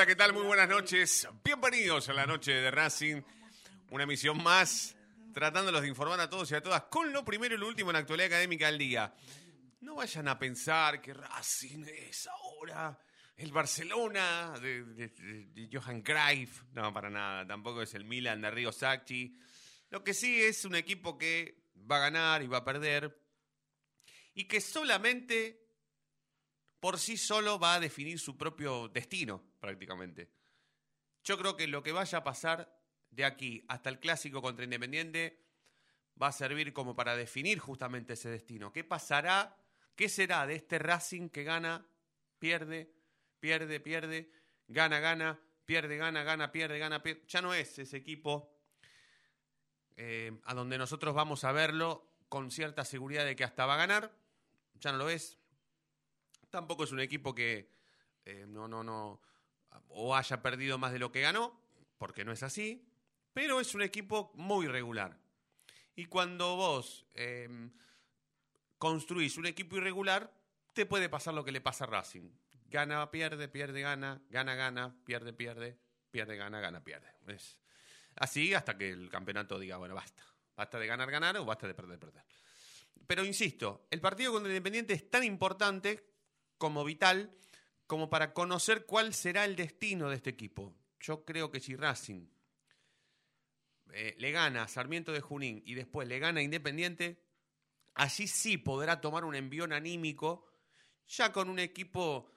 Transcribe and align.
Hola, 0.00 0.06
¿qué 0.06 0.16
tal? 0.16 0.32
Muy 0.32 0.44
buenas 0.44 0.66
noches. 0.66 1.28
Bienvenidos 1.44 2.08
a 2.08 2.14
la 2.14 2.24
noche 2.24 2.52
de 2.52 2.70
Racing. 2.70 3.20
Una 3.90 4.04
emisión 4.04 4.42
más, 4.42 4.96
tratándolos 5.34 5.82
de 5.82 5.88
informar 5.88 6.18
a 6.20 6.30
todos 6.30 6.50
y 6.50 6.54
a 6.54 6.62
todas 6.62 6.84
con 6.84 7.12
lo 7.12 7.22
primero 7.22 7.54
y 7.54 7.58
lo 7.58 7.68
último 7.68 7.90
en 7.90 7.92
la 7.92 7.98
actualidad 7.98 8.28
académica 8.28 8.68
del 8.68 8.78
día. 8.78 9.14
No 9.82 9.96
vayan 9.96 10.26
a 10.28 10.38
pensar 10.38 11.02
que 11.02 11.12
Racing 11.12 11.84
es 11.84 12.26
ahora 12.28 12.98
el 13.36 13.52
Barcelona 13.52 14.54
de, 14.58 14.84
de- 14.86 15.68
Johan 15.70 16.00
Cruyff. 16.00 16.62
No, 16.72 16.94
para 16.94 17.10
nada. 17.10 17.46
Tampoco 17.46 17.82
es 17.82 17.92
el 17.92 18.06
Milan 18.06 18.40
de 18.40 18.50
Rigo 18.50 18.72
Sacchi. 18.72 19.36
Lo 19.90 20.02
que 20.02 20.14
sí 20.14 20.40
es 20.40 20.64
un 20.64 20.76
equipo 20.76 21.18
que 21.18 21.66
va 21.76 21.96
a 21.98 22.00
ganar 22.10 22.42
y 22.42 22.46
va 22.46 22.56
a 22.56 22.64
perder. 22.64 23.20
Y 24.32 24.44
que 24.48 24.62
solamente 24.62 25.62
por 26.80 26.98
sí 26.98 27.18
solo 27.18 27.58
va 27.58 27.74
a 27.74 27.80
definir 27.80 28.18
su 28.18 28.38
propio 28.38 28.88
destino, 28.88 29.49
prácticamente. 29.60 30.30
Yo 31.22 31.38
creo 31.38 31.56
que 31.56 31.68
lo 31.68 31.82
que 31.82 31.92
vaya 31.92 32.18
a 32.18 32.24
pasar 32.24 32.80
de 33.10 33.24
aquí 33.24 33.64
hasta 33.68 33.90
el 33.90 34.00
clásico 34.00 34.40
contra 34.40 34.64
Independiente 34.64 35.44
va 36.20 36.28
a 36.28 36.32
servir 36.32 36.72
como 36.72 36.94
para 36.94 37.16
definir 37.16 37.58
justamente 37.58 38.14
ese 38.14 38.30
destino. 38.30 38.72
¿Qué 38.72 38.84
pasará? 38.84 39.56
¿Qué 39.94 40.08
será 40.08 40.46
de 40.46 40.54
este 40.54 40.78
Racing 40.78 41.28
que 41.28 41.44
gana, 41.44 41.86
pierde, 42.38 42.92
pierde, 43.38 43.80
pierde, 43.80 44.30
gana, 44.68 45.00
gana, 45.00 45.40
pierde, 45.64 45.96
gana, 45.96 46.22
gana, 46.22 46.52
pierde, 46.52 46.78
gana, 46.78 47.02
pierde? 47.02 47.22
Ya 47.28 47.42
no 47.42 47.54
es 47.54 47.78
ese 47.78 47.96
equipo 47.96 48.50
eh, 49.96 50.40
a 50.44 50.54
donde 50.54 50.78
nosotros 50.78 51.14
vamos 51.14 51.44
a 51.44 51.52
verlo 51.52 52.10
con 52.28 52.50
cierta 52.50 52.84
seguridad 52.84 53.24
de 53.24 53.36
que 53.36 53.44
hasta 53.44 53.66
va 53.66 53.74
a 53.74 53.78
ganar. 53.78 54.12
Ya 54.74 54.92
no 54.92 54.98
lo 54.98 55.10
es. 55.10 55.38
Tampoco 56.48 56.84
es 56.84 56.92
un 56.92 57.00
equipo 57.00 57.34
que 57.34 57.70
eh, 58.24 58.46
no, 58.48 58.68
no, 58.68 58.82
no, 58.82 59.20
o 59.90 60.16
haya 60.16 60.42
perdido 60.42 60.78
más 60.78 60.92
de 60.92 60.98
lo 60.98 61.12
que 61.12 61.20
ganó, 61.20 61.60
porque 61.98 62.24
no 62.24 62.32
es 62.32 62.42
así, 62.42 62.86
pero 63.32 63.60
es 63.60 63.74
un 63.74 63.82
equipo 63.82 64.32
muy 64.34 64.66
regular. 64.66 65.18
Y 65.94 66.06
cuando 66.06 66.56
vos 66.56 67.06
eh, 67.14 67.48
construís 68.78 69.36
un 69.36 69.46
equipo 69.46 69.76
irregular, 69.76 70.32
te 70.72 70.86
puede 70.86 71.08
pasar 71.08 71.34
lo 71.34 71.44
que 71.44 71.52
le 71.52 71.60
pasa 71.60 71.84
a 71.84 71.88
Racing. 71.88 72.30
Gana, 72.68 73.10
pierde, 73.10 73.48
pierde, 73.48 73.80
gana, 73.80 74.22
gana, 74.30 74.54
gana, 74.54 74.96
pierde, 75.04 75.32
pierde, 75.32 75.76
pierde, 76.10 76.36
gana, 76.36 76.60
gana, 76.60 76.82
pierde. 76.82 77.08
Es 77.26 77.58
así 78.16 78.54
hasta 78.54 78.78
que 78.78 78.90
el 78.90 79.10
campeonato 79.10 79.58
diga, 79.58 79.76
bueno, 79.76 79.94
basta. 79.94 80.24
Basta 80.56 80.78
de 80.78 80.86
ganar, 80.86 81.10
ganar 81.10 81.36
o 81.38 81.44
basta 81.44 81.66
de 81.66 81.74
perder, 81.74 81.98
perder. 81.98 82.22
Pero 83.06 83.24
insisto, 83.24 83.86
el 83.90 84.00
partido 84.00 84.32
contra 84.32 84.50
Independiente 84.50 84.94
es 84.94 85.10
tan 85.10 85.24
importante 85.24 86.12
como 86.58 86.84
vital 86.84 87.34
como 87.90 88.08
para 88.08 88.32
conocer 88.32 88.86
cuál 88.86 89.12
será 89.12 89.44
el 89.44 89.56
destino 89.56 90.08
de 90.08 90.14
este 90.14 90.30
equipo. 90.30 90.72
Yo 91.00 91.24
creo 91.24 91.50
que 91.50 91.58
si 91.58 91.74
Racing 91.74 92.24
eh, 93.92 94.14
le 94.16 94.30
gana 94.30 94.62
a 94.62 94.68
Sarmiento 94.68 95.10
de 95.10 95.20
Junín 95.20 95.60
y 95.66 95.74
después 95.74 96.06
le 96.06 96.20
gana 96.20 96.38
a 96.38 96.42
Independiente, 96.44 97.20
allí 97.94 98.28
sí 98.28 98.58
podrá 98.58 99.00
tomar 99.00 99.24
un 99.24 99.34
envión 99.34 99.72
anímico, 99.72 100.46
ya 101.08 101.32
con 101.32 101.50
un 101.50 101.58
equipo 101.58 102.30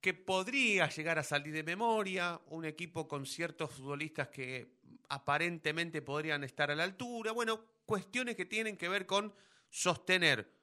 que 0.00 0.14
podría 0.14 0.88
llegar 0.88 1.18
a 1.18 1.24
salir 1.24 1.52
de 1.52 1.64
memoria, 1.64 2.40
un 2.46 2.64
equipo 2.64 3.08
con 3.08 3.26
ciertos 3.26 3.72
futbolistas 3.72 4.28
que 4.28 4.76
aparentemente 5.08 6.02
podrían 6.02 6.44
estar 6.44 6.70
a 6.70 6.76
la 6.76 6.84
altura, 6.84 7.32
bueno, 7.32 7.64
cuestiones 7.84 8.36
que 8.36 8.46
tienen 8.46 8.76
que 8.76 8.88
ver 8.88 9.06
con 9.06 9.34
sostener 9.70 10.54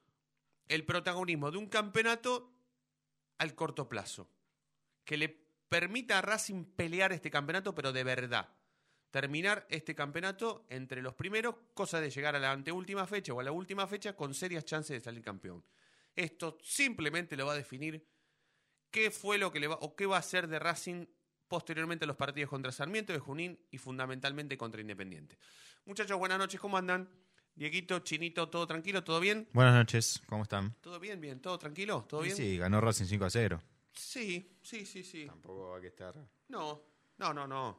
el 0.68 0.86
protagonismo 0.86 1.50
de 1.50 1.58
un 1.58 1.66
campeonato 1.66 2.59
al 3.40 3.54
corto 3.54 3.88
plazo, 3.88 4.28
que 5.02 5.16
le 5.16 5.28
permita 5.70 6.18
a 6.18 6.22
Racing 6.22 6.64
pelear 6.76 7.10
este 7.12 7.30
campeonato, 7.30 7.74
pero 7.74 7.90
de 7.90 8.04
verdad. 8.04 8.50
Terminar 9.10 9.66
este 9.70 9.94
campeonato 9.94 10.66
entre 10.68 11.00
los 11.00 11.14
primeros, 11.14 11.56
cosa 11.72 12.02
de 12.02 12.10
llegar 12.10 12.36
a 12.36 12.38
la 12.38 12.52
anteúltima 12.52 13.06
fecha 13.06 13.32
o 13.32 13.40
a 13.40 13.42
la 13.42 13.50
última 13.50 13.86
fecha 13.86 14.14
con 14.14 14.34
serias 14.34 14.66
chances 14.66 14.94
de 14.94 15.00
salir 15.00 15.22
campeón. 15.22 15.64
Esto 16.14 16.58
simplemente 16.62 17.34
lo 17.34 17.46
va 17.46 17.54
a 17.54 17.56
definir 17.56 18.06
qué 18.90 19.10
fue 19.10 19.38
lo 19.38 19.50
que 19.50 19.58
le 19.58 19.68
va 19.68 19.78
o 19.80 19.96
qué 19.96 20.04
va 20.04 20.16
a 20.16 20.20
hacer 20.20 20.46
de 20.46 20.58
Racing 20.58 21.06
posteriormente 21.48 22.04
a 22.04 22.08
los 22.08 22.16
partidos 22.16 22.50
contra 22.50 22.70
Sarmiento 22.72 23.14
de 23.14 23.20
Junín 23.20 23.58
y 23.70 23.78
fundamentalmente 23.78 24.58
contra 24.58 24.82
Independiente. 24.82 25.38
Muchachos, 25.86 26.18
buenas 26.18 26.38
noches, 26.38 26.60
¿cómo 26.60 26.76
andan? 26.76 27.08
Dieguito, 27.60 27.98
Chinito, 27.98 28.48
¿todo 28.48 28.66
tranquilo? 28.66 29.04
¿Todo 29.04 29.20
bien? 29.20 29.46
Buenas 29.52 29.74
noches, 29.74 30.22
¿cómo 30.26 30.44
están? 30.44 30.74
¿Todo 30.80 30.98
bien? 30.98 31.20
Bien, 31.20 31.38
¿todo 31.40 31.58
tranquilo? 31.58 32.06
¿Todo 32.08 32.22
bien? 32.22 32.34
Sí, 32.34 32.56
ganó 32.56 32.80
Racing 32.80 33.04
5 33.04 33.26
a 33.26 33.28
0. 33.28 33.60
Sí, 33.92 34.56
sí, 34.62 34.86
sí, 34.86 35.04
sí. 35.04 35.26
Tampoco 35.26 35.74
hay 35.74 35.82
que 35.82 35.88
estar. 35.88 36.14
No, 36.48 36.80
no, 37.18 37.34
no, 37.34 37.46
no. 37.46 37.78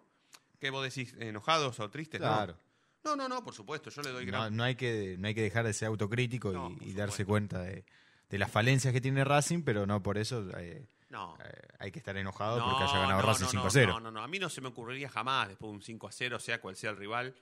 ¿Qué 0.59 0.69
vos 0.69 0.83
decís? 0.83 1.15
¿Enojados 1.17 1.79
o 1.79 1.89
tristes? 1.89 2.19
Claro. 2.19 2.55
No, 3.03 3.15
no, 3.15 3.27
no, 3.27 3.43
por 3.43 3.55
supuesto, 3.55 3.89
yo 3.89 4.03
le 4.03 4.11
doy 4.11 4.23
gran... 4.27 4.55
no 4.55 4.61
hay 4.63 4.75
que, 4.75 5.15
no 5.17 5.27
hay 5.27 5.33
que 5.33 5.41
dejar 5.41 5.65
de 5.65 5.73
ser 5.73 5.87
autocrítico 5.87 6.51
No, 6.51 6.69
y- 6.79 6.93
darse 6.93 7.25
cuenta 7.25 7.59
de, 7.63 7.83
de 8.29 8.37
las 8.37 8.51
falencias 8.51 8.93
que 8.93 9.01
tiene 9.01 9.23
Racing, 9.23 9.63
pero 9.63 9.87
no 9.87 10.03
por 10.03 10.19
eso 10.19 10.47
eh, 10.59 10.85
No. 11.09 11.35
eh, 11.43 11.49
hay 11.79 11.91
que 11.91 11.97
estar 11.97 12.15
enojado 12.17 12.59
No, 12.59 12.65
porque 12.69 12.83
haya 12.83 12.99
ganado 12.99 13.21
no, 13.23 13.27
Racing 13.29 13.45
no, 13.45 13.49
5 13.49 13.63
no, 13.63 13.67
a 13.67 13.71
0. 13.71 13.93
No, 13.93 13.99
no, 13.99 14.11
no, 14.11 14.21
a 14.21 14.27
mí 14.27 14.37
no 14.37 14.47
se 14.47 14.61
me 14.61 14.67
ocurriría 14.67 15.09
jamás, 15.09 15.47
después 15.47 15.71
de 15.71 15.75
un 15.77 15.81
5 15.81 16.07
a 16.07 16.11
0, 16.11 16.37
sea 16.39 16.61
cual 16.61 16.75
sea 16.75 16.91
el 16.91 16.97
rival, 16.97 17.33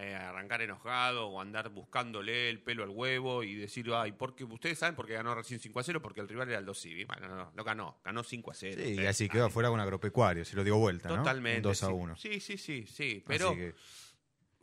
eh, 0.00 0.14
arrancar 0.14 0.62
enojado 0.62 1.26
o 1.26 1.40
andar 1.40 1.70
buscándole 1.70 2.48
el 2.50 2.60
pelo 2.60 2.84
al 2.84 2.90
huevo 2.90 3.42
y 3.42 3.56
decir, 3.56 3.90
ay, 3.92 4.12
porque 4.12 4.44
ustedes 4.44 4.78
saben 4.78 4.94
por 4.94 5.06
qué 5.06 5.14
ganó 5.14 5.34
recién 5.34 5.58
5 5.58 5.80
a 5.80 5.82
0, 5.82 6.00
porque 6.00 6.20
el 6.20 6.28
rival 6.28 6.48
era 6.48 6.58
el 6.58 6.64
2 6.64 6.80
Civi. 6.80 7.04
Bueno, 7.04 7.28
no, 7.28 7.36
no, 7.36 7.52
no 7.54 7.64
ganó, 7.64 7.98
ganó 8.04 8.22
5 8.22 8.50
a 8.50 8.54
0. 8.54 8.82
Sí, 8.84 8.92
y 8.94 9.06
así 9.06 9.28
quedó 9.28 9.46
afuera 9.46 9.68
con 9.68 9.80
agropecuario, 9.80 10.44
se 10.44 10.54
lo 10.56 10.62
dio 10.62 10.76
vuelta, 10.76 11.08
¿no? 11.08 11.16
Totalmente. 11.16 11.58
Un 11.58 11.62
2 11.62 11.82
a 11.82 11.86
sí. 11.86 11.92
1. 11.92 12.16
Sí, 12.16 12.40
sí, 12.40 12.58
sí, 12.58 12.86
sí, 12.86 13.24
pero... 13.26 13.54
Que, 13.54 13.74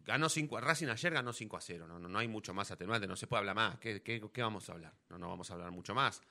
Ganó 0.06 0.30
5 0.30 0.62
Racing 0.62 0.88
ayer 0.88 1.14
ganó 1.14 1.34
5 1.34 1.58
a 1.58 1.62
0. 1.62 1.88
No, 1.88 1.98
no, 1.98 2.08
no 2.08 2.20
hay 2.20 2.28
mucho 2.28 2.54
más 2.54 2.70
atenuante, 2.70 3.08
no 3.08 3.16
se 3.16 3.26
puede 3.26 3.40
hablar 3.40 3.56
más. 3.56 3.80
¿Qué, 3.80 4.04
qué, 4.04 4.22
qué 4.32 4.42
vamos 4.44 4.70
a 4.70 4.74
hablar? 4.74 4.94
No, 5.10 5.18
no 5.18 5.30
vamos 5.30 5.50
a 5.50 5.56
hablar 5.56 5.72
mucho 5.72 5.96
más. 5.96 6.22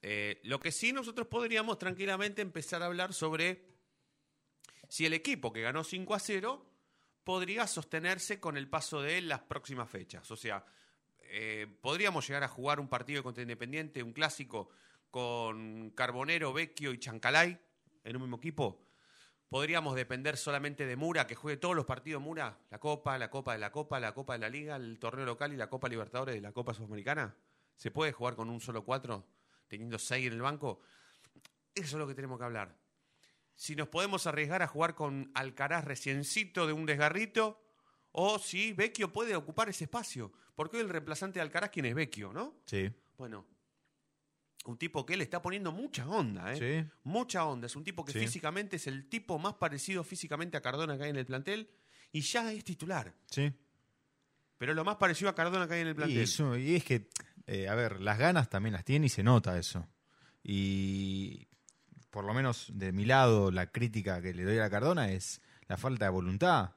Eh, 0.00 0.40
lo 0.44 0.58
que 0.58 0.72
sí 0.72 0.92
nosotros 0.92 1.26
podríamos 1.26 1.78
tranquilamente 1.78 2.40
empezar 2.40 2.82
a 2.82 2.86
hablar 2.86 3.12
sobre 3.12 3.66
si 4.88 5.04
el 5.04 5.12
equipo 5.12 5.52
que 5.52 5.60
ganó 5.60 5.84
5 5.84 6.14
a 6.14 6.18
0 6.18 6.66
podría 7.28 7.66
sostenerse 7.66 8.40
con 8.40 8.56
el 8.56 8.70
paso 8.70 9.02
de 9.02 9.18
él 9.18 9.28
las 9.28 9.40
próximas 9.40 9.90
fechas. 9.90 10.30
O 10.30 10.34
sea, 10.34 10.64
eh, 11.24 11.66
podríamos 11.82 12.26
llegar 12.26 12.42
a 12.42 12.48
jugar 12.48 12.80
un 12.80 12.88
partido 12.88 13.22
contra 13.22 13.42
Independiente, 13.42 14.02
un 14.02 14.14
clásico 14.14 14.70
con 15.10 15.90
Carbonero, 15.90 16.54
Vecchio 16.54 16.90
y 16.90 16.98
Chancalay 16.98 17.60
en 18.02 18.16
un 18.16 18.22
mismo 18.22 18.38
equipo. 18.38 18.80
Podríamos 19.50 19.94
depender 19.94 20.38
solamente 20.38 20.86
de 20.86 20.96
Mura, 20.96 21.26
que 21.26 21.34
juegue 21.34 21.58
todos 21.58 21.76
los 21.76 21.84
partidos 21.84 22.22
Mura, 22.22 22.60
la 22.70 22.78
Copa, 22.78 23.18
la 23.18 23.28
Copa 23.28 23.52
de 23.52 23.58
la 23.58 23.72
Copa, 23.72 24.00
la 24.00 24.14
Copa 24.14 24.32
de 24.32 24.38
la 24.38 24.48
Liga, 24.48 24.76
el 24.76 24.98
torneo 24.98 25.26
local 25.26 25.52
y 25.52 25.58
la 25.58 25.68
Copa 25.68 25.86
Libertadores 25.90 26.34
de 26.34 26.40
la 26.40 26.52
Copa 26.52 26.72
Sudamericana. 26.72 27.36
¿Se 27.76 27.90
puede 27.90 28.12
jugar 28.12 28.36
con 28.36 28.48
un 28.48 28.62
solo 28.62 28.86
cuatro, 28.86 29.26
teniendo 29.68 29.98
seis 29.98 30.28
en 30.28 30.32
el 30.32 30.40
banco? 30.40 30.80
Eso 31.74 31.96
es 31.96 32.00
lo 32.00 32.08
que 32.08 32.14
tenemos 32.14 32.38
que 32.38 32.46
hablar. 32.46 32.87
Si 33.60 33.74
nos 33.74 33.88
podemos 33.88 34.24
arriesgar 34.28 34.62
a 34.62 34.68
jugar 34.68 34.94
con 34.94 35.32
Alcaraz 35.34 35.84
reciencito 35.84 36.64
de 36.68 36.72
un 36.72 36.86
desgarrito 36.86 37.60
o 38.12 38.38
si 38.38 38.72
Vecchio 38.72 39.12
puede 39.12 39.34
ocupar 39.34 39.68
ese 39.68 39.82
espacio. 39.84 40.32
Porque 40.54 40.76
hoy 40.76 40.84
el 40.84 40.88
reemplazante 40.88 41.40
de 41.40 41.42
Alcaraz, 41.42 41.70
¿quién 41.70 41.86
es 41.86 41.94
Vecchio, 41.96 42.32
no? 42.32 42.54
Sí. 42.66 42.88
Bueno, 43.16 43.44
un 44.66 44.78
tipo 44.78 45.04
que 45.04 45.16
le 45.16 45.24
está 45.24 45.42
poniendo 45.42 45.72
mucha 45.72 46.08
onda, 46.08 46.54
¿eh? 46.54 46.84
Sí. 46.84 46.90
Mucha 47.02 47.44
onda. 47.46 47.66
Es 47.66 47.74
un 47.74 47.82
tipo 47.82 48.04
que 48.04 48.12
Sí. 48.12 48.20
físicamente 48.20 48.76
es 48.76 48.86
el 48.86 49.08
tipo 49.08 49.40
más 49.40 49.54
parecido 49.54 50.04
físicamente 50.04 50.56
a 50.56 50.60
Cardona 50.60 50.96
que 50.96 51.02
hay 51.04 51.10
en 51.10 51.16
el 51.16 51.26
plantel 51.26 51.68
y 52.12 52.20
ya 52.20 52.52
es 52.52 52.62
titular. 52.62 53.12
Sí. 53.28 53.52
Pero 54.56 54.72
lo 54.72 54.84
más 54.84 54.96
parecido 54.98 55.30
a 55.30 55.34
Cardona 55.34 55.66
que 55.66 55.74
hay 55.74 55.80
en 55.80 55.88
el 55.88 55.92
Y, 55.94 55.96
plantel. 55.96 56.18
eso- 56.20 56.56
y 56.56 56.76
es 56.76 56.84
que, 56.84 57.08
eh, 57.48 57.66
a 57.68 57.74
ver, 57.74 58.00
las 58.00 58.18
ganas 58.18 58.48
también 58.48 58.72
las 58.74 58.84
tiene 58.84 59.06
y 59.06 59.08
se 59.08 59.24
nota 59.24 59.58
eso. 59.58 59.84
Y 60.44 61.48
por 62.10 62.24
lo 62.24 62.34
menos 62.34 62.66
de 62.72 62.92
mi 62.92 63.04
lado, 63.04 63.50
la 63.50 63.66
crítica 63.70 64.20
que 64.22 64.32
le 64.34 64.44
doy 64.44 64.58
a 64.58 64.62
la 64.62 64.70
Cardona 64.70 65.10
es 65.12 65.40
la 65.68 65.76
falta 65.76 66.06
de 66.06 66.10
voluntad. 66.10 66.70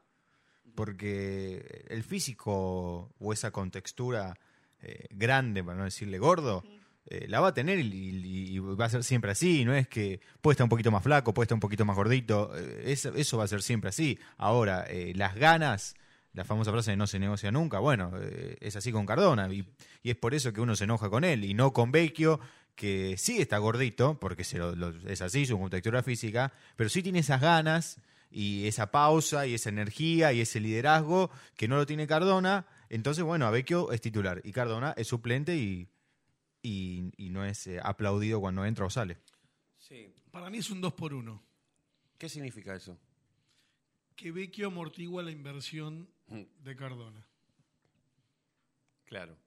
Porque 0.76 1.86
el 1.90 2.04
físico 2.04 3.14
o 3.20 3.34
esa 3.34 3.52
contextura 3.52 4.38
eh, 4.82 5.06
grande, 5.12 5.64
para 5.64 5.78
no 5.78 5.84
decirle 5.84 6.18
gordo, 6.18 6.64
eh, 7.08 7.26
la 7.28 7.40
va 7.42 7.50
a 7.50 7.54
tener 7.54 7.80
y, 7.80 7.84
y- 7.94 8.56
y 8.56 8.60
va 8.60 8.86
a 8.86 8.90
ser 8.90 9.04
siempre 9.04 9.32
así. 9.32 9.66
No 9.66 9.74
es 9.76 9.88
que 9.88 10.22
puede 10.42 10.54
estar 10.54 10.64
un 10.66 10.70
poquito 10.70 10.90
más 10.92 11.04
flaco, 11.04 11.34
puede 11.34 11.46
estar 11.46 11.56
un 11.56 11.60
poquito 11.60 11.84
más 11.86 11.96
gordito. 11.96 12.52
eh, 12.58 12.84
eso, 12.86 13.14
eso 13.16 13.38
va 13.38 13.44
a 13.44 13.48
ser 13.48 13.62
siempre 13.62 13.90
así. 13.90 14.18
Ahora, 14.38 14.86
las 15.16 15.36
ganas, 15.36 15.96
la 16.34 16.46
famosa 16.46 16.72
frase 16.72 16.92
de 16.92 16.98
no 16.98 17.06
se 17.08 17.20
negocia 17.20 17.52
nunca, 17.52 17.80
bueno, 17.80 18.14
es 18.62 18.76
así 18.76 18.92
con 18.94 19.06
Cardona. 19.06 19.52
Y, 19.54 19.68
y 20.04 20.10
es 20.12 20.16
por 20.16 20.34
eso 20.34 20.54
que 20.54 20.62
uno 20.62 20.76
se 20.76 20.86
enoja 20.86 21.10
con 21.10 21.24
él 21.26 21.44
y 21.44 21.54
no 21.54 21.74
con 21.74 21.92
Vecchio, 21.92 22.40
que 22.82 23.16
sí 23.16 23.40
está 23.40 23.60
gordito, 23.60 24.20
porque 24.20 24.44
se 24.44 24.58
lo- 24.58 24.76
lo- 24.76 24.90
es 25.08 25.22
así, 25.22 25.46
su 25.46 25.56
contextura 25.60 26.02
física, 26.02 26.52
pero 26.76 26.90
sí 26.90 27.04
tiene 27.04 27.20
esas 27.20 27.40
ganas 27.40 28.02
y 28.32 28.66
esa 28.66 28.90
pausa 28.90 29.46
y 29.46 29.54
esa 29.54 29.70
energía 29.70 30.34
y 30.34 30.42
ese 30.42 30.60
liderazgo 30.60 31.30
que 31.56 31.68
no 31.68 31.76
lo 31.76 31.86
tiene 31.86 32.08
Cardona. 32.08 32.66
Entonces, 32.90 33.24
bueno, 33.24 33.46
a 33.46 33.52
Vecchio 33.52 33.92
es 33.92 34.02
titular 34.02 34.42
y 34.44 34.52
Cardona 34.52 34.96
es 34.98 35.08
suplente 35.08 35.56
y, 35.58 35.88
y, 36.64 37.12
y 37.18 37.30
no 37.30 37.46
es 37.46 37.68
eh, 37.68 37.80
aplaudido 37.84 38.40
cuando 38.40 38.66
entra 38.66 38.86
o 38.86 38.90
sale. 38.90 39.18
Sí. 39.78 40.12
Para 40.32 40.50
mí 40.50 40.58
es 40.58 40.72
un 40.72 40.82
2 40.82 40.94
por 40.94 41.14
1 41.14 41.40
¿Qué 42.18 42.30
significa 42.30 42.76
eso? 42.76 42.98
Que 44.16 44.32
Vecchio 44.32 44.66
amortigua 44.68 45.22
la 45.22 45.30
inversión 45.32 46.08
de 46.64 46.76
Cardona. 46.76 47.24
Claro. 49.06 49.38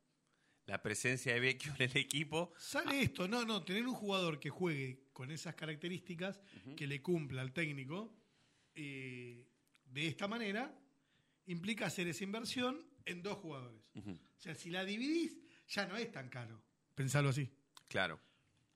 La 0.66 0.82
presencia 0.82 1.34
de 1.34 1.40
Vecchio 1.40 1.72
en 1.78 1.90
el 1.90 1.96
equipo. 1.96 2.52
Sale 2.58 3.02
esto, 3.02 3.28
no, 3.28 3.44
no, 3.44 3.62
tener 3.64 3.86
un 3.86 3.94
jugador 3.94 4.40
que 4.40 4.50
juegue 4.50 5.04
con 5.12 5.30
esas 5.30 5.54
características, 5.54 6.40
que 6.76 6.86
le 6.86 7.02
cumpla 7.02 7.42
al 7.42 7.52
técnico, 7.52 8.16
eh, 8.74 9.46
de 9.84 10.06
esta 10.06 10.26
manera, 10.26 10.74
implica 11.46 11.86
hacer 11.86 12.08
esa 12.08 12.24
inversión 12.24 12.84
en 13.04 13.22
dos 13.22 13.38
jugadores. 13.38 13.80
O 13.94 14.40
sea, 14.40 14.54
si 14.54 14.70
la 14.70 14.84
dividís, 14.84 15.38
ya 15.68 15.86
no 15.86 15.96
es 15.96 16.10
tan 16.10 16.28
caro. 16.28 16.62
Pensalo 16.94 17.28
así. 17.28 17.50
Claro. 17.88 18.20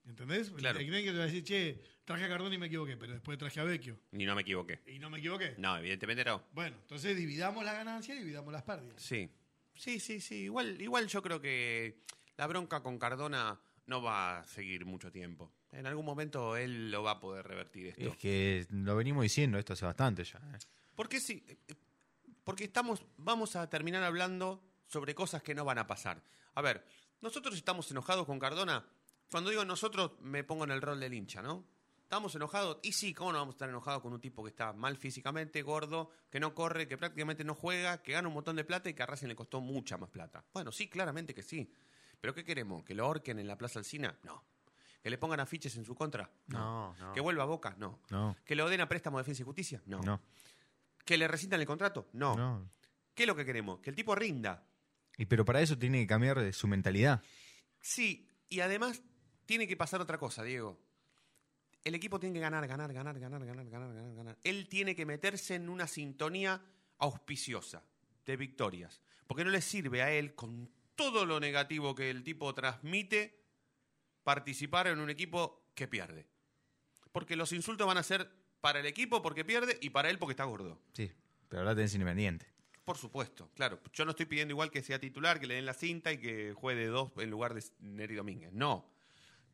¿Entendés? 0.05 0.49
Claro. 0.51 0.79
Hay 0.79 0.85
que 0.85 1.11
te 1.11 1.17
va 1.17 1.23
a 1.23 1.27
decir, 1.27 1.43
che, 1.43 1.81
traje 2.03 2.23
a 2.23 2.29
Cardona 2.29 2.55
y 2.55 2.57
me 2.57 2.67
equivoqué, 2.67 2.97
pero 2.97 3.13
después 3.13 3.37
traje 3.37 3.59
a 3.59 3.63
Vecchio. 3.63 3.99
Y 4.11 4.25
no 4.25 4.33
me 4.33 4.41
equivoqué. 4.41 4.79
Y 4.87 4.97
no 4.97 5.09
me 5.09 5.19
equivoqué. 5.19 5.55
No, 5.57 5.77
evidentemente 5.77 6.23
no. 6.25 6.43
Bueno, 6.53 6.77
entonces 6.81 7.15
dividamos 7.15 7.63
la 7.63 7.73
ganancia 7.73 8.15
y 8.15 8.19
dividamos 8.19 8.51
las 8.51 8.63
pérdidas. 8.63 9.01
Sí. 9.01 9.29
Sí, 9.79 10.01
sí, 10.01 10.19
sí. 10.19 10.35
Igual, 10.43 10.81
igual 10.81 11.07
yo 11.07 11.23
creo 11.23 11.39
que 11.39 12.01
la 12.35 12.47
bronca 12.47 12.83
con 12.83 12.99
Cardona 12.99 13.57
no 13.85 14.01
va 14.01 14.39
a 14.39 14.43
seguir 14.43 14.85
mucho 14.85 15.09
tiempo. 15.09 15.53
En 15.71 15.87
algún 15.87 16.05
momento 16.05 16.57
él 16.57 16.91
lo 16.91 17.01
va 17.01 17.11
a 17.11 17.19
poder 17.21 17.47
revertir 17.47 17.87
esto. 17.87 18.09
Es 18.09 18.17
que 18.17 18.67
lo 18.71 18.97
venimos 18.97 19.23
diciendo 19.23 19.57
esto 19.57 19.73
hace 19.73 19.85
bastante 19.85 20.25
ya. 20.25 20.37
¿eh? 20.53 20.59
Porque 20.95 21.21
sí, 21.21 21.45
porque 22.43 22.65
estamos, 22.65 23.05
vamos 23.15 23.55
a 23.55 23.69
terminar 23.69 24.03
hablando 24.03 24.61
sobre 24.85 25.15
cosas 25.15 25.41
que 25.41 25.55
no 25.55 25.63
van 25.63 25.77
a 25.77 25.87
pasar. 25.87 26.21
A 26.55 26.61
ver, 26.61 26.85
nosotros 27.21 27.55
estamos 27.55 27.89
enojados 27.89 28.25
con 28.25 28.37
Cardona. 28.37 28.85
Cuando 29.31 29.49
digo 29.49 29.63
nosotros, 29.63 30.11
me 30.19 30.43
pongo 30.43 30.65
en 30.65 30.71
el 30.71 30.81
rol 30.81 30.99
del 30.99 31.13
hincha, 31.13 31.41
¿no? 31.41 31.63
Estamos 32.09 32.33
enojados. 32.33 32.79
Y 32.81 32.93
sí, 32.93 33.13
¿cómo 33.13 33.31
no 33.31 33.37
vamos 33.37 33.53
a 33.53 33.57
estar 33.57 33.69
enojados 33.69 34.01
con 34.01 34.11
un 34.11 34.19
tipo 34.19 34.43
que 34.43 34.49
está 34.49 34.73
mal 34.73 34.97
físicamente, 34.97 35.61
gordo, 35.61 36.09
que 36.31 36.39
no 36.39 36.55
corre, 36.55 36.87
que 36.87 36.97
prácticamente 36.97 37.43
no 37.43 37.53
juega, 37.53 38.01
que 38.01 38.13
gana 38.13 38.27
un 38.27 38.33
montón 38.33 38.55
de 38.55 38.63
plata 38.63 38.89
y 38.89 38.95
que 38.95 39.03
a 39.03 39.05
Racing 39.05 39.27
le 39.27 39.35
costó 39.35 39.61
mucha 39.61 39.95
más 39.95 40.09
plata? 40.09 40.43
Bueno, 40.51 40.71
sí, 40.71 40.89
claramente 40.89 41.35
que 41.35 41.43
sí. 41.43 41.71
¿Pero 42.19 42.33
qué 42.33 42.43
queremos? 42.43 42.83
¿Que 42.83 42.95
lo 42.95 43.05
ahorquen 43.05 43.37
en 43.37 43.47
la 43.47 43.59
Plaza 43.59 43.77
Alcina? 43.77 44.17
No. 44.23 44.43
¿Que 45.03 45.11
le 45.11 45.19
pongan 45.19 45.39
afiches 45.39 45.75
en 45.77 45.85
su 45.85 45.93
contra? 45.93 46.31
No, 46.47 46.95
no. 46.99 47.13
¿Que 47.13 47.21
vuelva 47.21 47.43
a 47.43 47.45
Boca? 47.45 47.75
No. 47.77 47.99
No, 48.09 48.35
¿Que 48.43 48.55
lo 48.55 48.67
den 48.67 48.81
a 48.81 48.89
préstamo 48.89 49.19
de 49.19 49.21
defensa 49.21 49.43
y 49.43 49.45
justicia? 49.45 49.79
No. 49.85 50.01
no, 50.01 50.19
¿Que 51.05 51.15
le 51.15 51.27
rescindan 51.27 51.59
el 51.59 51.67
contrato? 51.67 52.09
No. 52.13 52.35
no. 52.35 52.71
¿Qué 53.13 53.21
es 53.21 53.27
lo 53.27 53.35
que 53.35 53.45
queremos? 53.45 53.81
Que 53.81 53.91
el 53.91 53.95
tipo 53.95 54.15
rinda. 54.15 54.65
Y 55.15 55.27
pero 55.27 55.45
para 55.45 55.61
eso 55.61 55.77
tiene 55.77 55.99
que 55.99 56.07
cambiar 56.07 56.53
su 56.53 56.67
mentalidad. 56.67 57.21
Sí, 57.81 58.27
y 58.49 58.61
además 58.61 59.03
tiene 59.45 59.67
que 59.67 59.77
pasar 59.77 60.01
otra 60.01 60.17
cosa, 60.17 60.41
Diego. 60.41 60.88
El 61.89 61.95
equipo 61.95 62.19
tiene 62.19 62.35
que 62.35 62.39
ganar, 62.39 62.67
ganar, 62.67 62.93
ganar, 62.93 63.19
ganar, 63.19 63.43
ganar, 63.43 63.67
ganar, 63.67 63.93
ganar, 63.95 64.15
ganar. 64.15 64.37
Él 64.43 64.67
tiene 64.69 64.95
que 64.95 65.07
meterse 65.07 65.55
en 65.55 65.69
una 65.69 65.87
sintonía 65.87 66.61
auspiciosa 66.99 67.83
de 68.27 68.37
victorias. 68.37 69.01
Porque 69.25 69.43
no 69.43 69.49
le 69.49 69.59
sirve 69.59 70.03
a 70.03 70.11
él, 70.11 70.35
con 70.35 70.69
todo 70.93 71.25
lo 71.25 71.39
negativo 71.39 71.95
que 71.95 72.11
el 72.11 72.23
tipo 72.23 72.53
transmite, 72.53 73.43
participar 74.23 74.85
en 74.85 74.99
un 74.99 75.09
equipo 75.09 75.71
que 75.73 75.87
pierde. 75.87 76.27
Porque 77.11 77.35
los 77.35 77.53
insultos 77.53 77.87
van 77.87 77.97
a 77.97 78.03
ser 78.03 78.29
para 78.61 78.81
el 78.81 78.85
equipo 78.85 79.23
porque 79.23 79.43
pierde 79.43 79.79
y 79.81 79.89
para 79.89 80.11
él 80.11 80.19
porque 80.19 80.33
está 80.33 80.43
gordo. 80.43 80.79
Sí, 80.93 81.11
pero 81.47 81.63
ahora 81.63 81.73
tenés 81.73 81.95
Independiente. 81.95 82.45
Por 82.85 82.99
supuesto, 82.99 83.49
claro. 83.55 83.79
Yo 83.93 84.05
no 84.05 84.11
estoy 84.11 84.27
pidiendo 84.27 84.51
igual 84.51 84.69
que 84.69 84.83
sea 84.83 84.99
titular, 84.99 85.39
que 85.39 85.47
le 85.47 85.55
den 85.55 85.65
la 85.65 85.73
cinta 85.73 86.13
y 86.13 86.19
que 86.19 86.53
juegue 86.53 86.81
de 86.81 86.87
dos 86.89 87.11
en 87.17 87.31
lugar 87.31 87.55
de 87.55 87.63
Neri 87.79 88.13
Domínguez. 88.13 88.53
No. 88.53 88.91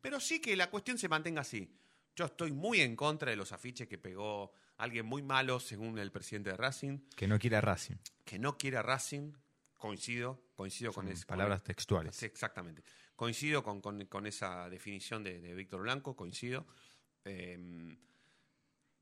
Pero 0.01 0.19
sí 0.19 0.41
que 0.41 0.57
la 0.57 0.69
cuestión 0.69 0.97
se 0.97 1.07
mantenga 1.07 1.39
así. 1.39 1.73
Yo 2.15 2.25
estoy 2.25 2.51
muy 2.51 2.81
en 2.81 2.95
contra 2.95 3.29
de 3.31 3.35
los 3.37 3.51
afiches 3.51 3.87
que 3.87 3.97
pegó 3.97 4.51
alguien 4.77 5.05
muy 5.05 5.21
malo, 5.21 5.59
según 5.59 5.97
el 5.99 6.11
presidente 6.11 6.49
de 6.51 6.57
Racing, 6.57 6.99
Que 7.15 7.27
no 7.27 7.37
quiere 7.39 7.57
a 7.57 7.61
Racing. 7.61 7.95
que 8.23 8.39
no 8.39 8.57
quiere 8.57 8.77
a 8.77 8.81
Racing. 8.81 9.33
Coincido, 9.77 10.41
coincido 10.55 10.91
con 10.93 11.07
eso. 11.09 11.27
palabras 11.27 11.61
textuales. 11.63 12.23
Exactamente. 12.23 12.81
Coincido 13.15 13.63
con, 13.63 13.81
con- 13.81 14.05
con 14.05 14.25
esa 14.25 14.69
definición 14.69 15.23
de, 15.23 15.39
de 15.41 15.53
Víctor 15.53 15.81
Blanco, 15.81 16.15
coincido. 16.15 16.65
Eh, 17.25 17.95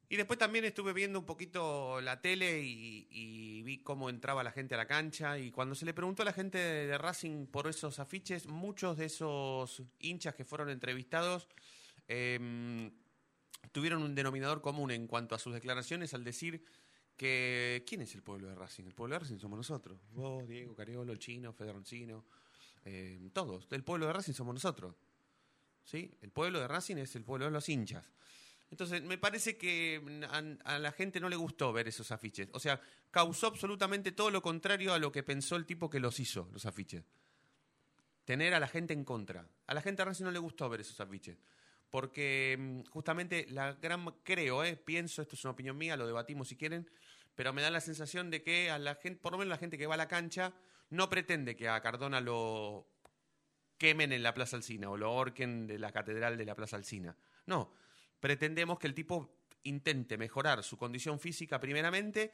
y 0.09 0.16
después 0.18 0.38
también 0.38 0.66
estuve 0.66 0.94
viendo 0.94 1.18
un 1.19 1.25
poquito 1.25 2.01
la 2.01 2.21
tele 2.21 2.62
y, 2.62 3.07
y 3.09 3.62
vi 3.63 3.80
cómo 3.80 4.09
entraba 4.09 4.44
la 4.44 4.51
gente 4.51 4.75
a 4.75 4.77
la 4.77 4.86
cancha. 4.88 5.38
Y 5.39 5.51
cuando 5.51 5.74
se 5.75 5.86
le 5.86 5.94
preguntó 5.94 6.21
a 6.24 6.25
la 6.25 6.33
gente 6.33 6.57
de, 6.57 6.88
de 6.88 6.98
Racing 6.98 7.47
por 7.47 7.68
esos 7.68 7.99
afiches, 7.99 8.45
muchos 8.47 8.97
de 8.97 9.06
esos 9.06 9.81
hinchas 9.99 10.35
que 10.35 10.44
fueron 10.45 10.69
entrevistados 10.69 11.47
eh, 12.07 12.92
tuvieron 13.71 14.03
un 14.03 14.15
denominador 14.15 14.61
común 14.61 14.91
en 14.91 15.07
cuanto 15.07 15.35
a 15.35 15.39
sus 15.39 15.53
declaraciones 15.53 16.13
al 16.13 16.23
decir 16.23 16.63
que 17.15 17.83
¿quién 17.87 18.01
es 18.01 18.13
el 18.15 18.23
pueblo 18.23 18.47
de 18.47 18.55
Racing? 18.55 18.85
El 18.85 18.93
pueblo 18.93 19.15
de 19.15 19.19
Racing 19.19 19.37
somos 19.37 19.57
nosotros. 19.57 19.99
Vos, 20.11 20.47
Diego, 20.47 20.75
Cariolo, 20.75 21.15
Chino, 21.15 21.53
Federoncino, 21.53 22.25
eh, 22.85 23.29
todos. 23.33 23.67
El 23.71 23.83
pueblo 23.83 24.07
de 24.07 24.13
Racing 24.13 24.33
somos 24.33 24.53
nosotros. 24.53 24.95
¿Sí? 25.83 26.11
El 26.21 26.31
pueblo 26.31 26.59
de 26.59 26.67
Racing 26.67 26.97
es 26.97 27.15
el 27.15 27.23
pueblo 27.23 27.45
de 27.45 27.51
los 27.51 27.67
hinchas. 27.69 28.09
Entonces, 28.71 29.03
me 29.03 29.17
parece 29.17 29.57
que 29.57 30.01
a, 30.31 30.73
a 30.73 30.79
la 30.79 30.91
gente 30.91 31.19
no 31.19 31.29
le 31.29 31.35
gustó 31.35 31.71
ver 31.73 31.87
esos 31.87 32.11
afiches. 32.11 32.49
O 32.53 32.59
sea, 32.59 32.81
causó 33.11 33.47
absolutamente 33.47 34.11
todo 34.11 34.31
lo 34.31 34.41
contrario 34.41 34.93
a 34.93 34.97
lo 34.97 35.11
que 35.11 35.21
pensó 35.21 35.55
el 35.55 35.65
tipo 35.65 35.89
que 35.89 35.99
los 35.99 36.19
hizo, 36.19 36.49
los 36.51 36.65
afiches. 36.65 37.03
Tener 38.25 38.53
a 38.53 38.59
la 38.59 38.67
gente 38.67 38.93
en 38.93 39.03
contra. 39.03 39.47
A 39.67 39.73
la 39.73 39.81
gente 39.81 40.01
de 40.01 40.05
Racing 40.05 40.23
no 40.23 40.31
le 40.31 40.39
gustó 40.39 40.69
ver 40.69 40.81
esos 40.81 40.99
afiches. 40.99 41.37
Porque 41.94 42.57
mm, 42.57 42.90
justamente 42.90 43.45
la 43.52 43.73
gran, 43.73 44.04
creo, 44.23 44.64
eh, 44.64 44.76
pienso, 44.76 45.21
esto 45.21 45.35
es 45.35 45.44
una 45.44 45.52
opinión 45.52 45.78
mía, 45.78 45.95
lo 45.95 46.07
debatimos 46.07 46.47
si 46.47 46.57
quieren, 46.57 46.90
pero 47.35 47.54
me 47.54 47.62
da 47.62 47.69
la 47.69 47.81
sensación 47.81 48.31
de 48.31 48.42
que 48.42 48.71
a 48.71 48.80
la 48.80 48.95
gente, 48.95 49.21
por 49.21 49.33
lo 49.33 49.38
menos 49.38 49.52
la 49.52 49.59
gente 49.59 49.78
que 49.78 49.85
va 49.85 49.94
a 49.94 49.97
la 49.97 50.07
cancha, 50.07 50.56
no 50.90 51.07
pretende 51.07 51.56
que 51.56 51.69
a 51.69 51.80
Cardona 51.83 52.19
lo 52.19 52.90
quemen 53.78 54.12
en 54.12 54.23
la 54.23 54.33
Plaza 54.33 54.56
Alcina 54.56 54.90
o 54.90 54.97
lo 54.97 55.06
ahorquen 55.06 55.68
de 55.68 55.78
la 55.78 55.92
catedral 55.92 56.35
de 56.35 56.45
la 56.45 56.56
Plaza 56.56 56.78
Alcina. 56.78 57.16
No, 57.45 57.76
pretendemos 58.19 58.80
que 58.80 58.88
el 58.88 58.95
tipo 58.95 59.44
intente 59.62 60.18
mejorar 60.18 60.64
su 60.64 60.78
condición 60.78 61.19
física 61.19 61.59
primeramente 61.59 62.33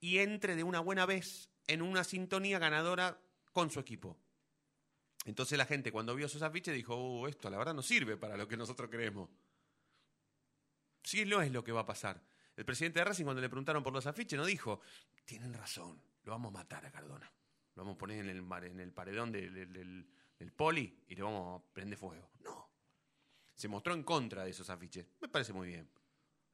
y 0.00 0.18
entre 0.18 0.56
de 0.56 0.64
una 0.64 0.80
buena 0.80 1.06
vez 1.06 1.48
en 1.68 1.80
una 1.80 2.02
sintonía 2.02 2.58
ganadora 2.58 3.20
con 3.52 3.70
su 3.70 3.78
equipo. 3.78 4.18
Entonces 5.26 5.58
la 5.58 5.66
gente 5.66 5.92
cuando 5.92 6.14
vio 6.14 6.26
esos 6.26 6.40
afiches 6.42 6.74
dijo, 6.74 6.96
"Uh, 6.96 7.26
esto 7.26 7.50
la 7.50 7.58
verdad 7.58 7.74
no 7.74 7.82
sirve 7.82 8.16
para 8.16 8.36
lo 8.36 8.46
que 8.46 8.56
nosotros 8.56 8.88
creemos. 8.88 9.28
Sí, 11.02 11.24
no 11.24 11.42
es 11.42 11.52
lo 11.52 11.62
que 11.62 11.72
va 11.72 11.80
a 11.80 11.86
pasar. 11.86 12.22
El 12.56 12.64
presidente 12.64 13.00
de 13.00 13.04
Racing 13.04 13.24
cuando 13.24 13.42
le 13.42 13.48
preguntaron 13.48 13.82
por 13.82 13.92
los 13.92 14.06
afiches 14.06 14.38
no 14.38 14.46
dijo, 14.46 14.80
tienen 15.24 15.52
razón, 15.52 16.00
lo 16.24 16.32
vamos 16.32 16.50
a 16.50 16.58
matar 16.58 16.86
a 16.86 16.90
Cardona. 16.90 17.30
Lo 17.74 17.82
vamos 17.82 17.96
a 17.96 17.98
poner 17.98 18.20
en 18.20 18.30
el, 18.80 18.92
paredón 18.92 19.30
del 19.32 20.06
poli 20.56 21.04
y 21.08 21.14
le 21.14 21.22
vamos 21.22 21.60
a 21.60 21.72
prender 21.74 21.98
fuego. 21.98 22.30
No. 22.40 22.70
Se 23.54 23.68
mostró 23.68 23.94
en 23.94 24.02
contra 24.02 24.44
de 24.44 24.50
esos 24.50 24.70
afiches. 24.70 25.06
Me 25.20 25.28
parece 25.28 25.52
muy 25.52 25.68
bien. 25.68 25.88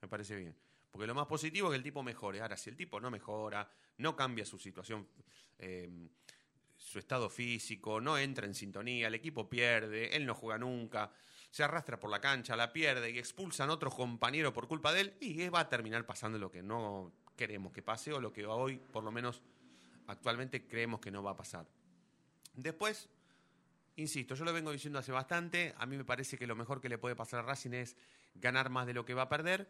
Me 0.00 0.08
parece 0.08 0.34
bien. 0.34 0.56
Porque 0.90 1.06
lo 1.06 1.14
más 1.14 1.26
positivo 1.26 1.68
es 1.68 1.72
que 1.72 1.76
el 1.76 1.82
tipo 1.82 2.02
mejore. 2.02 2.40
Ahora, 2.40 2.56
si 2.56 2.70
el 2.70 2.76
tipo 2.76 3.00
no 3.00 3.10
mejora, 3.10 3.70
no 3.98 4.16
cambia 4.16 4.44
su 4.44 4.58
situación, 4.58 5.08
eh, 5.58 6.08
su 6.82 6.98
estado 6.98 7.30
físico, 7.30 8.00
no 8.00 8.18
entra 8.18 8.46
en 8.46 8.54
sintonía, 8.54 9.06
el 9.06 9.14
equipo 9.14 9.48
pierde, 9.48 10.14
él 10.16 10.26
no 10.26 10.34
juega 10.34 10.58
nunca, 10.58 11.10
se 11.50 11.62
arrastra 11.62 11.98
por 11.98 12.10
la 12.10 12.20
cancha, 12.20 12.56
la 12.56 12.72
pierde 12.72 13.10
y 13.10 13.18
expulsan 13.18 13.70
a 13.70 13.74
otro 13.74 13.90
compañero 13.90 14.52
por 14.52 14.66
culpa 14.66 14.92
de 14.92 15.02
él, 15.02 15.14
y 15.20 15.48
va 15.48 15.60
a 15.60 15.68
terminar 15.68 16.04
pasando 16.04 16.38
lo 16.38 16.50
que 16.50 16.62
no 16.62 17.12
queremos 17.36 17.72
que 17.72 17.82
pase 17.82 18.12
o 18.12 18.20
lo 18.20 18.32
que 18.32 18.44
hoy, 18.46 18.78
por 18.78 19.04
lo 19.04 19.12
menos 19.12 19.42
actualmente, 20.08 20.66
creemos 20.66 21.00
que 21.00 21.10
no 21.10 21.22
va 21.22 21.30
a 21.30 21.36
pasar. 21.36 21.66
Después, 22.54 23.08
insisto, 23.96 24.34
yo 24.34 24.44
lo 24.44 24.52
vengo 24.52 24.72
diciendo 24.72 24.98
hace 24.98 25.12
bastante, 25.12 25.74
a 25.78 25.86
mí 25.86 25.96
me 25.96 26.04
parece 26.04 26.36
que 26.36 26.46
lo 26.46 26.56
mejor 26.56 26.80
que 26.80 26.88
le 26.88 26.98
puede 26.98 27.16
pasar 27.16 27.40
a 27.40 27.42
Racing 27.42 27.72
es 27.72 27.96
ganar 28.34 28.70
más 28.70 28.86
de 28.86 28.94
lo 28.94 29.04
que 29.04 29.14
va 29.14 29.22
a 29.22 29.28
perder 29.28 29.68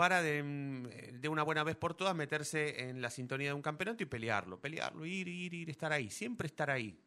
para 0.00 0.22
de, 0.22 1.28
una 1.28 1.42
buena 1.42 1.62
vez 1.62 1.76
por 1.76 1.92
todas 1.92 2.16
meterse 2.16 2.88
en 2.88 3.02
la 3.02 3.10
sintonía 3.10 3.48
de 3.48 3.52
un 3.52 3.60
campeonato 3.60 4.02
y 4.02 4.06
pelearlo, 4.06 4.58
pelearlo, 4.58 5.04
ir, 5.04 5.28
ir, 5.28 5.52
ir, 5.52 5.68
estar 5.68 5.92
ahí, 5.92 6.08
siempre 6.08 6.46
estar 6.46 6.70
ahí. 6.70 6.98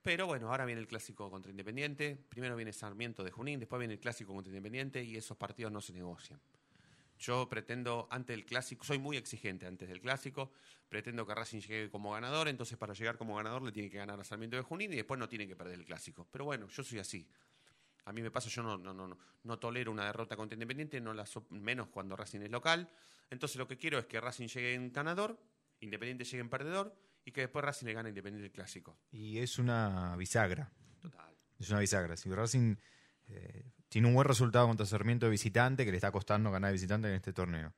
Pero 0.00 0.26
bueno, 0.26 0.48
ahora 0.48 0.64
viene 0.64 0.80
el 0.80 0.86
clásico 0.86 1.30
contra 1.30 1.50
Independiente, 1.50 2.16
primero 2.30 2.56
viene 2.56 2.72
Sarmiento 2.72 3.22
de 3.22 3.30
Junín, 3.30 3.60
después 3.60 3.78
viene 3.78 3.92
el 3.92 4.00
clásico 4.00 4.32
contra 4.32 4.48
Independiente 4.50 5.04
y 5.04 5.18
esos 5.18 5.36
partidos 5.36 5.70
no 5.70 5.82
se 5.82 5.92
negocian. 5.92 6.40
Yo 7.18 7.46
pretendo, 7.46 8.08
antes 8.10 8.34
del 8.34 8.46
clásico, 8.46 8.86
soy 8.86 8.98
muy 8.98 9.18
exigente 9.18 9.66
antes 9.66 9.86
del 9.86 10.00
clásico, 10.00 10.50
pretendo 10.88 11.26
que 11.26 11.34
Racing 11.34 11.60
llegue 11.60 11.90
como 11.90 12.12
ganador, 12.12 12.48
entonces 12.48 12.78
para 12.78 12.94
llegar 12.94 13.18
como 13.18 13.36
ganador 13.36 13.60
le 13.60 13.70
tiene 13.70 13.90
que 13.90 13.98
ganar 13.98 14.18
a 14.18 14.24
Sarmiento 14.24 14.56
de 14.56 14.62
Junín 14.62 14.94
y 14.94 14.96
después 14.96 15.20
no 15.20 15.28
tiene 15.28 15.46
que 15.46 15.56
perder 15.56 15.74
el 15.74 15.84
clásico. 15.84 16.26
Pero 16.30 16.46
bueno, 16.46 16.68
yo 16.68 16.82
soy 16.82 17.00
así. 17.00 17.28
A 18.08 18.12
mí 18.12 18.22
me 18.22 18.30
pasa, 18.30 18.48
yo 18.48 18.62
no, 18.62 18.78
no, 18.78 18.94
no, 18.94 19.18
no 19.44 19.58
tolero 19.58 19.92
una 19.92 20.06
derrota 20.06 20.34
contra 20.34 20.54
Independiente, 20.54 20.98
no 20.98 21.12
la 21.12 21.26
so, 21.26 21.46
menos 21.50 21.88
cuando 21.88 22.16
Racing 22.16 22.40
es 22.40 22.50
local. 22.50 22.88
Entonces 23.28 23.58
lo 23.58 23.68
que 23.68 23.76
quiero 23.76 23.98
es 23.98 24.06
que 24.06 24.18
Racing 24.18 24.46
llegue 24.46 24.72
en 24.72 24.90
ganador, 24.90 25.38
Independiente 25.80 26.24
llegue 26.24 26.40
en 26.40 26.48
perdedor 26.48 26.96
y 27.26 27.32
que 27.32 27.42
después 27.42 27.62
Racing 27.62 27.84
le 27.84 27.92
gane 27.92 28.08
Independiente 28.08 28.46
el 28.46 28.52
clásico. 28.52 28.98
Y 29.10 29.40
es 29.40 29.58
una 29.58 30.16
bisagra. 30.16 30.72
Total. 31.00 31.36
Es 31.58 31.68
una 31.68 31.80
bisagra. 31.80 32.16
Si 32.16 32.30
Racing 32.30 32.76
eh, 33.26 33.72
tiene 33.90 34.08
un 34.08 34.14
buen 34.14 34.26
resultado 34.26 34.66
contra 34.66 34.86
Sarmiento 34.86 35.26
de 35.26 35.30
visitante, 35.30 35.84
que 35.84 35.90
le 35.90 35.98
está 35.98 36.10
costando 36.10 36.50
ganar 36.50 36.68
de 36.68 36.72
visitante 36.72 37.08
en 37.08 37.14
este 37.14 37.34
torneo. 37.34 37.74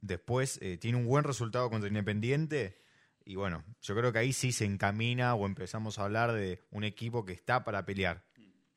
Después 0.00 0.58
eh, 0.62 0.78
tiene 0.78 0.96
un 0.96 1.04
buen 1.04 1.24
resultado 1.24 1.68
contra 1.68 1.88
Independiente. 1.88 2.80
Y 3.26 3.34
bueno, 3.34 3.62
yo 3.82 3.94
creo 3.94 4.10
que 4.10 4.20
ahí 4.20 4.32
sí 4.32 4.52
se 4.52 4.64
encamina 4.64 5.34
o 5.34 5.44
empezamos 5.44 5.98
a 5.98 6.04
hablar 6.04 6.32
de 6.32 6.62
un 6.70 6.84
equipo 6.84 7.26
que 7.26 7.34
está 7.34 7.62
para 7.62 7.84
pelear. 7.84 8.24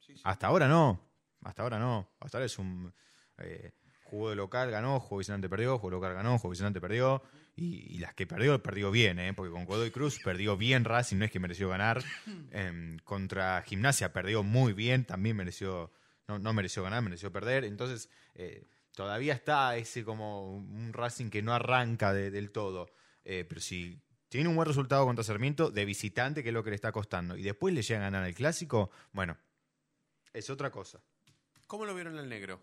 Sí, 0.05 0.15
sí. 0.15 0.21
Hasta 0.23 0.47
ahora 0.47 0.67
no. 0.67 0.99
Hasta 1.41 1.63
ahora 1.63 1.79
no. 1.79 2.09
Hasta 2.19 2.37
ahora 2.37 2.45
es 2.45 2.57
un. 2.57 2.93
Eh, 3.37 3.71
jugó 4.03 4.29
de 4.29 4.35
local, 4.35 4.69
ganó, 4.69 4.99
jugó 4.99 5.17
visitante, 5.17 5.49
perdió, 5.49 5.79
jugó 5.79 5.89
local, 5.89 6.13
ganó, 6.13 6.37
jugó 6.37 6.51
visitante, 6.51 6.79
perdió. 6.79 7.23
Y, 7.55 7.95
y, 7.95 7.99
las 7.99 8.13
que 8.13 8.25
perdió, 8.25 8.61
perdió 8.61 8.89
bien, 8.89 9.19
¿eh? 9.19 9.33
porque 9.33 9.51
con 9.51 9.65
Godoy 9.65 9.91
Cruz 9.91 10.19
perdió 10.23 10.57
bien 10.57 10.85
Racing, 10.85 11.17
no 11.17 11.25
es 11.25 11.31
que 11.31 11.39
mereció 11.39 11.69
ganar. 11.69 12.03
Eh, 12.55 12.97
contra 13.03 13.63
Gimnasia 13.63 14.13
perdió 14.13 14.43
muy 14.43 14.73
bien, 14.73 15.05
también 15.05 15.35
mereció. 15.35 15.91
No, 16.27 16.37
no 16.37 16.53
mereció 16.53 16.83
ganar, 16.83 17.01
mereció 17.01 17.31
perder. 17.31 17.65
Entonces, 17.65 18.09
eh, 18.35 18.67
todavía 18.95 19.33
está 19.33 19.75
ese 19.75 20.03
como 20.03 20.55
un 20.55 20.93
Racing 20.93 21.29
que 21.29 21.41
no 21.41 21.53
arranca 21.53 22.13
de, 22.13 22.29
del 22.29 22.51
todo. 22.51 22.91
Eh, 23.25 23.45
pero 23.47 23.59
si 23.59 24.01
tiene 24.29 24.49
un 24.49 24.55
buen 24.55 24.67
resultado 24.67 25.05
contra 25.05 25.23
Sarmiento 25.23 25.71
de 25.71 25.85
visitante, 25.85 26.43
que 26.43 26.49
es 26.49 26.53
lo 26.53 26.63
que 26.63 26.69
le 26.69 26.75
está 26.75 26.91
costando, 26.91 27.35
y 27.35 27.43
después 27.43 27.73
le 27.73 27.81
llega 27.81 27.99
a 28.01 28.03
ganar 28.03 28.25
el 28.25 28.35
clásico, 28.35 28.91
bueno, 29.11 29.37
es 30.33 30.49
otra 30.49 30.71
cosa. 30.71 31.01
¿Cómo 31.67 31.85
lo 31.85 31.95
vieron 31.95 32.17
el 32.17 32.27
negro? 32.27 32.59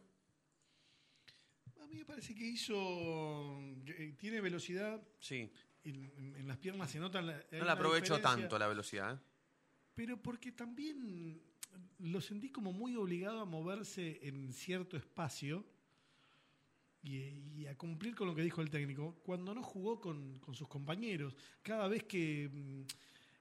A 1.81 1.87
mí 1.87 1.97
me 1.97 2.05
parece 2.05 2.35
que 2.35 2.45
hizo. 2.45 3.59
que 3.87 4.15
tiene 4.19 4.41
velocidad. 4.41 5.01
Sí. 5.19 5.51
En, 5.85 6.37
en 6.37 6.47
las 6.47 6.59
piernas 6.59 6.91
se 6.91 6.99
nota. 6.99 7.23
La, 7.23 7.43
no 7.53 7.65
la 7.65 7.73
aprovecho 7.73 8.21
tanto 8.21 8.59
la 8.59 8.67
velocidad. 8.67 9.15
¿eh? 9.15 9.19
Pero 9.95 10.21
porque 10.21 10.53
también 10.53 11.41
lo 11.99 12.21
sentí 12.21 12.51
como 12.51 12.73
muy 12.73 12.97
obligado 12.97 13.41
a 13.41 13.45
moverse 13.45 14.19
en 14.23 14.53
cierto 14.53 14.97
espacio 14.97 15.65
y, 17.03 17.17
y, 17.17 17.67
a 17.67 17.77
cumplir 17.77 18.15
con 18.15 18.29
lo 18.29 18.35
que 18.35 18.43
dijo 18.43 18.61
el 18.61 18.71
técnico 18.71 19.17
cuando 19.23 19.55
no 19.55 19.63
jugó 19.63 20.01
con, 20.01 20.39
con 20.39 20.55
sus 20.55 20.69
compañeros. 20.69 21.35
Cada 21.63 21.89
vez 21.89 22.05
que 22.05 22.85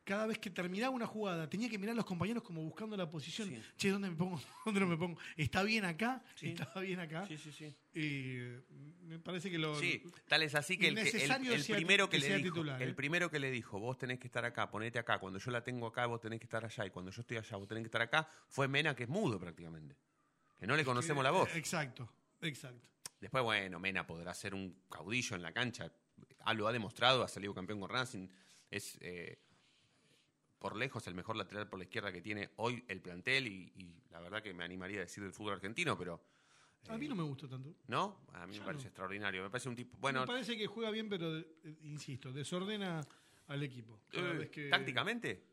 cada 0.10 0.26
vez 0.26 0.40
que 0.40 0.50
terminaba 0.50 0.90
una 0.90 1.06
jugada, 1.06 1.48
tenía 1.48 1.70
que 1.70 1.78
mirar 1.78 1.94
a 1.94 1.98
los 1.98 2.06
compañeros 2.06 2.42
como 2.42 2.64
buscando 2.64 2.98
la 2.98 3.08
posición. 3.08 3.48
Sí. 3.48 3.62
Che, 3.78 3.90
¿dónde 3.92 4.10
me 4.10 4.16
pongo? 4.16 4.42
¿Dónde 4.66 4.80
no 4.80 4.88
me 4.88 4.98
pongo? 4.98 5.20
¿Está 5.38 5.62
bien 5.62 5.86
acá? 5.86 6.24
Sí. 6.34 6.48
¿Estaba 6.48 6.82
bien 6.82 7.00
acá? 7.00 7.28
Sí, 7.28 7.38
sí, 7.38 7.52
sí. 7.52 7.76
Eh, 7.94 8.60
me 9.04 9.20
parece 9.20 9.52
que 9.52 9.60
lo. 9.60 9.80
Sí, 9.80 10.02
tal 10.28 10.42
es 10.42 10.56
así 10.56 10.80
que 10.80 10.88
el, 10.88 10.96
que, 10.96 11.10
el, 11.10 11.52
el 11.52 11.64
primero 11.64 12.10
que, 12.10 12.20
que 12.20 12.28
le 12.28 12.38
dijo, 12.38 12.50
titular, 12.50 12.82
¿eh? 12.82 12.86
el 12.86 12.96
primero 12.96 13.30
que 13.30 13.38
le 13.38 13.52
dijo, 13.52 13.80
vos 13.80 14.00
tenés 14.00 14.18
que 14.18 14.26
estar 14.26 14.44
acá, 14.44 14.68
ponete 14.72 14.98
acá. 14.98 15.20
Cuando 15.20 15.38
yo 15.38 15.52
la 15.52 15.64
tengo 15.64 15.86
acá, 15.86 16.08
vos 16.08 16.20
tenés 16.20 16.40
que 16.40 16.46
estar 16.46 16.66
allá. 16.66 16.86
Y 16.88 16.90
cuando 16.90 17.12
yo 17.12 17.22
estoy 17.22 17.38
allá, 17.38 17.58
vos 17.58 17.68
tenés 17.68 17.84
que 17.84 17.90
estar 17.90 18.02
acá. 18.02 18.28
Fue 18.48 18.68
Mena, 18.68 18.96
que 18.96 19.04
es 19.04 19.10
mudo 19.10 19.40
prácticamente. 19.40 19.96
Que 20.60 20.66
no 20.66 20.76
le 20.76 20.84
conocemos 20.84 21.24
la 21.24 21.30
voz. 21.30 21.56
Exacto, 21.56 22.10
exacto. 22.42 22.90
Después, 23.22 23.44
bueno, 23.44 23.80
Mena 23.80 24.08
podrá 24.08 24.34
ser 24.34 24.56
un 24.56 24.86
caudillo 24.90 25.36
en 25.36 25.44
la 25.44 25.52
cancha. 25.52 25.92
Ah, 26.40 26.56
lo 26.56 26.68
ha 26.68 26.72
demostrado, 26.72 27.22
ha 27.22 27.28
salido 27.28 27.54
campeón 27.54 27.80
con 27.80 27.92
Racing. 27.92 28.28
Es. 28.72 28.98
Eh, 29.02 29.38
por 30.60 30.76
lejos 30.76 31.08
el 31.08 31.16
mejor 31.16 31.36
lateral 31.38 31.68
por 31.68 31.80
la 31.80 31.86
izquierda 31.86 32.12
que 32.12 32.22
tiene 32.22 32.50
hoy 32.58 32.84
el 32.88 33.02
plantel 33.02 33.48
y, 33.48 33.72
y 33.76 34.04
la 34.12 34.20
verdad 34.20 34.44
que 34.44 34.54
me 34.54 34.64
animaría 34.64 34.98
a 34.98 35.02
decir 35.02 35.24
del 35.24 35.34
fútbol 35.34 35.54
argentino, 35.54 35.98
pero... 35.98 36.22
Eh, 36.84 36.92
a 36.92 36.98
mí 36.98 37.08
no 37.08 37.16
me 37.16 37.24
gusta 37.24 37.48
tanto. 37.48 37.76
¿No? 37.88 38.26
A 38.34 38.46
mí 38.46 38.60
me 38.60 38.66
parece 38.66 38.84
no. 38.84 38.88
extraordinario. 38.90 39.44
Me 39.44 39.50
parece 39.50 39.70
un 39.70 39.76
tipo... 39.76 39.98
Bueno, 39.98 40.22
me 40.22 40.28
parece 40.28 40.58
que 40.58 40.68
juega 40.68 40.92
bien, 40.92 41.10
pero, 41.10 41.38
eh, 41.38 41.78
insisto, 41.84 42.32
desordena 42.32 43.02
al 43.48 43.64
equipo. 43.64 44.02
Eh, 44.12 44.50
que... 44.52 44.70
¿Tácticamente? 44.70 45.44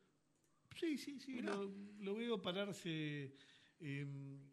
Sí, 0.75 0.99
sí, 0.99 1.19
sí. 1.19 1.41
Lo, 1.41 1.73
lo, 2.01 2.15
veo 2.15 2.41
pararse 2.43 3.33
un 3.81 4.53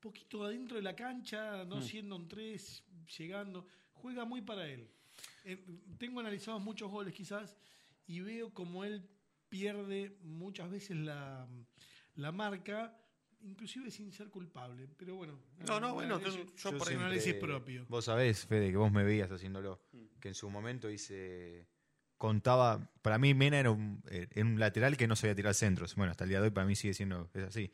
poquito 0.00 0.44
adentro 0.44 0.76
de 0.76 0.82
la 0.82 0.94
cancha, 0.94 1.64
no 1.64 1.76
Mm. 1.76 1.82
siendo 1.82 2.16
un 2.16 2.28
tres, 2.28 2.84
llegando. 3.18 3.66
Juega 3.92 4.24
muy 4.24 4.42
para 4.42 4.68
él. 4.68 4.88
Eh, 5.44 5.64
tengo 5.98 6.20
analizados 6.20 6.62
muchos 6.62 6.90
goles 6.90 7.12
quizás 7.14 7.56
y 8.06 8.20
veo 8.20 8.52
como 8.52 8.84
él 8.84 9.08
pierde 9.52 10.16
muchas 10.22 10.70
veces 10.70 10.96
la, 10.96 11.46
la 12.14 12.32
marca, 12.32 12.96
inclusive 13.42 13.90
sin 13.90 14.10
ser 14.10 14.30
culpable. 14.30 14.88
Pero 14.96 15.16
bueno. 15.16 15.38
No, 15.68 15.78
no, 15.78 15.92
bueno, 15.92 16.18
yo- 16.18 16.28
yo 16.30 16.44
yo 16.56 16.78
por 16.78 16.86
siempre- 16.88 16.94
análisis 16.96 17.34
propio. 17.34 17.84
Vos 17.86 18.06
sabés, 18.06 18.46
Fede, 18.46 18.70
que 18.70 18.78
vos 18.78 18.90
me 18.90 19.04
veías 19.04 19.30
haciéndolo. 19.30 19.78
Que 20.20 20.28
en 20.28 20.34
su 20.34 20.48
momento 20.48 20.88
hice. 20.90 21.68
Contaba. 22.16 22.90
Para 23.02 23.18
mí, 23.18 23.34
Mena 23.34 23.58
era 23.58 23.70
un, 23.70 24.02
eh, 24.08 24.26
era 24.30 24.46
un 24.46 24.58
lateral 24.58 24.96
que 24.96 25.06
no 25.06 25.16
sabía 25.16 25.34
tirar 25.34 25.52
centros. 25.54 25.94
Bueno, 25.96 26.12
hasta 26.12 26.24
el 26.24 26.30
día 26.30 26.40
de 26.40 26.44
hoy 26.46 26.50
para 26.50 26.66
mí 26.66 26.74
sigue 26.74 26.94
siendo 26.94 27.28
es 27.34 27.42
así. 27.44 27.70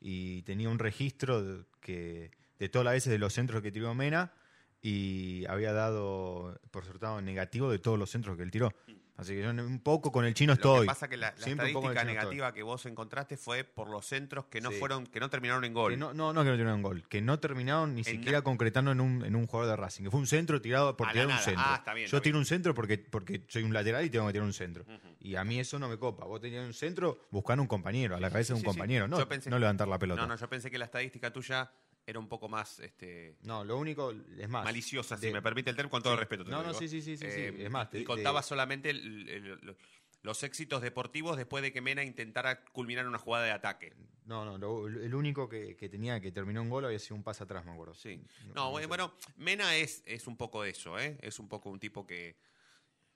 Y 0.00 0.42
tenía 0.42 0.68
un 0.68 0.78
registro 0.80 1.42
de, 1.42 1.64
que, 1.80 2.30
de 2.58 2.68
todas 2.68 2.84
las 2.84 2.92
veces 2.94 3.10
de 3.10 3.18
los 3.18 3.32
centros 3.32 3.62
que 3.62 3.72
tiró 3.72 3.94
Mena. 3.94 4.34
Y 4.82 5.46
había 5.46 5.72
dado 5.72 6.60
por 6.72 6.82
resultado 6.84 7.22
negativo 7.22 7.70
de 7.70 7.78
todos 7.78 7.98
los 7.98 8.10
centros 8.10 8.36
que 8.36 8.42
él 8.42 8.50
tiró. 8.50 8.74
Así 9.14 9.34
que 9.34 9.42
yo 9.42 9.50
un 9.50 9.78
poco 9.80 10.10
con 10.10 10.24
el 10.24 10.32
chino 10.34 10.52
Lo 10.52 10.54
estoy. 10.54 10.80
que 10.80 10.86
pasa 10.86 11.06
que 11.08 11.16
la, 11.18 11.28
la 11.38 11.46
estadística 11.46 11.88
estoy. 11.92 12.04
negativa 12.06 12.52
que 12.54 12.62
vos 12.62 12.84
encontraste 12.86 13.36
fue 13.36 13.62
por 13.62 13.88
los 13.88 14.06
centros 14.06 14.46
que 14.46 14.60
no 14.62 14.70
Sí. 14.70 14.78
fueron, 14.78 15.06
que 15.06 15.20
no 15.20 15.28
terminaron 15.28 15.64
en 15.64 15.74
gol. 15.74 15.92
Que 15.92 15.96
no, 15.98 16.14
no, 16.14 16.32
no 16.32 16.42
que 16.42 16.50
no 16.50 16.56
tiraron 16.56 16.80
gol, 16.82 17.06
que 17.08 17.20
no 17.20 17.38
terminaron 17.38 17.94
ni 17.94 18.00
En 18.00 18.04
siquiera 18.06 18.38
na- 18.38 18.42
concretando 18.44 18.90
en 18.90 19.00
un, 19.00 19.24
en 19.24 19.36
un 19.36 19.46
jugador 19.46 19.70
de 19.70 19.76
Racing. 19.76 20.04
Que 20.04 20.10
fue 20.10 20.18
un 20.18 20.26
centro 20.26 20.60
tirado 20.62 20.96
por 20.96 21.12
tirar 21.12 21.26
un 21.26 21.38
centro. 21.38 21.62
Ah, 21.64 21.76
está 21.78 21.92
bien, 21.94 22.08
Yo 22.08 22.16
está 22.16 22.22
tiro 22.24 22.34
bien. 22.36 22.40
un 22.40 22.46
centro 22.46 22.74
porque, 22.74 22.98
porque 22.98 23.44
soy 23.48 23.62
un 23.64 23.72
lateral 23.74 24.04
y 24.04 24.10
tengo 24.10 24.26
que 24.26 24.32
tirar 24.32 24.46
un 24.46 24.54
centro. 24.54 24.84
Y 25.20 25.36
a 25.36 25.44
mí 25.44 25.60
eso 25.60 25.78
no 25.78 25.88
me 25.88 25.98
copa. 25.98 26.24
Vos 26.24 26.40
tenías 26.40 26.64
un 26.64 26.72
centro 26.74 27.26
buscando 27.30 27.60
un 27.62 27.68
compañero, 27.68 28.16
a 28.16 28.20
la 28.20 28.30
cabeza 28.30 28.54
de 28.54 28.54
un 28.54 28.60
sí, 28.60 28.66
compañero, 28.66 29.06
no, 29.08 29.18
pensé- 29.28 29.50
no 29.50 29.58
levantar 29.58 29.88
la 29.88 29.98
pelota. 29.98 30.22
No, 30.22 30.26
no, 30.26 30.36
yo 30.36 30.48
pensé 30.48 30.70
que 30.70 30.78
la 30.78 30.86
estadística 30.86 31.30
tuya 31.32 31.70
era 32.06 32.18
un 32.18 32.28
poco 32.28 32.48
más 32.48 32.78
este, 32.80 33.36
lo 33.42 33.78
único 33.78 34.10
es 34.12 34.48
más. 34.48 34.64
maliciosa, 34.64 35.16
si 35.16 35.30
me 35.30 35.40
permite 35.42 35.70
el 35.70 35.76
término, 35.76 35.90
con 35.90 36.02
todo 36.02 36.14
Sí. 36.14 36.18
respeto. 36.20 36.44
te 36.44 36.50
No, 36.50 36.62
no, 36.62 36.74
sí, 36.74 36.88
sí, 36.88 37.00
sí, 37.02 37.16
sí, 37.16 37.24
sí. 37.30 37.40
Eh, 37.40 37.64
Es 37.66 37.70
más, 37.70 37.88
y 37.92 38.04
contaba 38.04 38.40
de- 38.40 38.46
solamente 38.46 38.90
el- 38.90 39.28
el- 39.28 39.76
los 40.22 40.42
éxitos 40.44 40.80
deportivos 40.82 41.36
después 41.36 41.62
de 41.62 41.72
que 41.72 41.80
Mena 41.80 42.04
intentara 42.04 42.64
culminar 42.66 43.06
una 43.08 43.18
jugada 43.18 43.44
de 43.44 43.50
ataque. 43.52 43.92
No, 44.24 44.44
no, 44.44 44.56
lo- 44.58 44.86
el 44.86 45.14
único 45.14 45.48
que, 45.48 45.76
que 45.76 45.88
tenía 45.88 46.20
que 46.20 46.30
terminó 46.30 46.62
un 46.62 46.70
gol 46.70 46.84
había 46.84 46.98
sido 47.00 47.16
un 47.16 47.24
pase 47.24 47.42
atrás, 47.42 47.64
me 47.64 47.72
acuerdo. 47.72 47.94
Sí. 47.94 48.16
No, 48.16 48.46
No, 48.46 48.54
no 48.54 48.70
bueno, 48.70 48.88
bueno, 48.88 49.14
Mena 49.36 49.74
es, 49.76 50.02
es 50.06 50.26
un 50.28 50.36
poco 50.36 50.64
eso, 50.64 50.98
¿eh? 50.98 51.18
Es 51.22 51.38
un 51.40 51.48
poco 51.48 51.70
un 51.70 51.80
tipo 51.80 52.06
que, 52.06 52.36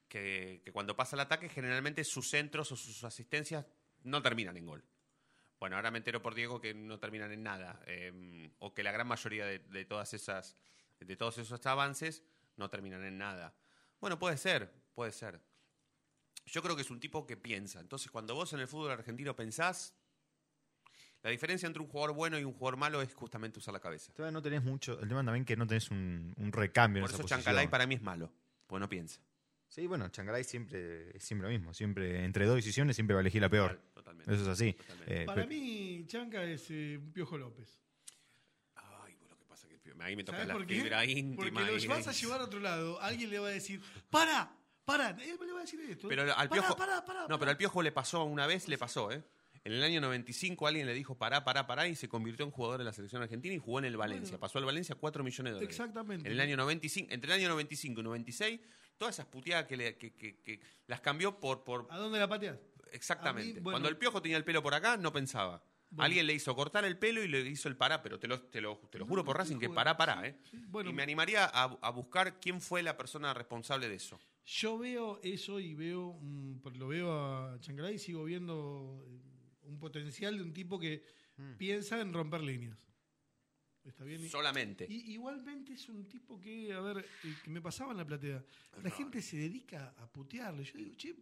que, 0.09 0.61
que 0.65 0.73
cuando 0.73 0.97
pasa 0.97 1.17
el 1.17 1.21
ataque, 1.21 1.49
generalmente 1.49 2.03
sus 2.05 2.29
centros 2.29 2.71
o 2.73 2.77
sus 2.77 3.03
asistencias 3.05 3.67
no 4.03 4.23
terminan 4.23 4.57
en 4.57 4.67
gol. 4.67 4.85
Bueno, 5.59 5.77
ahora 5.77 5.91
me 5.91 5.99
entero 5.99 6.21
por 6.23 6.35
Diego 6.35 6.61
que 6.61 6.75
no 6.75 6.99
terminan 6.99 7.33
en 7.33 7.43
nada. 7.43 7.81
eh, 7.87 8.51
o 8.59 8.75
que 8.75 8.83
la 8.83 8.93
gran 8.93 9.07
mayoría 9.07 9.47
de, 9.47 9.59
de 9.61 9.85
todas 9.85 10.13
esas, 10.15 10.57
de 11.01 11.17
todos 11.17 11.39
esos 11.39 11.65
avances 11.67 12.23
no 12.57 12.69
terminan 12.71 13.05
en 13.05 13.19
nada. 13.19 13.55
Bueno, 14.01 14.19
puede 14.19 14.37
ser, 14.37 14.71
puede 14.95 15.13
ser. 15.13 15.41
Yo 16.45 16.63
creo 16.63 16.77
que 16.77 16.83
es 16.83 16.91
un 16.91 17.01
tipo 17.01 17.27
que 17.27 17.37
piensa. 17.37 17.81
Entonces, 17.81 18.11
cuando 18.11 18.35
vos 18.35 18.53
en 18.53 18.61
el 18.61 18.69
fútbol 18.69 18.91
argentino 18.93 19.35
pensás, 19.35 19.95
La 21.23 21.31
diferencia 21.31 21.67
entre 21.67 21.83
un 21.83 21.89
jugador 21.89 22.15
bueno 22.15 22.39
y 22.39 22.45
un 22.45 22.53
jugador 22.53 22.77
malo 22.79 23.03
es 23.03 23.13
justamente 23.15 23.59
usar 23.59 23.75
la 23.75 23.81
cabeza. 23.81 24.13
Todavía 24.13 24.33
no 24.33 24.43
tenés 24.43 24.63
mucho. 24.63 25.01
El 25.01 25.09
tema 25.09 25.25
también 25.25 25.45
que 25.45 25.57
no 25.57 25.67
tenés 25.67 25.91
un, 25.91 26.33
un 26.37 26.53
recambio 26.53 27.03
Por 27.03 27.11
en 27.11 27.15
eso 27.15 27.25
esa. 27.27 27.37
Chancalay 27.37 27.67
para 27.69 27.85
mí 27.87 27.97
es 27.97 28.03
malo, 28.03 28.31
pues 28.69 28.79
no 28.79 28.89
piensa. 28.89 29.21
Sí, 29.69 29.87
bueno, 29.87 30.09
Chancalay 30.09 30.45
siempre 30.45 31.17
es 31.17 31.23
siempre 31.23 31.49
lo 31.49 31.53
mismo. 31.53 31.75
Siempre, 31.75 32.25
entre 32.25 32.47
dos 32.47 32.57
decisiones, 32.57 32.97
siempre 32.97 33.15
va 33.15 33.21
a 33.21 33.23
elegir 33.23 33.43
la 33.43 33.49
peor. 33.51 33.73
Total, 33.73 33.93
Totalmente. 33.95 34.33
Eso 34.35 34.43
es 34.45 34.49
así. 34.49 34.73
Totalmente. 34.73 35.23
Eh, 35.23 35.27
Para 35.27 35.47
mí, 35.47 36.05
Chanca 36.07 36.43
es 36.45 36.67
eh, 36.71 36.99
un 37.03 37.13
Piojo 37.13 37.37
López. 37.37 37.79
Ay, 38.75 39.17
lo 39.29 39.37
que 39.37 39.45
pasa 39.45 39.67
es 39.71 39.81
que 39.81 39.93
ahí 40.01 40.17
me 40.17 40.25
toca 40.25 40.39
¿Sabes 40.39 40.49
la 40.49 40.55
por 40.55 40.67
qué? 40.67 40.75
fibra 40.81 41.05
íntima. 41.05 41.37
Porque 41.37 41.59
ahí. 41.59 41.75
los 41.75 41.87
vas 41.89 42.09
a 42.09 42.13
llevar 42.21 42.41
a 42.41 42.45
otro 42.45 42.61
lado, 42.61 43.01
alguien 43.01 43.29
le 43.31 43.39
va 43.39 43.49
a 43.49 43.51
decir, 43.51 43.81
¡para! 44.11 44.51
¡para! 44.85 45.11
Él 45.11 45.37
le 45.45 45.53
va 45.53 45.59
a 45.59 45.63
decir 45.63 45.81
esto. 45.89 46.09
Pero 46.09 46.23
al 46.23 46.49
"Pará, 46.49 46.49
piojo. 46.49 46.77
pará, 46.77 47.05
pará, 47.05 47.21
no, 47.23 47.27
pará". 47.27 47.39
pero 47.39 47.51
al 47.51 47.57
piojo 47.57 47.83
le 47.83 47.93
pasó 47.93 48.25
una 48.25 48.47
vez, 48.47 48.69
le 48.69 48.79
pasó, 48.79 49.11
¿eh? 49.13 49.23
En 49.65 49.73
el 49.73 49.83
año 49.83 50.01
95 50.01 50.69
alguien 50.69 50.87
le 50.87 50.95
dijo 50.95 51.19
pará, 51.19 51.43
pará, 51.45 51.67
pará 51.67 51.89
y 51.89 51.97
se 51.97 52.09
convirtió 52.09 52.45
en 52.47 52.53
jugador 52.53 52.79
de 52.79 52.85
la 52.85 52.93
selección 52.93 53.21
argentina 53.21 53.53
y 53.53 53.59
jugó 53.59 53.81
en 53.81 53.87
el 53.87 53.97
Valencia. 53.97 54.31
Bueno. 54.35 54.41
Pasó 54.41 54.59
al 54.59 54.65
Valencia 54.65 54.95
4 54.95 55.25
millones 55.25 55.51
de 55.51 55.55
dólares. 55.57 55.69
Exactamente. 55.77 56.25
En 56.29 56.33
el 56.33 56.41
año 56.41 56.57
95, 56.57 57.13
entre 57.13 57.33
el 57.33 57.41
año 57.41 57.49
95 57.49 58.01
y 58.01 58.05
96, 58.05 58.61
todas 58.99 59.15
esas 59.17 59.27
puteadas 59.27 59.67
que, 59.67 59.77
le- 59.77 59.97
que- 59.97 60.15
que- 60.15 60.41
que 60.41 60.61
las 60.87 61.01
cambió 61.01 61.39
por, 61.39 61.65
por 61.65 61.87
¿A 61.91 61.99
dónde 61.99 62.19
la 62.19 62.29
pateas? 62.29 62.59
exactamente. 62.93 63.51
A 63.51 63.55
mí, 63.55 63.61
bueno. 63.61 63.75
Cuando 63.75 63.89
el 63.89 63.97
piojo 63.97 64.21
tenía 64.23 64.37
el 64.37 64.45
pelo 64.45 64.63
por 64.63 64.75
acá, 64.75 64.97
no 64.97 65.13
pensaba. 65.13 65.63
Bueno. 65.91 66.05
Alguien 66.05 66.27
le 66.27 66.35
hizo 66.35 66.55
cortar 66.57 66.85
el 66.85 66.99
pelo 66.99 67.23
y 67.23 67.29
le 67.29 67.41
hizo 67.43 67.69
el 67.69 67.77
pará, 67.77 68.03
pero 68.03 68.19
te 68.19 68.27
lo, 68.27 68.41
te 68.43 68.61
lo, 68.61 68.77
te 68.91 68.99
lo 68.99 69.05
No, 69.05 69.09
juro 69.09 69.25
por 69.25 69.37
Racing 69.37 69.59
que 69.59 69.71
pará, 69.71 69.97
pará, 69.97 70.27
¿eh? 70.27 70.37
Sí, 70.51 70.59
bueno. 70.67 70.91
y 70.91 70.93
me 70.93 71.03
animaría 71.03 71.45
a, 71.45 71.63
a 71.81 71.91
buscar 71.91 72.41
quién 72.41 72.61
fue 72.61 72.83
la 72.83 72.97
persona 72.97 73.33
responsable 73.35 73.89
de 73.89 73.95
eso. 73.95 74.19
Yo 74.45 74.79
veo 74.79 75.21
eso 75.23 75.61
y 75.61 75.75
veo, 75.75 76.19
lo 76.75 76.89
veo 76.89 77.13
a 77.13 77.59
Chancalay 77.61 77.95
y 77.95 77.99
sigo 77.99 78.25
viendo 78.25 79.05
un 79.63 79.79
potencial 79.79 80.37
de 80.37 80.43
un 80.43 80.53
tipo 80.53 80.79
que 80.79 81.05
Mm. 81.39 81.57
piensa 81.59 82.01
en 82.01 82.15
romper 82.15 82.41
líneas. 82.41 82.79
¿Está 83.87 84.05
bien? 84.05 84.25
Y- 84.25 84.29
Solamente. 84.29 84.87
Y 84.89 85.13
igualmente 85.13 85.75
es 85.75 85.89
un 85.89 86.09
tipo 86.09 86.41
que, 86.41 86.73
a 86.73 86.81
ver, 86.81 87.07
que 87.43 87.51
me 87.51 87.61
pasaba 87.61 87.93
en 87.93 87.99
la 87.99 88.05
platea. 88.07 88.45
La 88.83 88.91
gente 88.91 89.23
se 89.23 89.37
dedica 89.37 89.95
a 89.97 90.07
putearle. 90.07 90.65
Yo 90.65 90.77
digo, 90.79 90.95
che, 90.97 91.15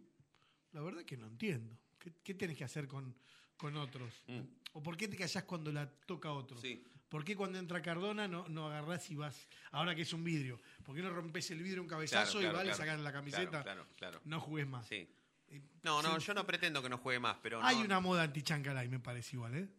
la 0.71 0.81
verdad 0.81 1.03
que 1.03 1.15
no 1.17 1.27
entiendo. 1.27 1.77
¿Qué, 1.99 2.11
qué 2.23 2.33
tenés 2.33 2.57
que 2.57 2.63
hacer 2.63 2.87
con, 2.87 3.15
con 3.57 3.75
otros? 3.77 4.11
Mm. 4.27 4.39
¿O 4.73 4.83
por 4.83 4.97
qué 4.97 5.07
te 5.07 5.15
callás 5.15 5.43
cuando 5.43 5.71
la 5.71 5.89
toca 5.89 6.31
otro? 6.31 6.59
Sí. 6.59 6.83
¿Por 7.07 7.23
qué 7.23 7.35
cuando 7.35 7.59
entra 7.59 7.81
Cardona 7.81 8.27
no, 8.27 8.47
no 8.49 8.67
agarrás 8.67 9.09
y 9.11 9.15
vas, 9.15 9.47
ahora 9.71 9.93
que 9.95 10.01
es 10.01 10.11
un 10.11 10.23
vidrio? 10.23 10.59
¿Por 10.83 10.95
qué 10.95 11.01
no 11.03 11.11
rompes 11.11 11.49
el 11.51 11.61
vidrio 11.61 11.81
un 11.83 11.87
cabezazo 11.87 12.39
Claro, 12.39 12.55
claro, 12.55 12.55
y 12.55 12.57
vas, 12.57 12.65
le 12.65 12.83
claro. 12.83 12.91
sacas 12.91 13.03
la 13.03 13.13
camiseta? 13.13 13.49
Claro, 13.49 13.63
claro, 13.63 13.87
claro. 13.95 14.21
No 14.25 14.41
jugués 14.41 14.67
más. 14.67 14.87
Sí. 14.87 15.07
Eh, 15.49 15.61
No, 15.83 16.01
no, 16.01 16.19
sí, 16.19 16.25
yo 16.25 16.33
no 16.33 16.45
pretendo 16.45 16.81
que 16.81 16.89
no 16.89 16.97
juegue 16.97 17.19
más, 17.19 17.37
pero 17.43 17.63
Hay 17.63 17.77
no, 17.77 17.85
una 17.85 17.99
moda 17.99 18.23
anti-Chancalay, 18.23 18.89
me 18.89 18.99
parece 18.99 19.35
igual, 19.35 19.55
¿eh? 19.55 19.69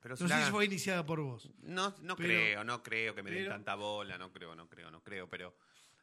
Pero 0.00 0.16
si 0.16 0.22
No 0.24 0.28
la 0.28 0.38
sé 0.40 0.44
si 0.46 0.50
fue 0.50 0.64
iniciada 0.64 1.04
por 1.04 1.20
vos. 1.20 1.50
No, 1.62 1.94
no 2.02 2.16
Pero- 2.16 2.28
creo, 2.28 2.64
no 2.64 2.82
creo 2.82 3.14
que 3.14 3.22
me 3.22 3.30
den 3.30 3.40
pero- 3.44 3.52
tanta 3.54 3.74
bola, 3.74 4.16
no 4.18 4.32
creo, 4.32 4.54
no 4.54 4.68
creo, 4.68 4.90
no 4.90 5.02
creo, 5.02 5.28
pero... 5.28 5.56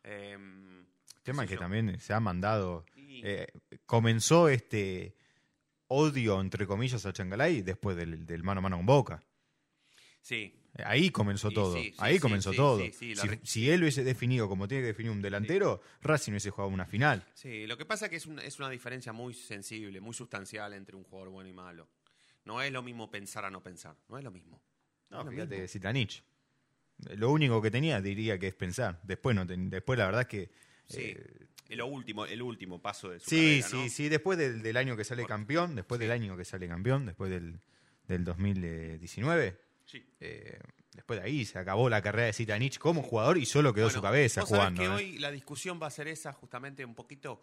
em, 0.04 0.80
El 0.82 1.22
tema 1.24 1.44
es 1.44 1.50
que 1.50 1.56
yo. 1.56 1.60
también 1.62 2.00
se 2.00 2.14
ha 2.14 2.20
mandado. 2.20 2.86
Y- 2.96 3.22
eh, 3.26 3.48
comenzó 3.86 4.50
este 4.50 5.16
odio, 5.88 6.40
entre 6.42 6.66
comillas, 6.68 7.06
a 7.06 7.14
Chancalay 7.14 7.62
después 7.62 7.96
del, 7.98 8.26
del 8.26 8.44
mano 8.44 8.60
a 8.60 8.62
mano 8.62 8.78
con 8.78 8.86
Boca. 8.86 9.24
Sí, 10.22 10.62
Eh, 10.78 10.84
Ahí 10.86 11.10
comenzó 11.10 11.48
Sí, 11.50 11.56
todo. 11.56 11.74
sí, 11.78 11.84
sí, 11.92 11.96
Ahí 12.00 12.16
sí, 12.16 12.20
comenzó 12.20 12.52
sí, 12.52 12.58
todo. 12.58 12.80
sí, 12.80 12.92
sí, 12.92 13.16
la 13.16 13.40
si, 13.44 13.70
él 13.70 13.82
hubiese 13.82 14.04
definido 14.04 14.50
como 14.50 14.68
tiene 14.68 14.82
que 14.84 14.88
definir 14.88 15.10
un 15.12 15.22
delantero, 15.22 15.82
Racing 16.02 16.34
hubiese 16.34 16.50
jugado 16.50 16.70
una 16.74 16.86
final. 16.86 17.24
sí, 17.34 17.66
lo 17.66 17.78
que 17.78 17.86
pasa 17.86 18.06
es 18.08 18.10
que 18.12 18.18
es 18.18 18.26
una, 18.26 18.42
es 18.44 18.60
una 18.60 18.70
diferencia 18.70 19.14
muy 19.14 19.34
sensible, 19.34 20.02
muy 20.02 20.14
sustancial 20.14 20.74
entre 20.74 20.98
un 20.98 21.04
jugador 21.06 21.30
bueno 21.30 21.48
y 21.50 21.54
malo. 21.54 21.88
No 22.46 22.62
es 22.62 22.72
lo 22.72 22.82
mismo 22.84 23.10
pensar 23.12 23.44
a 23.46 23.50
no 23.50 23.62
pensar, 23.62 23.96
no 24.10 24.18
es 24.18 24.24
lo 24.24 24.32
mismo. 24.32 24.62
No, 25.10 25.26
fíjate. 25.30 25.68
Lo 27.18 27.32
único 27.32 27.62
que 27.62 27.70
tenía 27.72 28.00
diría 28.02 28.40
que 28.40 28.48
es 28.48 28.56
pensar. 28.56 29.00
Después 29.04 29.36
no 29.36 29.46
ten- 29.46 29.70
después 29.70 30.00
la 30.00 30.06
verdad 30.06 30.22
es 30.22 30.28
que 30.28 30.50
Sí, 30.88 31.02
eh, 31.02 31.48
el 31.70 31.82
último, 31.82 32.26
el 32.26 32.42
último 32.44 32.80
paso 32.82 33.10
de 33.10 33.20
su 33.20 33.30
sí, 33.30 33.36
carrera, 33.62 33.68
sí, 33.68 33.76
¿no? 33.78 33.90
sí, 33.90 34.10
después 34.10 34.38
del, 34.38 34.62
del 34.62 34.78
año 34.78 34.96
que 34.96 35.04
sale 35.04 35.24
Por- 35.24 35.30
campeón, 35.30 35.76
después 35.76 36.00
del 36.00 36.12
año 36.12 36.38
que 36.38 36.46
sale 36.46 36.68
campeón, 36.68 37.06
después 37.08 37.32
del, 37.32 37.60
del 38.08 38.24
2019, 38.24 39.60
Sí. 39.86 40.04
eh, 40.20 40.60
después 40.94 41.20
de 41.20 41.26
ahí 41.26 41.44
se 41.46 41.58
acabó 41.60 41.90
la 41.90 42.02
carrera 42.02 42.28
de 42.28 42.34
Zitanich 42.34 42.78
como 42.78 43.02
jugador 43.04 43.38
y 43.38 43.46
solo 43.46 43.74
quedó 43.74 43.86
Bueno, 43.86 43.98
su 43.98 44.02
cabeza 44.04 44.42
vos 44.42 44.50
jugando. 44.50 44.80
que 44.82 44.86
¿eh? 44.88 44.90
hoy 44.92 45.18
la 45.18 45.32
discusión 45.32 45.80
va 45.82 45.88
a 45.88 45.92
ser 45.92 46.08
esa, 46.08 46.32
justamente 46.34 46.86
un 46.86 46.96
poquito, 46.96 47.42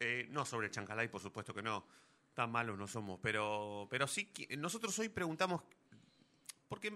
eh, 0.00 0.26
no 0.30 0.44
sobre 0.44 0.70
Chancalay, 0.70 1.08
por 1.08 1.20
supuesto 1.20 1.52
que 1.54 1.62
no, 1.62 1.86
tan 2.34 2.50
malos 2.50 2.76
no 2.76 2.86
somos, 2.86 3.20
pero, 3.22 3.86
pero 3.90 4.06
sí, 4.06 4.30
nosotros 4.58 4.98
hoy 4.98 5.08
preguntamos, 5.08 5.62
porque 6.68 6.92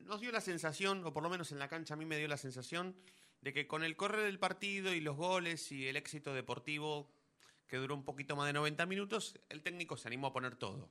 nos 0.00 0.20
dio 0.20 0.30
la 0.30 0.40
sensación, 0.40 1.04
o 1.04 1.12
por 1.12 1.22
lo 1.22 1.30
menos 1.30 1.50
en 1.52 1.58
la 1.58 1.68
cancha 1.68 1.94
a 1.94 1.96
mí 1.96 2.04
me 2.04 2.18
dio 2.18 2.28
la 2.28 2.36
sensación, 2.36 2.94
de 3.40 3.52
que 3.52 3.66
con 3.66 3.82
el 3.82 3.96
correr 3.96 4.24
del 4.24 4.38
partido 4.38 4.94
y 4.94 5.00
los 5.00 5.16
goles 5.16 5.72
y 5.72 5.86
el 5.86 5.96
éxito 5.96 6.32
deportivo, 6.34 7.10
que 7.66 7.76
duró 7.76 7.94
un 7.94 8.04
poquito 8.04 8.36
más 8.36 8.46
de 8.46 8.52
90 8.52 8.86
minutos, 8.86 9.38
el 9.48 9.62
técnico 9.62 9.96
se 9.96 10.08
animó 10.08 10.28
a 10.28 10.32
poner 10.32 10.56
todo. 10.56 10.88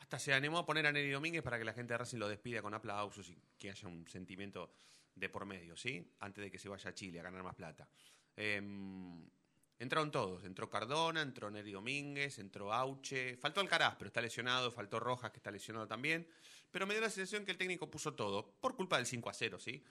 Hasta 0.00 0.18
se 0.18 0.34
animó 0.34 0.58
a 0.58 0.66
poner 0.66 0.86
a 0.86 0.92
Neri 0.92 1.10
Domínguez 1.10 1.42
para 1.42 1.58
que 1.58 1.64
la 1.64 1.72
gente 1.72 1.94
de 1.94 1.98
Racing 1.98 2.18
lo 2.18 2.28
despida 2.28 2.60
con 2.60 2.74
aplausos 2.74 3.28
y 3.30 3.38
que 3.58 3.70
haya 3.70 3.88
un 3.88 4.06
sentimiento 4.08 4.72
de 5.14 5.28
por 5.28 5.46
medio, 5.46 5.76
¿sí? 5.76 6.06
Antes 6.20 6.44
de 6.44 6.50
que 6.50 6.58
se 6.58 6.68
vaya 6.68 6.90
a 6.90 6.94
Chile 6.94 7.20
a 7.20 7.22
ganar 7.22 7.42
más 7.42 7.54
plata. 7.54 7.88
Em, 8.36 9.26
entraron 9.82 10.10
todos. 10.10 10.44
Entró 10.44 10.70
Cardona, 10.70 11.22
entró 11.22 11.50
Neri 11.50 11.72
Domínguez, 11.72 12.38
entró 12.38 12.72
Auche. 12.72 13.36
Faltó 13.36 13.60
Alcaraz, 13.60 13.96
pero 13.96 14.08
está 14.08 14.20
lesionado. 14.20 14.70
Faltó 14.70 15.00
Rojas, 15.00 15.30
que 15.32 15.38
está 15.38 15.50
lesionado 15.50 15.86
también. 15.88 16.26
Pero 16.70 16.86
me 16.86 16.94
dio 16.94 17.00
la 17.00 17.10
sensación 17.10 17.44
que 17.44 17.50
el 17.50 17.58
técnico 17.58 17.90
puso 17.90 18.14
todo 18.14 18.54
por 18.60 18.76
culpa 18.76 18.96
del 18.96 19.06
5 19.06 19.28
a 19.28 19.34
0, 19.34 19.58
¿sí? 19.58 19.84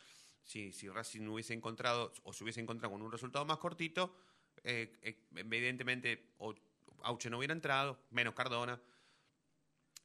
Si, 0.44 0.72
si 0.72 0.90
Racing 0.90 1.28
hubiese 1.28 1.54
encontrado 1.54 2.14
o 2.24 2.34
se 2.34 2.44
hubiese 2.44 2.62
encontrado 2.62 2.94
con 2.94 3.02
un 3.02 3.12
resultado 3.12 3.46
más 3.46 3.58
cortito, 3.58 4.16
eh, 4.64 4.98
eh, 5.02 5.28
evidentemente 5.36 6.34
o 6.40 6.56
Auche 7.04 7.30
no 7.30 7.38
hubiera 7.38 7.54
entrado, 7.54 8.00
menos 8.12 8.34
Cardona. 8.34 8.82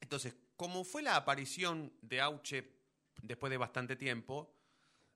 Entonces, 0.01 0.35
como 0.55 0.83
fue 0.83 1.01
la 1.01 1.15
aparición 1.15 1.93
de 2.01 2.21
Auche 2.21 2.71
después 3.23 3.49
de 3.49 3.57
bastante 3.57 3.95
tiempo, 3.95 4.53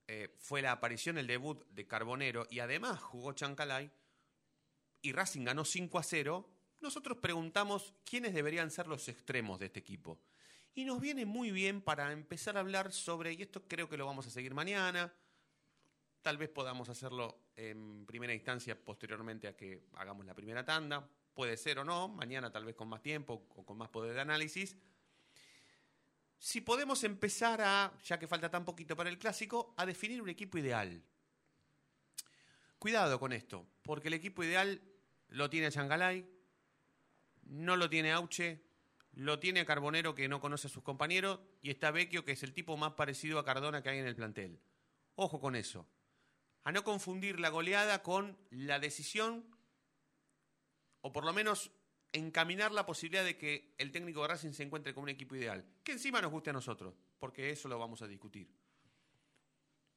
eh, 0.08 0.36
fue 0.40 0.62
la 0.62 0.72
aparición, 0.72 1.18
el 1.18 1.28
debut 1.28 1.64
de 1.70 1.86
Carbonero 1.86 2.48
y 2.50 2.60
además 2.60 3.00
jugó 3.00 3.34
Chancalay 3.34 3.92
y 5.02 5.12
Racing 5.12 5.44
ganó 5.44 5.66
5 5.66 6.00
a 6.00 6.04
0, 6.04 6.50
nosotros 6.80 7.18
preguntamos 7.18 7.94
quiénes 8.04 8.34
deberían 8.34 8.72
ser 8.72 8.88
los 8.88 9.08
extremos 9.08 9.60
de 9.60 9.68
este 9.68 9.80
equipo. 9.80 10.20
Y 10.74 10.86
nos 10.86 11.02
viene 11.02 11.26
muy 11.26 11.52
bien 11.52 11.82
para 11.82 12.12
empezar 12.12 12.58
a 12.58 12.62
hablar 12.62 12.92
sobre, 12.92 13.34
y 13.34 13.42
esto 13.42 13.68
creo 13.68 13.90
que 13.90 13.98
lo 13.98 14.06
vamos 14.06 14.26
a 14.28 14.30
seguir 14.30 14.54
mañana, 14.54 15.14
tal 16.22 16.38
vez 16.38 16.50
podamos 16.50 16.90
hacerlo 16.90 17.52
en 17.56 18.06
primera 18.06 18.34
instancia 18.34 18.80
posteriormente 18.80 19.48
a 19.48 19.56
que 19.56 19.84
hagamos 19.96 20.26
la 20.26 20.34
primera 20.34 20.64
tanda, 20.64 21.08
puede 21.34 21.58
ser 21.58 21.80
o 21.80 21.84
no, 21.84 22.08
mañana 22.08 22.52
tal 22.52 22.66
vez 22.66 22.76
con 22.76 22.88
más 22.88 23.02
tiempo 23.02 23.48
o 23.56 23.66
con 23.66 23.78
más 23.78 23.90
poder 23.90 24.14
de 24.14 24.22
análisis. 24.22 24.76
Si 26.40 26.62
podemos 26.62 27.04
empezar 27.04 27.62
a, 27.62 27.94
ya 28.04 28.18
que 28.18 28.28
falta 28.28 28.50
tan 28.50 28.66
poquito 28.66 28.96
para 28.96 29.10
el 29.10 29.20
clásico, 29.20 29.74
a 29.78 29.86
definir 29.86 30.22
un 30.22 30.30
equipo 30.30 30.58
ideal. 30.58 31.04
Cuidado 32.80 33.20
con 33.20 33.32
esto, 33.32 33.68
porque 33.84 34.08
el 34.08 34.16
equipo 34.16 34.44
ideal 34.44 34.82
lo 35.32 35.50
tiene 35.50 35.72
Changalay, 35.72 36.30
no 37.44 37.76
lo 37.76 37.90
tiene 37.90 38.12
Auche, 38.12 38.62
lo 39.14 39.40
tiene 39.40 39.66
Carbonero 39.66 40.14
que 40.14 40.28
no 40.28 40.40
conoce 40.40 40.68
a 40.68 40.70
sus 40.70 40.84
compañeros 40.84 41.40
y 41.62 41.70
está 41.70 41.92
Vecchio 41.92 42.24
que 42.24 42.34
es 42.34 42.44
el 42.44 42.54
tipo 42.54 42.78
más 42.78 42.94
parecido 42.94 43.40
a 43.40 43.46
Cardona 43.46 43.82
que 43.82 43.90
hay 43.90 44.00
en 44.00 44.08
el 44.08 44.16
plantel. 44.16 44.60
Ojo 45.16 45.40
con 45.40 45.56
eso. 45.56 45.88
A 46.64 46.72
no 46.72 46.84
confundir 46.84 47.40
la 47.40 47.50
goleada 47.50 48.04
con 48.04 48.38
la 48.52 48.80
decisión 48.80 49.46
o 51.02 51.12
por 51.12 51.26
lo 51.26 51.34
menos 51.34 51.72
encaminar 52.14 52.72
la 52.72 52.86
posibilidad 52.86 53.24
de 53.24 53.38
que 53.38 53.74
el 53.78 53.92
técnico 53.92 54.22
de 54.22 54.28
Racing 54.30 54.52
se 54.52 54.64
encuentre 54.64 54.94
con 54.94 55.04
un 55.04 55.10
equipo 55.10 55.36
ideal. 55.36 55.66
Que 55.84 55.94
encima 55.94 56.22
nos 56.22 56.32
guste 56.32 56.50
a 56.50 56.54
nosotros, 56.54 56.94
porque 57.18 57.50
eso 57.50 57.68
lo 57.68 57.80
vamos 57.80 58.02
a 58.02 58.08
discutir. 58.08 58.54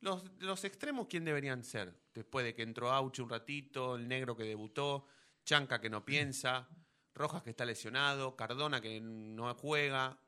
Los, 0.01 0.25
los 0.39 0.65
extremos, 0.65 1.07
¿quién 1.09 1.25
deberían 1.25 1.65
ser? 1.65 1.95
Después 2.15 2.45
de 2.45 2.55
que 2.55 2.63
entró 2.63 2.93
Auche 2.93 3.23
un 3.23 3.29
ratito, 3.29 3.97
el 3.97 4.07
negro 4.07 4.37
que 4.37 4.45
debutó, 4.45 5.07
Chanca 5.45 5.81
que 5.81 5.91
no 5.91 6.05
piensa, 6.05 6.69
Rojas 7.15 7.43
que 7.43 7.51
está 7.51 7.65
lesionado, 7.65 8.35
Cardona 8.37 8.81
que 8.81 9.01
no 9.01 9.53
juega. 9.55 10.19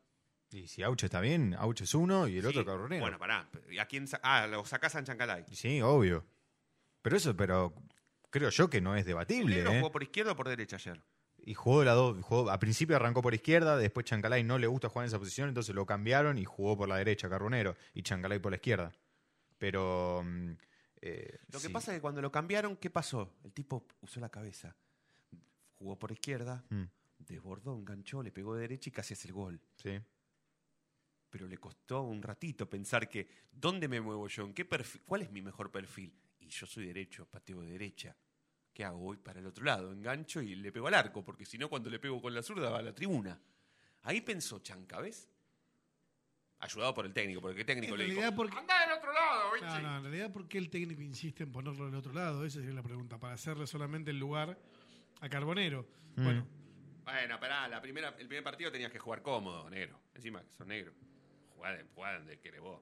Y 0.51 0.69
si 0.69 0.83
Auche 0.83 1.07
está 1.07 1.21
bien, 1.21 1.55
Auche 1.59 1.85
es 1.85 1.95
uno 1.95 2.29
y 2.29 2.37
el 2.39 2.43
Sí, 2.43 2.49
otro 2.51 2.65
Carbonero. 2.65 3.01
Bueno, 3.03 3.19
pará. 3.19 3.49
¿y 3.71 3.79
¿A 3.79 3.87
quién 3.87 4.07
sa- 4.07 4.21
ah, 4.23 4.47
lo 4.47 4.65
sacás 4.65 4.95
a 4.95 5.03
Chancalay. 5.03 5.45
Sí, 5.53 5.81
obvio. 5.83 6.25
Pero 7.03 7.17
eso, 7.17 7.37
pero 7.37 7.75
creo 8.31 8.51
yo 8.51 8.71
que 8.71 8.81
no 8.81 8.95
es 8.95 9.05
debatible. 9.07 9.57
negro 9.57 9.73
¿eh? 9.73 9.79
jugó 9.81 9.93
por 9.93 10.03
izquierda 10.03 10.33
o 10.33 10.37
por 10.37 10.49
derecha 10.49 10.77
ayer. 10.77 11.03
Y 11.39 11.55
jugó 11.55 11.81
de 11.81 11.87
la 11.87 11.93
dos, 11.93 12.17
jugó- 12.25 12.51
a 12.51 12.59
principio 12.59 12.97
arrancó 12.97 13.23
por 13.23 13.35
izquierda, 13.35 13.77
después 13.77 14.07
Chancalay 14.07 14.43
no 14.45 14.59
le 14.59 14.67
gusta 14.67 14.89
jugar 14.89 15.05
en 15.05 15.09
esa 15.09 15.19
posición, 15.19 15.49
entonces 15.49 15.75
lo 15.75 15.85
cambiaron 15.87 16.39
y 16.39 16.45
jugó 16.45 16.77
por 16.77 16.89
la 16.89 16.97
derecha 16.97 17.29
Carbonero 17.29 17.77
y 17.95 18.03
Chancalay 18.03 18.39
por 18.39 18.53
la 18.53 18.57
izquierda. 18.57 18.93
Pero 19.59 20.23
mm, 20.25 20.53
eh, 21.03 21.39
Lo 21.53 21.59
que 21.61 21.67
sí. 21.67 21.73
pasa 21.73 21.93
es 21.93 21.99
que 21.99 22.03
cuando 22.03 22.21
lo 22.23 22.31
cambiaron, 22.33 22.77
¿qué 22.77 22.91
pasó? 22.91 23.35
El 23.45 23.53
tipo 23.53 23.87
usó 24.01 24.21
la 24.21 24.29
cabeza. 24.29 24.75
Jugó 25.79 25.99
por 25.99 26.13
izquierda, 26.13 26.65
Mm, 26.71 26.85
desbordó, 27.19 27.77
enganchó, 27.77 28.23
le 28.23 28.33
pegó 28.33 28.55
de 28.55 28.63
derecha 28.63 28.89
y 28.91 28.93
casi 28.93 29.15
hace 29.15 29.29
el 29.29 29.35
gol. 29.35 29.61
sí. 29.77 29.99
pero 31.29 31.49
le 31.49 31.59
costó 31.59 32.01
un 32.03 32.23
ratito 32.23 32.71
pensar 32.71 33.11
que, 33.11 33.29
¿dónde 33.53 33.89
me 33.89 34.01
muevo 34.01 34.27
yo? 34.27 34.45
¿En 34.45 34.55
qué 34.55 34.65
perfil? 34.65 35.03
¿Cuál 35.05 35.21
es 35.23 35.31
mi 35.31 35.43
mejor 35.43 35.71
perfil? 35.71 36.15
Y 36.39 36.49
yo 36.49 36.65
soy 36.67 36.87
derecho, 36.87 37.27
pateo 37.27 37.61
de 37.61 37.73
derecha. 37.73 38.17
¿Qué 38.73 38.85
hago? 38.85 38.99
Voy 38.99 39.19
para 39.19 39.41
el 39.41 39.47
otro 39.47 39.63
lado, 39.65 39.93
engancho 39.93 40.41
y 40.41 40.55
le 40.55 40.73
pego 40.73 40.87
al 40.87 40.95
arco, 40.95 41.23
porque 41.23 41.45
si 41.45 41.59
no, 41.59 41.69
cuando 41.69 41.91
le 41.91 41.99
pego 41.99 42.23
con 42.23 42.33
la 42.33 42.43
zurda 42.43 42.71
va 42.71 42.79
a 42.79 42.83
la 42.83 42.95
tribuna. 42.95 43.39
Ahí 44.05 44.23
pensó 44.23 44.61
Chanca, 44.61 44.99
¿ves? 45.01 45.29
Ayudado 46.61 46.95
por 46.95 47.05
el 47.05 47.13
técnico, 47.13 47.43
porque 47.43 47.61
el 47.61 47.67
técnico 47.67 47.95
En 47.95 47.99
le 47.99 48.05
dijo, 48.07 48.21
realidad, 48.21 48.37
porque- 48.37 48.57
anda 48.57 48.81
del 48.87 48.93
otro 48.97 49.13
lado. 49.13 49.51
No, 49.61 49.81
no, 49.83 49.97
en 49.99 50.03
realidad, 50.05 50.33
¿por 50.33 50.49
qué 50.49 50.57
el 50.57 50.71
técnico 50.71 51.03
insiste 51.03 51.43
en 51.43 51.53
ponerlo 51.53 51.85
del 51.85 51.97
otro 51.97 52.15
lado? 52.15 52.47
Esa 52.47 52.61
sería 52.61 52.73
la 52.75 52.83
pregunta. 52.83 53.19
Para 53.19 53.35
hacerle 53.35 53.67
solamente 53.67 54.11
el 54.11 54.19
lugar 54.19 54.59
a 55.21 55.29
Carbonero. 55.29 55.87
Mm. 56.17 56.25
Bueno, 56.25 56.47
Bueno, 57.05 57.41
pará, 57.41 57.69
la 57.69 57.81
primera, 57.81 58.09
el 58.19 58.27
primer 58.27 58.43
partido 58.43 58.71
tenías 58.73 58.91
que 58.91 58.99
jugar 58.99 59.23
cómodo, 59.23 59.69
negro. 59.71 59.99
Encima 60.15 60.43
que 60.43 60.53
sos 60.53 60.67
negro. 60.67 60.93
Jugá, 61.55 61.77
jugá 61.95 62.15
donde 62.19 62.39
querés 62.41 62.61
vos. 62.61 62.81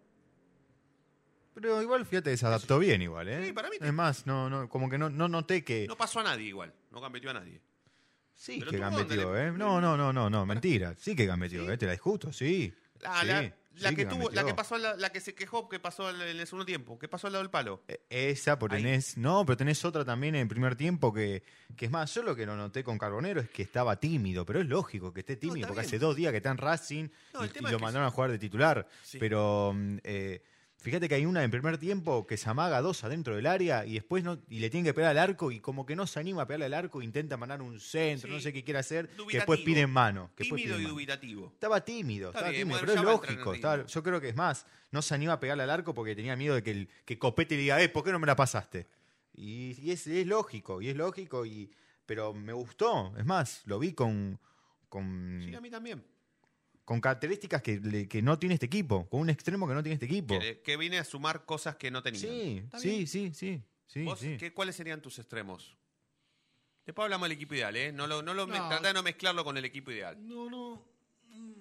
Pero 1.55 1.81
igual, 1.81 2.05
fíjate, 2.05 2.37
se 2.37 2.47
adaptó 2.47 2.79
bien 2.81 3.01
igual, 3.03 3.29
¿eh? 3.29 3.47
Sí, 3.47 3.53
para 3.53 3.71
mí 3.71 3.77
Es 3.81 3.93
más, 3.93 4.27
no, 4.27 4.51
no, 4.51 4.69
como 4.69 4.91
que 4.91 4.99
no, 4.99 5.09
no 5.09 5.29
noté 5.29 5.63
que... 5.63 5.87
No 5.87 5.97
pasó 5.97 6.21
a 6.21 6.25
nadie 6.25 6.47
igual, 6.47 6.75
no 6.91 7.01
competió 7.01 7.31
a 7.31 7.35
nadie. 7.35 7.61
sí 8.35 8.57
pero 8.59 8.73
que 8.73 9.17
le- 9.17 9.49
¿eh? 9.49 9.53
No, 9.53 9.81
no, 9.81 9.97
no, 9.97 10.13
no, 10.13 10.29
no, 10.29 10.47
mentira. 10.47 10.95
Sí 10.99 11.15
que 11.15 11.27
gambetió, 11.27 11.65
¿Sí? 11.65 11.71
¿eh? 11.71 11.77
Te 11.77 11.87
la 11.87 11.93
discuto, 11.93 12.33
sí. 12.33 12.75
La, 13.01 13.21
Sí, 13.21 13.27
la, 13.27 13.55
la 13.77 13.91
sí 13.91 13.97
que 13.97 14.07
tuvo, 14.07 14.31
la 14.31 14.45
que 14.45 14.55
pasó, 14.55 14.79
la, 14.79 14.97
la 14.97 15.11
que 15.11 15.21
se 15.21 15.35
quejó, 15.35 15.69
que 15.69 15.81
pasó 15.81 16.11
en 16.11 16.21
el 16.21 16.47
segundo 16.47 16.65
tiempo, 16.65 16.99
que 16.99 17.09
pasó 17.09 17.27
al 17.27 17.33
lado 17.33 17.43
del 17.43 17.51
palo. 17.51 17.83
Eh, 17.89 18.01
Esa, 18.09 18.59
porque 18.59 18.77
Ahí. 18.77 18.83
tenés. 18.83 19.17
No, 19.17 19.45
pero 19.45 19.57
tenés 19.57 19.85
otra 19.85 20.05
también 20.05 20.35
en 20.35 20.43
el 20.43 20.49
primer 20.49 20.77
tiempo 20.77 21.13
que, 21.13 21.43
que 21.77 21.87
es 21.87 21.91
más, 21.91 22.15
yo 22.15 22.23
lo 22.23 22.37
que 22.37 22.47
lo 22.47 22.57
noté 22.57 22.85
con 22.85 22.99
Carbonero 22.99 23.41
es 23.41 23.51
que 23.51 23.63
estaba 23.63 23.97
tímido, 23.97 24.45
pero 24.47 24.61
es 24.61 24.67
lógico 24.67 25.13
que 25.13 25.21
esté 25.21 25.37
tímido, 25.37 25.67
porque 25.67 25.83
hace 25.83 25.99
dos 25.99 26.17
días 26.17 26.31
que 26.31 26.39
está 26.39 26.51
en 26.51 26.59
Racing 26.59 27.09
No, 27.33 27.45
y, 27.45 27.49
es 27.49 27.61
lo 27.61 27.69
que 27.69 27.79
mandaron 27.79 28.07
a 28.07 28.11
jugar 28.11 28.31
de 28.31 28.39
titular. 28.39 28.89
Sí. 29.03 29.19
Pero 29.19 29.73
mm, 29.75 29.99
eh, 30.05 30.43
fíjate 30.85 31.09
que 31.09 31.15
hay 31.17 31.27
una 31.27 31.43
en 31.43 31.51
primer 31.51 31.79
tiempo 31.79 32.27
que 32.27 32.37
se 32.37 32.49
amaga 32.49 32.81
dos 32.81 33.03
adentro 33.05 33.35
del 33.35 33.47
área 33.47 33.85
y 33.87 33.95
después 33.95 34.23
no, 34.23 34.39
y 34.49 34.61
le 34.61 34.71
tienen 34.71 34.85
que 34.85 34.95
pegar 34.95 35.11
al 35.11 35.19
arco 35.19 35.51
y 35.51 35.59
como 35.59 35.85
que 35.87 35.97
no 35.97 36.07
se 36.07 36.21
anima 36.21 36.43
a 36.43 36.47
pegarle 36.47 36.67
al 36.67 36.75
arco, 36.75 37.03
intenta 37.03 37.37
mandar 37.37 37.63
un 37.63 37.81
centro, 37.81 38.29
Sí. 38.29 38.35
no 38.35 38.41
sé 38.41 38.53
qué 38.53 38.63
quiere 38.63 38.79
hacer, 38.79 39.09
que 39.09 39.15
Dubitativo. 39.17 39.41
después 39.41 39.61
piden 39.61 39.91
mano. 39.91 40.31
Que 40.37 40.45
Tímido 40.45 40.77
y 40.79 40.83
mano. 40.83 40.89
dubitativo. 40.91 41.51
Estaba 41.55 41.85
tímido, 41.85 42.29
Está 42.29 42.39
estaba 42.41 42.51
bien, 42.51 42.63
tímido, 42.63 42.79
bueno, 42.79 42.93
pero 42.93 42.93
es 42.93 42.99
en 43.27 43.33
lógico. 43.35 43.55
estaba- 43.55 43.87
yo 43.87 44.03
creo 44.03 44.21
que 44.21 44.29
es 44.29 44.37
más, 44.37 44.67
no 44.93 45.03
se 45.03 45.15
anima 45.15 45.33
a 45.33 45.41
pegarle 45.41 45.63
al 45.65 45.71
arco 45.71 45.95
porque 45.95 46.15
tenía 46.15 46.37
miedo 46.37 46.55
de 46.55 46.63
que, 46.63 46.71
el, 46.71 46.89
que 47.05 47.19
Copete 47.19 47.57
le 47.57 47.63
diga, 47.63 47.83
eh, 47.83 47.89
¿por 47.89 48.05
qué 48.05 48.13
no 48.13 48.19
me 48.19 48.27
la 48.27 48.37
pasaste? 48.37 48.87
Y, 49.35 49.75
y 49.81 49.91
es, 49.91 50.07
es 50.07 50.27
lógico, 50.27 50.81
y 50.81 50.91
es 50.91 50.97
lógico, 50.97 51.45
y 51.47 51.71
pero 52.07 52.35
me 52.35 52.53
gustó. 52.53 53.13
Es 53.19 53.25
más, 53.25 53.63
lo 53.65 53.79
vi 53.79 53.95
con, 53.95 54.39
con, 54.89 55.41
Sí, 55.45 55.55
a 55.55 55.61
mí 55.61 55.71
también. 55.71 56.05
Con 56.85 57.01
características 57.01 57.63
que, 57.63 58.07
que 58.09 58.23
no 58.23 58.39
tiene 58.39 58.55
este 58.55 58.67
equipo, 58.67 59.09
con 59.09 59.21
un 59.21 59.31
extremo 59.31 59.67
que 59.67 59.75
no 59.75 59.83
tiene 59.83 59.95
este 59.95 60.07
equipo. 60.07 60.39
Que, 60.39 60.61
que 60.61 60.77
vine 60.77 60.99
a 60.99 61.05
sumar 61.05 61.45
cosas 61.47 61.77
que 61.77 61.91
no 61.91 62.03
tenía. 62.03 62.21
Sí, 62.21 62.63
sí, 62.79 63.07
sí, 63.07 63.31
sí, 63.35 63.63
sí, 63.87 64.03
¿Vos 64.05 64.19
sí. 64.21 64.37
qué- 64.39 64.53
¿Cuáles 64.53 64.77
serían 64.77 65.01
tus 65.01 65.19
extremos? 65.19 65.77
Después 66.85 67.05
hablamos 67.05 67.27
del 67.29 67.37
equipo 67.37 67.55
ideal, 67.55 67.75
¿eh? 67.77 67.93
No, 67.93 68.07
lo, 68.07 68.21
no 68.23 68.35
lo 68.35 68.47
No. 68.47 68.53
tratá 68.53 68.89
de 68.89 68.93
no 68.95 69.03
mezclarlo 69.03 69.43
con 69.45 69.57
el 69.57 69.65
equipo 69.65 69.91
ideal. 69.91 70.17
no, 70.29 70.51
no. 70.51 70.85
mm, 71.29 71.53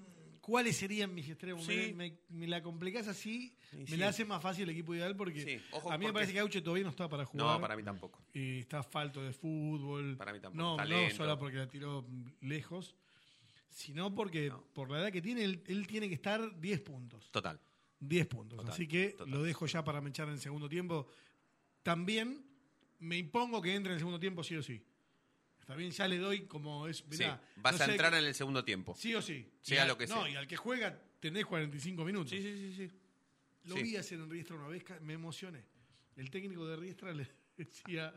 ¿Cuáles 0.42 0.76
serían 0.76 1.14
mis 1.16 1.30
extremos? 1.30 1.66
Sí. 1.66 1.94
Me, 1.96 2.10
me- 2.12 2.18
me 2.28 2.48
la 2.48 2.62
complicás 2.62 3.08
así, 3.08 3.56
Sí, 3.72 3.78
me 3.78 3.88
sí. 3.88 3.96
la 3.96 4.10
hace 4.10 4.26
más 4.26 4.42
fácil 4.42 4.64
el 4.64 4.72
equipo 4.72 4.94
ideal 4.94 5.16
porque 5.16 5.42
Sí, 5.42 5.64
ojo, 5.72 5.90
a 5.90 5.98
mí 5.98 6.06
me 6.06 6.12
parece 6.12 6.34
que 6.34 6.40
Auche 6.40 6.62
todavía 6.62 6.84
no 6.84 6.90
está 6.90 7.08
para 7.08 7.24
jugar. 7.24 7.48
No, 7.48 7.62
para 7.62 7.78
mí 7.78 7.84
tampoco. 7.84 8.22
y 8.34 8.60
está 8.60 8.84
falto 8.84 9.24
de 9.24 9.32
fútbol. 9.32 10.18
Para 10.18 10.34
mí 10.34 10.42
tampoco. 10.42 10.62
No, 10.62 10.86
no 10.86 11.10
solo 11.12 11.40
porque 11.40 11.56
la 11.60 11.70
tiró 11.70 12.06
lejos, 12.42 12.94
sino 13.74 14.14
porque 14.14 14.50
No. 14.50 14.64
por 14.74 14.90
la 14.92 15.00
edad 15.00 15.12
que 15.12 15.22
tiene, 15.22 15.44
él, 15.44 15.64
él 15.68 15.86
tiene 15.88 16.08
que 16.08 16.16
estar 16.16 16.60
10 16.60 16.80
puntos. 16.82 17.30
Total. 17.32 17.60
10 18.00 18.28
puntos. 18.28 18.58
Total, 18.58 18.74
Así 18.74 18.88
que 18.88 19.10
total. 19.10 19.32
lo 19.32 19.44
dejo 19.44 19.66
ya 19.66 19.84
para 19.84 20.00
mechar 20.02 20.28
en 20.28 20.36
el 20.36 20.40
segundo 20.40 20.70
tiempo. 20.70 21.08
También 21.82 22.46
me 23.00 23.18
impongo 23.18 23.62
que 23.62 23.74
entre 23.76 23.92
en 23.92 23.96
el 23.96 24.00
segundo 24.00 24.20
tiempo 24.20 24.44
sí 24.44 24.56
o 24.56 24.64
sí. 24.64 24.82
Está 25.60 25.76
bien, 25.76 25.92
ya 25.92 26.08
le 26.08 26.18
doy 26.18 26.46
como 26.46 26.88
es. 26.88 27.06
mirá, 27.08 27.38
sí. 27.38 27.60
Vas 27.62 27.78
no 27.78 27.84
a 27.84 27.86
sé, 27.86 27.92
entrar 27.92 28.14
en 28.14 28.26
el 28.26 28.36
segundo 28.36 28.64
tiempo. 28.66 28.96
Sí 28.98 29.16
o 29.16 29.22
sí. 29.22 29.50
Sea 29.62 29.78
Y 29.78 29.80
al- 29.80 29.88
lo 29.88 29.98
que 29.98 30.08
no, 30.08 30.24
sea. 30.24 30.30
y 30.30 30.36
al 30.36 30.48
que 30.48 30.58
juega 30.58 31.02
tenés 31.20 31.46
45 31.46 32.04
minutos. 32.04 32.32
Sí, 32.32 32.42
sí, 32.42 32.74
sí, 32.76 32.88
sí. 32.90 32.96
Lo 33.66 33.76
Sí. 33.78 33.84
vi 33.84 33.96
hacer 33.96 34.20
en 34.20 34.30
Riestra 34.30 34.58
una 34.58 34.68
vez, 34.68 34.84
me 35.02 35.14
emocioné. 35.14 35.64
El 36.18 36.30
técnico 36.30 36.68
de 36.68 36.76
Riestra 36.76 37.14
le 37.14 37.28
decía 37.58 38.14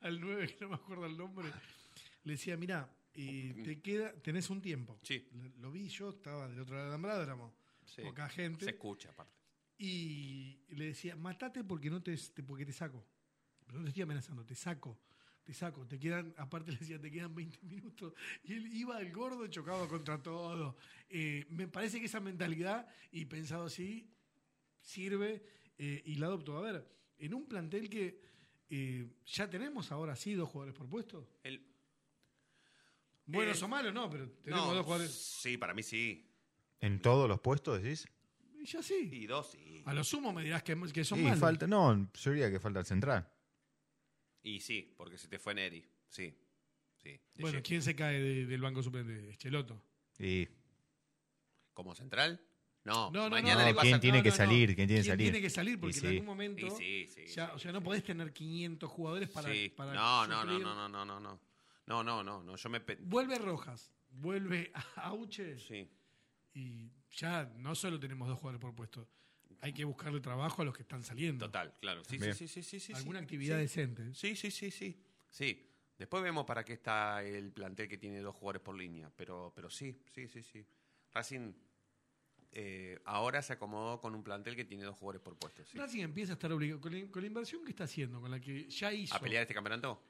al 0.00 0.20
9, 0.20 0.46
que 0.46 0.56
no 0.60 0.68
me 0.70 0.74
acuerdo 0.76 1.06
el 1.06 1.16
nombre, 1.16 1.48
le 2.22 2.32
decía, 2.32 2.56
mirá, 2.56 2.88
eh, 3.14 3.62
te 3.64 3.80
queda, 3.80 4.12
tenés 4.22 4.50
un 4.50 4.60
tiempo. 4.60 4.98
Sí. 5.02 5.26
Lo, 5.32 5.48
lo 5.60 5.70
vi 5.72 5.88
yo, 5.88 6.10
estaba 6.10 6.48
del 6.48 6.60
otro 6.60 6.74
lado 6.74 6.86
del 6.86 6.92
alambrado, 6.94 7.22
éramos 7.22 7.52
Sí. 7.84 8.02
poca 8.02 8.28
gente. 8.28 8.64
Se 8.64 8.70
escucha, 8.72 9.10
aparte. 9.10 9.32
Y 9.78 10.60
le 10.70 10.86
decía, 10.86 11.16
matate 11.16 11.62
porque 11.64 11.90
no 11.90 12.02
te, 12.02 12.16
te- 12.16 12.42
porque 12.42 12.64
te 12.64 12.72
saco. 12.72 13.04
Pero 13.66 13.78
no 13.78 13.84
te 13.84 13.88
estoy 13.90 14.02
amenazando, 14.04 14.44
te 14.44 14.54
saco. 14.54 15.00
Te 15.42 15.52
saco, 15.52 15.86
te 15.86 15.98
quedan, 15.98 16.32
aparte 16.38 16.72
le 16.72 16.78
decía, 16.78 16.98
te 16.98 17.10
quedan 17.10 17.34
20 17.34 17.58
minutos. 17.66 18.14
Y 18.44 18.54
él 18.54 18.66
iba 18.74 18.96
al 18.96 19.12
gordo, 19.12 19.46
chocaba 19.48 19.86
contra 19.88 20.22
todo. 20.22 20.76
Eh, 21.10 21.44
me 21.50 21.68
parece 21.68 22.00
que 22.00 22.06
esa 22.06 22.20
mentalidad, 22.20 22.88
y 23.12 23.26
pensado 23.26 23.64
así, 23.64 24.10
sirve 24.80 25.42
eh, 25.78 26.02
y 26.06 26.14
la 26.16 26.26
adopto. 26.26 26.56
A 26.56 26.62
ver, 26.62 26.88
en 27.18 27.34
un 27.34 27.46
plantel 27.46 27.90
que 27.90 28.20
eh, 28.70 29.06
ya 29.26 29.48
tenemos 29.50 29.92
ahora 29.92 30.16
sí 30.16 30.32
dos 30.34 30.48
jugadores 30.48 30.74
por 30.78 30.88
puesto. 30.88 31.28
El- 31.42 31.62
Buenos 33.26 33.60
Eh, 33.60 33.64
o 33.64 33.68
malos, 33.68 33.94
no, 33.94 34.10
pero 34.10 34.28
tenemos 34.42 34.66
no, 34.66 34.74
dos 34.74 34.84
jugadores. 34.84 35.12
Sí, 35.12 35.56
para 35.56 35.72
mí 35.74 35.82
sí. 35.82 36.30
¿En 36.80 37.00
todos 37.00 37.28
los 37.28 37.40
puestos 37.40 37.82
decís? 37.82 38.06
Y 38.60 38.66
ya 38.66 38.82
sí. 38.82 39.08
Y 39.12 39.26
dos, 39.26 39.50
sí. 39.52 39.82
A 39.86 39.94
lo 39.94 40.04
sumo 40.04 40.32
me 40.32 40.42
dirás 40.44 40.62
que, 40.62 40.74
que 40.92 41.04
son 41.04 41.18
Sí, 41.18 41.24
malos. 41.24 41.38
falta, 41.40 41.66
no, 41.66 42.10
yo 42.14 42.30
diría 42.32 42.50
que 42.50 42.60
falta 42.60 42.80
el 42.80 42.86
central. 42.86 43.28
Y 44.42 44.60
sí, 44.60 44.92
porque 44.96 45.16
se 45.16 45.28
te 45.28 45.38
fue 45.38 45.54
Neri. 45.54 45.84
Sí. 46.08 46.34
Sí. 46.96 47.18
Bueno, 47.36 47.58
Sí. 47.58 47.62
¿quién 47.62 47.82
se 47.82 47.94
cae 47.94 48.20
de- 48.20 48.46
del 48.46 48.60
banco 48.60 48.82
suplente? 48.82 49.30
Echeloto. 49.30 49.82
Y 50.18 50.48
¿Como 51.72 51.94
central? 51.94 52.40
No, 52.84 53.10
No, 53.10 53.24
no, 53.24 53.30
mañana 53.30 53.62
no, 53.62 53.66
le 53.66 53.70
No, 53.72 53.76
pasa... 53.76 53.88
¿quién 53.88 54.00
tiene 54.00 54.22
que 54.22 54.28
no. 54.28 54.34
salir? 54.36 54.74
¿Quién 54.76 54.86
tiene 54.86 55.00
que 55.00 55.04
¿Quién 55.06 55.12
salir? 55.12 55.24
tiene 55.32 55.40
que 55.42 55.50
salir? 55.50 55.80
Porque 55.80 55.96
Y 55.96 55.98
en 55.98 56.00
sí. 56.02 56.06
algún 56.08 56.26
momento. 56.26 56.66
Y 56.66 56.70
sí, 56.70 57.06
sí, 57.08 57.26
ya, 57.26 57.46
sí, 57.46 57.52
o 57.54 57.58
sea, 57.58 57.58
sí, 57.58 57.68
no 57.72 57.78
sí. 57.80 57.84
podés 57.84 58.04
tener 58.04 58.32
500 58.32 58.90
jugadores 58.90 59.28
para. 59.30 59.50
Sí. 59.52 59.72
para 59.74 59.94
no, 59.94 60.26
no, 60.26 60.44
no, 60.44 60.58
no, 60.58 60.88
no, 60.88 61.04
no, 61.04 61.20
no, 61.20 61.40
no. 61.86 62.02
No, 62.04 62.22
no, 62.24 62.42
no. 62.42 62.56
Yo 62.56 62.68
me... 62.70 62.80
Vuelve 63.00 63.38
Rojas, 63.38 63.90
vuelve 64.10 64.72
Auche 64.96 65.58
Sí. 65.58 65.88
y 66.54 66.90
ya 67.10 67.44
no 67.56 67.74
solo 67.74 67.98
tenemos 68.00 68.28
dos 68.28 68.38
jugadores 68.38 68.60
por 68.60 68.74
puesto. 68.74 69.08
Hay 69.60 69.72
que 69.72 69.84
buscarle 69.84 70.20
trabajo 70.20 70.62
a 70.62 70.64
los 70.64 70.74
que 70.74 70.82
están 70.82 71.02
saliendo. 71.02 71.46
Total, 71.46 71.72
claro. 71.80 72.02
Sí, 72.04 72.18
sí, 72.18 72.32
sí, 72.34 72.48
sí, 72.48 72.62
sí, 72.62 72.80
sí. 72.80 72.92
Alguna 72.92 73.20
sí. 73.20 73.22
actividad 73.24 73.56
Sí. 73.56 73.62
decente. 73.62 74.14
Sí, 74.14 74.36
sí, 74.36 74.50
sí, 74.50 74.70
sí. 74.70 75.02
Sí. 75.30 75.70
Después 75.96 76.22
vemos 76.22 76.44
para 76.44 76.64
qué 76.64 76.74
está 76.74 77.22
el 77.22 77.52
plantel 77.52 77.88
que 77.88 77.96
tiene 77.96 78.20
dos 78.20 78.34
jugadores 78.34 78.60
por 78.62 78.76
línea. 78.76 79.10
Pero, 79.16 79.52
pero 79.54 79.70
sí, 79.70 79.98
sí, 80.12 80.26
sí, 80.28 80.42
sí. 80.42 80.66
Racing 81.12 81.52
eh, 82.52 83.00
ahora 83.04 83.42
se 83.42 83.52
acomodó 83.54 84.00
con 84.00 84.14
un 84.14 84.22
plantel 84.22 84.54
que 84.54 84.64
tiene 84.64 84.84
dos 84.84 84.96
jugadores 84.96 85.22
por 85.22 85.36
puesto. 85.36 85.64
sí. 85.64 85.78
Racing 85.78 86.00
empieza 86.02 86.32
a 86.32 86.34
estar 86.34 86.52
obligado. 86.52 86.80
Con 86.80 86.92
la, 86.92 87.06
con 87.10 87.22
la 87.22 87.26
inversión 87.28 87.64
que 87.64 87.70
está 87.70 87.84
haciendo, 87.84 88.20
con 88.20 88.30
la 88.30 88.40
que 88.40 88.68
ya 88.68 88.92
hizo. 88.92 89.14
¿A 89.14 89.18
pelear 89.20 89.42
este 89.42 89.54
campeonato? 89.54 90.00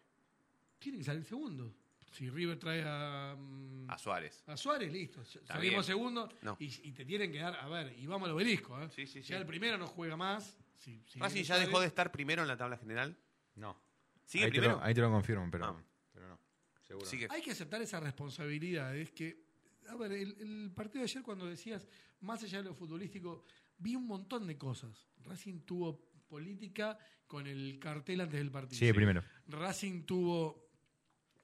Tiene 0.79 0.99
que 0.99 1.05
salir 1.05 1.25
segundo. 1.25 1.75
Si 2.13 2.31
River 2.31 2.59
trae 2.59 2.83
a. 2.87 3.35
mm, 3.37 3.91
A 3.91 3.99
Suárez. 3.99 4.45
A 4.47 4.57
Suárez, 4.57 4.93
listo. 4.93 5.23
Está 5.23 5.55
Salimos 5.55 5.85
bien. 5.87 5.97
segundo 5.97 6.29
No. 6.43 6.57
y, 6.61 6.67
y 6.89 6.93
te 6.93 7.05
tienen 7.05 7.33
que 7.33 7.39
dar, 7.39 7.57
a 7.57 7.69
ver, 7.69 7.99
y 7.99 8.07
vamos 8.07 8.29
al 8.29 8.35
obelisco. 8.35 8.81
¿eh? 8.81 8.89
Sí, 8.91 9.07
sí, 9.07 9.23
sí. 9.23 9.31
Ya 9.33 9.39
el 9.39 9.47
primero 9.47 9.77
no 9.79 9.87
juega 9.87 10.17
más. 10.17 10.57
si- 10.79 11.03
si 11.07 11.19
¿Racing 11.19 11.43
ya 11.45 11.59
dejó 11.59 11.81
de 11.81 11.87
estar 11.87 12.13
primero 12.13 12.43
en 12.43 12.49
la 12.49 12.57
tabla 12.57 12.77
general? 12.77 13.17
No. 13.57 13.77
¿Sigue 14.25 14.45
ahí, 14.45 14.51
te 14.51 14.59
primero? 14.59 14.79
lo, 14.79 14.85
ahí 14.85 14.95
te 14.95 15.01
lo 15.01 15.11
confirmo, 15.11 15.49
pero, 15.51 15.65
Ah. 15.67 15.83
pero 16.13 16.29
no. 16.29 16.39
Seguro. 16.83 17.07
Sigue. 17.07 17.27
Hay 17.31 17.41
que 17.43 17.51
aceptar 17.53 17.81
esa 17.83 17.99
responsabilidad. 18.01 18.95
Es 18.97 19.11
que, 19.11 19.43
a 19.89 19.97
ver, 19.97 20.13
el, 20.13 20.37
el 20.41 20.73
partido 20.75 21.01
de 21.05 21.11
ayer 21.11 21.23
cuando 21.23 21.47
decías, 21.47 21.89
más 22.21 22.43
allá 22.45 22.59
de 22.59 22.69
lo 22.69 22.75
futbolístico, 22.75 23.45
vi 23.79 23.97
un 23.97 24.07
montón 24.07 24.47
de 24.47 24.57
cosas. 24.59 25.09
Racing 25.25 25.61
tuvo 25.63 26.11
política 26.29 26.99
con 27.27 27.47
el 27.47 27.79
cartel 27.81 28.21
antes 28.21 28.39
del 28.39 28.51
partido. 28.51 28.79
Sí, 28.79 28.93
primero. 28.93 29.23
Racing 29.49 30.03
tuvo 30.05 30.64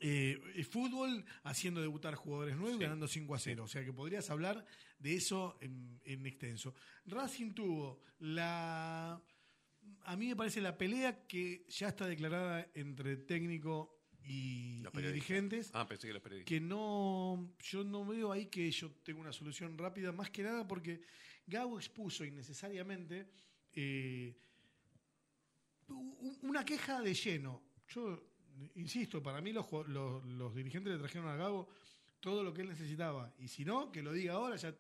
eh, 0.01 0.41
eh, 0.55 0.65
fútbol 0.65 1.25
haciendo 1.43 1.81
debutar 1.81 2.15
jugadores 2.15 2.57
nuevos 2.57 2.73
Sí. 2.73 2.81
y 2.81 2.83
ganando 2.85 3.07
5 3.07 3.35
a 3.35 3.39
0. 3.39 3.65
O 3.65 3.69
sea 3.69 3.85
que 3.85 3.93
podrías 3.93 4.31
hablar 4.31 4.65
de 4.99 5.15
eso 5.15 5.59
en, 5.61 6.01
en 6.05 6.27
extenso. 6.27 6.75
Racing 7.07 7.53
tuvo 7.53 8.03
la. 8.19 9.23
A 10.03 10.17
mí 10.17 10.29
me 10.29 10.37
parece 10.37 10.61
la 10.61 10.77
pelea 10.77 11.27
que 11.27 11.65
ya 11.69 11.89
está 11.89 12.07
declarada 12.07 12.71
entre 12.75 13.17
técnico 13.17 13.99
y, 14.23 14.83
dirigentes. 14.95 15.71
Ah, 15.75 15.87
pensé 15.87 16.07
que 16.07 16.13
los 16.15 16.23
periodistas. 16.23 16.49
Que 16.49 16.61
no. 16.61 17.55
Yo 17.61 17.85
no 17.85 18.05
veo 18.07 18.33
ahí 18.33 18.47
que 18.47 18.71
yo 18.71 18.91
tenga 19.03 19.21
una 19.21 19.33
solución 19.33 19.77
rápida, 19.79 20.13
más 20.13 20.31
que 20.31 20.43
nada 20.43 20.67
porque 20.67 21.03
Gabo 21.47 21.79
expuso 21.79 22.25
innecesariamente. 22.25 23.29
eh, 23.73 24.37
una 26.43 26.65
queja 26.65 27.01
de 27.01 27.15
lleno. 27.15 27.63
Yo 27.89 28.30
insisto, 28.75 29.23
para 29.23 29.41
mí 29.41 29.53
los, 29.53 29.67
los, 29.89 30.25
los 30.25 30.55
dirigentes 30.55 30.93
le 30.93 30.99
trajeron 30.99 31.29
a 31.29 31.37
Gabo 31.37 31.69
todo 32.21 32.43
lo 32.43 32.53
que 32.53 32.63
él 32.63 32.69
necesitaba. 32.69 33.33
Y 33.39 33.49
si 33.49 33.65
no, 33.65 33.91
que 33.91 34.03
lo 34.03 34.13
diga 34.13 34.35
ahora, 34.35 34.57
ya 34.57 34.75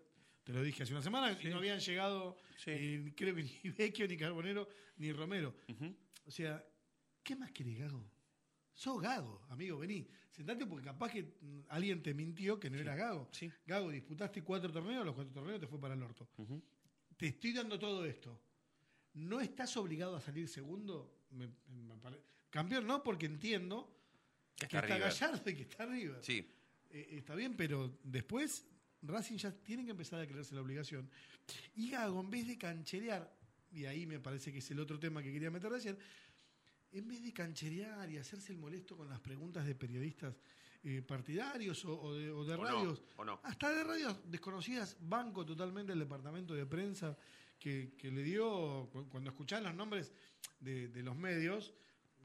te 0.45 0.53
lo 0.53 0.63
dije 0.63 0.83
hace 0.83 0.93
una 0.93 1.03
semana, 1.03 1.39
y 1.43 1.49
no 1.49 1.57
habían 1.59 1.79
llegado, 1.81 2.37
Sí. 2.57 2.71
eh, 2.73 3.13
creo 3.17 3.35
que 3.35 3.43
ni 3.43 3.71
Vecchio, 3.79 4.07
ni 4.09 4.17
Carbonero, 4.17 4.69
ni 4.97 5.13
Romero. 5.13 5.55
O 6.27 6.31
sea, 6.31 6.65
¿qué 7.23 7.37
más 7.37 7.51
querés, 7.53 7.79
Gago? 7.79 8.11
Sos 8.75 9.01
Gago, 9.01 9.43
amigo, 9.51 9.79
vení. 9.79 10.09
Sentate 10.31 10.65
porque 10.65 10.85
capaz 10.87 11.11
que 11.13 11.35
alguien 11.69 12.03
te 12.03 12.15
mintió 12.15 12.59
que 12.59 12.71
no 12.71 12.79
era 12.79 12.95
Gago. 12.95 13.29
Sí. 13.33 13.51
Gago, 13.67 13.91
disputaste 13.91 14.43
cuatro 14.43 14.73
torneos, 14.73 15.05
los 15.05 15.15
cuatro 15.15 15.33
torneos 15.33 15.61
te 15.61 15.67
fue 15.67 15.79
para 15.81 15.95
el 15.95 16.03
orto. 16.03 16.29
Te 17.17 17.27
estoy 17.27 17.53
dando 17.53 17.79
todo 17.79 18.05
esto. 18.07 18.41
¿No 19.15 19.41
estás 19.41 19.77
obligado 19.77 20.17
a 20.17 20.21
salir 20.21 20.49
segundo? 20.49 21.25
Me- 21.31 21.49
me 21.69 21.95
Campeón 22.51 22.87
no, 22.87 23.03
porque 23.03 23.27
entiendo 23.27 23.97
Que 24.57 24.67
que 24.67 24.77
está 24.77 24.81
River. 24.87 25.01
Gallardo 25.01 25.51
y 25.51 25.55
que 25.55 25.63
está 25.63 25.83
arriba. 25.85 26.19
Sí. 26.23 26.47
Eh, 26.91 27.09
está 27.13 27.35
bien, 27.35 27.55
pero 27.57 27.99
después 28.03 28.67
Racing 29.03 29.37
ya 29.37 29.53
tiene 29.53 29.85
que 29.85 29.93
empezar 29.93 30.21
a 30.21 30.27
creerse 30.27 30.55
la 30.55 30.61
obligación. 30.61 31.09
Y 31.77 31.91
Gago, 31.91 32.21
en 32.21 32.31
vez 32.31 32.47
de 32.47 32.59
cancherear, 32.59 33.33
y 33.73 33.85
ahí 33.87 34.05
me 34.07 34.19
parece 34.19 34.53
que 34.53 34.59
es 34.59 34.71
el 34.73 34.81
otro 34.81 34.99
tema 34.99 35.23
que 35.23 35.33
quería 35.33 35.51
meter 35.51 35.73
ayer, 35.73 35.97
en 36.93 37.07
vez 37.09 37.23
de 37.23 37.33
cancherear 37.33 38.11
y 38.11 38.19
hacerse 38.19 38.53
el 38.53 38.59
molesto 38.59 38.97
con 38.97 39.09
las 39.09 39.21
preguntas 39.21 39.65
de 39.65 39.75
periodistas 39.77 40.35
eh, 40.83 41.03
partidarios 41.03 41.85
o, 41.85 42.01
o 42.01 42.15
de, 42.15 42.31
o 42.31 42.45
de 42.45 42.55
O 42.55 42.57
no, 42.57 42.65
radios, 42.65 43.03
no. 43.25 43.39
hasta 43.45 43.71
de 43.71 43.85
radios 43.85 44.17
desconocidas, 44.31 44.97
banco 45.01 45.47
totalmente 45.47 45.93
el 45.93 45.99
departamento 46.01 46.55
de 46.55 46.67
prensa 46.67 47.17
que, 47.59 47.95
que 47.97 48.11
le 48.11 48.23
dio, 48.25 48.89
cu- 48.93 49.09
cuando 49.09 49.31
escuchaban 49.31 49.65
los 49.65 49.75
nombres 49.75 50.13
de, 50.59 50.89
de 50.89 51.03
los 51.03 51.15
medios, 51.17 51.73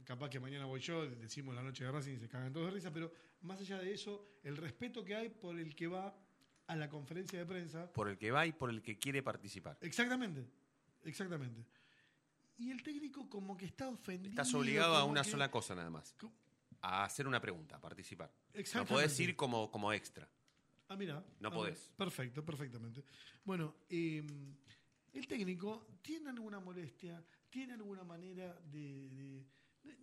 capaz 0.06 0.30
que 0.30 0.40
mañana 0.40 0.66
voy 0.66 0.80
yo, 0.80 1.06
decimos 1.08 1.54
la 1.56 1.62
noche 1.64 1.84
de 1.84 1.92
Racing 1.92 2.14
y 2.16 2.20
se 2.20 2.30
cagan 2.30 2.54
todos 2.54 2.68
de 2.68 2.72
risa, 2.74 2.92
pero 2.94 3.12
más 3.42 3.60
allá 3.60 3.80
de 3.80 3.94
eso, 3.94 4.38
el 4.44 4.56
respeto 4.58 5.04
que 5.04 5.16
hay 5.16 5.30
por 5.30 5.58
el 5.60 5.76
que 5.76 5.88
va 5.88 6.16
a 6.68 6.76
la 6.76 6.90
conferencia 6.90 7.38
de 7.40 7.46
prensa, 7.46 7.92
Por 7.92 8.10
el 8.10 8.18
que 8.18 8.32
va 8.32 8.46
y 8.46 8.54
por 8.54 8.70
el 8.70 8.82
que 8.82 8.98
quiere 8.98 9.22
participar. 9.22 9.78
exactamente, 9.82 10.46
exactamente. 11.04 11.66
Y 12.58 12.72
el 12.72 12.82
técnico 12.84 13.30
como 13.30 13.58
que 13.58 13.66
está 13.66 13.90
ofendido. 13.90 14.30
Estás 14.30 14.54
obligado 14.54 14.96
a 14.96 15.04
una 15.04 15.24
que- 15.24 15.30
sola 15.32 15.52
cosa 15.52 15.76
nada 15.76 15.90
más. 15.90 16.16
A 16.82 17.04
hacer 17.04 17.28
una 17.28 17.42
pregunta, 17.42 17.76
a 17.76 17.82
participar. 17.82 18.32
No 18.54 18.60
Exactamente. 18.60 18.94
podés 18.94 19.20
ir 19.20 19.36
como, 19.36 19.70
como 19.72 19.92
extra. 19.92 20.30
Ah, 20.88 20.96
mira. 20.96 21.24
No 21.40 21.52
podés. 21.52 21.92
Perfecto, 21.98 22.46
perfectamente. 22.46 23.04
Bueno, 23.44 23.76
eh, 23.90 24.24
el 25.14 25.28
técnico 25.28 25.88
tiene 26.02 26.30
alguna 26.30 26.60
molestia, 26.60 27.22
tiene 27.50 27.74
alguna 27.74 28.04
manera 28.04 28.54
de- 28.72 29.44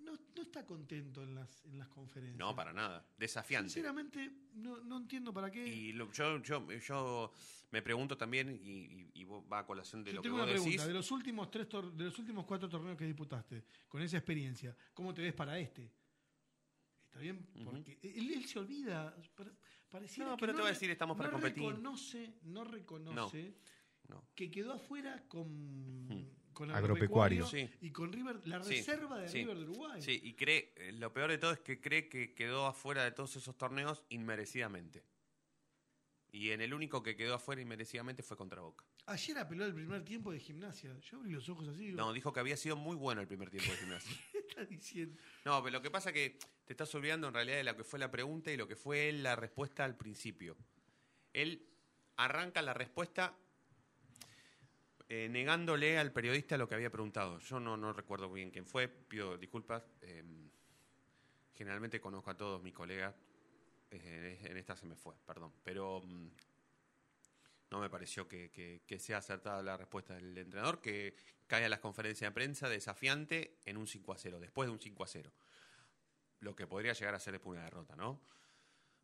no, 0.00 0.12
no 0.36 0.42
está 0.42 0.64
contento 0.66 1.22
en 1.22 1.34
las, 1.34 1.64
en 1.64 1.78
las 1.78 1.88
conferencias. 1.88 2.38
No, 2.38 2.54
para 2.54 2.72
nada. 2.72 3.06
Desafiante. 3.18 3.70
Sinceramente, 3.70 4.30
no, 4.54 4.78
no 4.80 4.98
entiendo 4.98 5.32
para 5.32 5.50
qué. 5.50 5.66
Y 5.66 5.92
lo- 5.92 6.10
yo, 6.12 6.42
yo, 6.42 6.70
yo 6.78 7.32
me 7.70 7.82
pregunto 7.82 8.16
también, 8.16 8.48
y, 8.50 8.70
y- 8.70 9.10
y 9.14 9.24
vos- 9.24 9.44
va 9.50 9.60
a 9.60 9.66
colación 9.66 10.02
de 10.04 10.10
Yo 10.10 10.16
lo 10.16 10.22
que 10.22 10.26
tengo 10.28 10.36
vos 10.38 10.44
una 10.44 10.52
pregunta. 10.52 10.70
decís. 10.72 10.86
De 10.86 10.92
los 10.94 11.10
últimos 11.10 11.50
tres 11.50 11.68
tor- 11.68 11.92
de 11.92 12.04
los 12.04 12.18
últimos 12.18 12.44
cuatro 12.46 12.68
torneos 12.68 12.96
que 12.96 13.06
disputaste, 13.06 13.64
con 13.88 14.02
esa 14.02 14.16
experiencia, 14.18 14.76
¿cómo 14.94 15.12
te 15.14 15.22
ves 15.22 15.32
para 15.34 15.58
este? 15.58 15.90
¿Está 17.04 17.18
bien? 17.20 17.46
Porque 17.64 17.98
él, 18.02 18.32
él 18.32 18.44
se 18.46 18.58
olvida. 18.58 19.14
Pareciera 19.90 20.30
No, 20.30 20.36
que 20.36 20.40
pero 20.40 20.52
te 20.54 20.60
voy 20.60 20.68
a 20.70 20.72
decir, 20.72 20.90
estamos 20.90 21.16
para 21.16 21.28
no 21.28 21.34
competir. 21.34 21.62
Reconoce, 21.62 22.38
no 22.44 22.64
reconoce 22.64 23.54
No. 24.08 24.24
que 24.34 24.50
quedó 24.50 24.72
afuera 24.72 25.22
con, 25.28 26.08
con 26.52 26.70
Agropecuario. 26.70 27.46
Sí. 27.46 27.68
y 27.80 27.90
con 27.90 28.12
River, 28.12 28.40
la 28.46 28.62
Sí, 28.62 28.76
reserva 28.76 29.18
de 29.20 29.28
sí, 29.28 29.38
River 29.38 29.56
de 29.58 29.64
Uruguay. 29.64 30.02
Sí, 30.02 30.20
y 30.22 30.34
cree, 30.34 30.72
eh, 30.76 30.92
lo 30.92 31.12
peor 31.12 31.30
de 31.30 31.38
todo 31.38 31.52
es 31.52 31.60
que 31.60 31.80
cree 31.80 32.08
que 32.08 32.34
quedó 32.34 32.66
afuera 32.66 33.04
de 33.04 33.12
todos 33.12 33.34
esos 33.36 33.56
torneos 33.56 34.02
inmerecidamente. 34.10 35.04
Y 36.34 36.50
en 36.50 36.62
el 36.62 36.72
único 36.72 37.02
que 37.02 37.14
quedó 37.14 37.34
afuera 37.34 37.60
inmerecidamente 37.60 38.22
fue 38.22 38.36
contra 38.36 38.60
Boca. 38.62 38.86
Ayer 39.06 39.36
apeló 39.38 39.66
el 39.66 39.74
primer 39.74 40.02
tiempo 40.04 40.32
de 40.32 40.38
gimnasia. 40.40 40.96
Yo 41.00 41.18
abrí 41.18 41.32
los 41.32 41.46
ojos 41.48 41.68
así. 41.68 41.86
digo, 41.86 41.96
No, 41.98 42.12
dijo 42.12 42.32
que 42.32 42.40
había 42.40 42.56
sido 42.56 42.76
muy 42.76 42.96
bueno 42.96 43.20
el 43.20 43.26
primer 43.26 43.50
tiempo 43.50 43.70
de 43.70 43.76
gimnasia. 43.78 44.16
¿Qué 44.32 44.38
está 44.38 44.64
diciendo? 44.64 45.20
No, 45.44 45.62
pero 45.62 45.72
lo 45.72 45.82
que 45.82 45.90
pasa 45.90 46.08
es 46.10 46.14
que 46.14 46.38
te 46.64 46.72
estás 46.72 46.94
olvidando 46.94 47.28
en 47.28 47.34
realidad 47.34 47.56
de 47.56 47.64
lo 47.64 47.76
que 47.76 47.84
fue 47.84 47.98
la 47.98 48.10
pregunta 48.10 48.50
y 48.50 48.56
lo 48.56 48.66
que 48.66 48.76
fue 48.76 49.08
él 49.10 49.22
la 49.22 49.36
respuesta 49.36 49.84
al 49.84 49.96
principio. 49.96 50.56
Él 51.34 51.66
arranca 52.16 52.62
la 52.62 52.72
respuesta 52.72 53.36
eh, 55.14 55.29
negándole 55.29 55.98
al 55.98 56.11
periodista 56.11 56.57
lo 56.57 56.66
que 56.66 56.75
había 56.75 56.88
preguntado. 56.88 57.38
Yo 57.40 57.61
no, 57.61 57.92
recuerdo 57.92 58.33
bien 58.33 58.51
quién 58.51 58.64
fue, 58.64 58.88
pido 58.88 59.37
disculpas. 59.37 59.83
eh, 60.01 60.25
generalmente 61.55 62.01
conozco 62.01 62.31
a 62.31 62.35
todos 62.35 62.62
mis 62.62 62.72
colegas. 62.72 63.14
en 63.90 64.57
esta 64.57 64.75
se 64.75 64.87
me 64.87 64.96
fue, 64.96 65.14
perdón. 65.27 65.53
Pero 65.62 66.01
mm, 66.01 66.29
no 67.70 67.81
me 67.81 67.90
pareció 67.90 68.27
que, 68.27 68.81
sea 68.98 69.18
acertada 69.18 69.62
la 69.62 69.77
respuesta 69.77 70.14
del 70.14 70.38
entrenador, 70.38 70.81
que 70.81 71.14
cae 71.46 71.66
a 71.66 71.68
las 71.68 71.81
conferencias 71.81 72.31
de 72.31 72.35
prensa 72.35 72.70
desafiante 72.70 73.59
en 73.66 73.77
un 73.77 73.87
5 73.87 74.14
a 74.14 74.16
0, 74.16 74.40
después 74.40 74.66
de 74.66 74.72
un 74.72 74.81
5 74.81 75.05
a 75.05 75.07
0. 75.07 75.31
Lo 76.40 76.57
que 76.57 76.66
podría 76.66 76.94
llegar 76.94 77.14
a 77.14 77.20
ser 77.20 77.35
después 77.35 77.59
una 77.59 77.64
derrota, 77.64 77.96
¿no? 77.96 78.18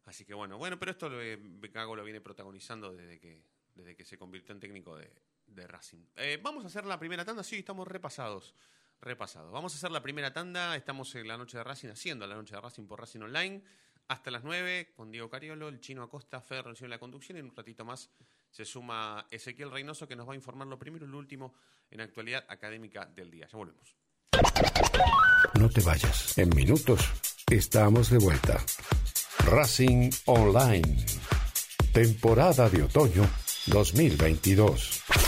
Así 0.06 0.24
que 0.24 0.32
bueno, 0.32 0.56
bueno, 0.56 0.78
pero 0.78 0.90
esto 0.90 1.10
lo, 1.10 1.20
eh, 1.20 1.36
lo 1.36 2.04
viene 2.04 2.22
protagonizando 2.22 2.94
desde 2.94 3.20
que, 3.20 3.42
desde 3.74 3.94
que 3.94 4.06
se 4.06 4.16
convirtió 4.16 4.54
en 4.54 4.60
técnico 4.60 4.96
de, 4.96 5.12
de 5.48 5.66
Racing. 5.66 6.04
Eh, 6.16 6.38
vamos 6.42 6.64
a 6.64 6.68
hacer 6.68 6.84
la 6.84 6.98
primera 6.98 7.24
tanda, 7.24 7.42
sí, 7.42 7.56
estamos 7.56 7.86
repasados. 7.86 8.54
Repasados. 9.00 9.52
Vamos 9.52 9.72
a 9.74 9.76
hacer 9.76 9.90
la 9.92 10.02
primera 10.02 10.32
tanda, 10.32 10.74
estamos 10.74 11.14
en 11.14 11.28
la 11.28 11.36
noche 11.36 11.58
de 11.58 11.64
Racing, 11.64 11.90
haciendo 11.90 12.26
la 12.26 12.34
noche 12.34 12.54
de 12.54 12.60
Racing 12.60 12.86
por 12.86 13.00
Racing 13.00 13.20
Online, 13.20 13.62
hasta 14.08 14.30
las 14.30 14.42
9, 14.42 14.92
con 14.96 15.12
Diego 15.12 15.28
Cariolo, 15.28 15.68
el 15.68 15.80
chino 15.80 16.02
Acosta, 16.02 16.40
Fer 16.40 16.64
recibe 16.64 16.88
la 16.88 16.98
conducción 16.98 17.36
y 17.36 17.40
en 17.40 17.46
un 17.46 17.54
ratito 17.54 17.84
más 17.84 18.10
se 18.50 18.64
suma 18.64 19.26
Ezequiel 19.30 19.70
Reynoso 19.70 20.08
que 20.08 20.16
nos 20.16 20.26
va 20.26 20.32
a 20.32 20.36
informar 20.36 20.66
lo 20.66 20.78
primero 20.78 21.04
y 21.04 21.08
lo 21.08 21.18
último 21.18 21.54
en 21.90 22.00
actualidad 22.00 22.44
académica 22.48 23.04
del 23.04 23.30
día. 23.30 23.46
Ya 23.46 23.58
volvemos. 23.58 23.96
No 25.58 25.68
te 25.68 25.80
vayas. 25.82 26.38
En 26.38 26.48
minutos 26.50 27.00
estamos 27.50 28.10
de 28.10 28.18
vuelta. 28.18 28.58
Racing 29.44 30.10
Online. 30.26 31.06
Temporada 31.92 32.68
de 32.68 32.82
otoño 32.82 33.28
2022. 33.66 35.27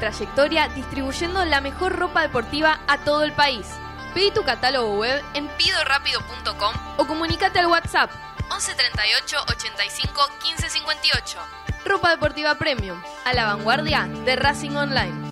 trayectoria 0.00 0.66
distribuyendo 0.68 1.44
la 1.44 1.60
mejor 1.60 1.96
ropa 1.96 2.22
deportiva 2.22 2.80
a 2.88 2.98
todo 2.98 3.22
el 3.22 3.32
país. 3.32 3.68
Pedí 4.14 4.32
tu 4.32 4.42
catálogo 4.42 4.98
web 4.98 5.22
en 5.34 5.46
pidorapido.com 5.46 6.74
o 6.96 7.06
comunícate 7.06 7.60
al 7.60 7.66
WhatsApp 7.66 8.10
11 8.50 8.74
38 8.74 9.36
85 9.48 10.20
15 10.42 10.68
58. 10.68 11.38
Ropa 11.84 12.10
deportiva 12.10 12.56
premium, 12.56 13.00
a 13.24 13.32
la 13.32 13.44
vanguardia 13.46 14.08
de 14.24 14.36
Racing 14.36 14.72
Online. 14.72 15.30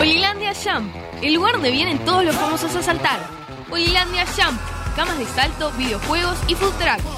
Olilandia 0.00 0.52
Jump, 0.54 0.94
el 1.22 1.34
lugar 1.34 1.52
donde 1.52 1.70
vienen 1.70 1.98
todos 2.04 2.24
los 2.24 2.34
famosos 2.34 2.74
a 2.74 2.82
saltar. 2.82 3.20
Olilandia 3.70 4.24
Jump, 4.26 4.58
camas 4.96 5.18
de 5.18 5.26
salto, 5.26 5.70
videojuegos 5.72 6.38
y 6.48 6.54
food 6.54 6.72
truck. 6.78 7.17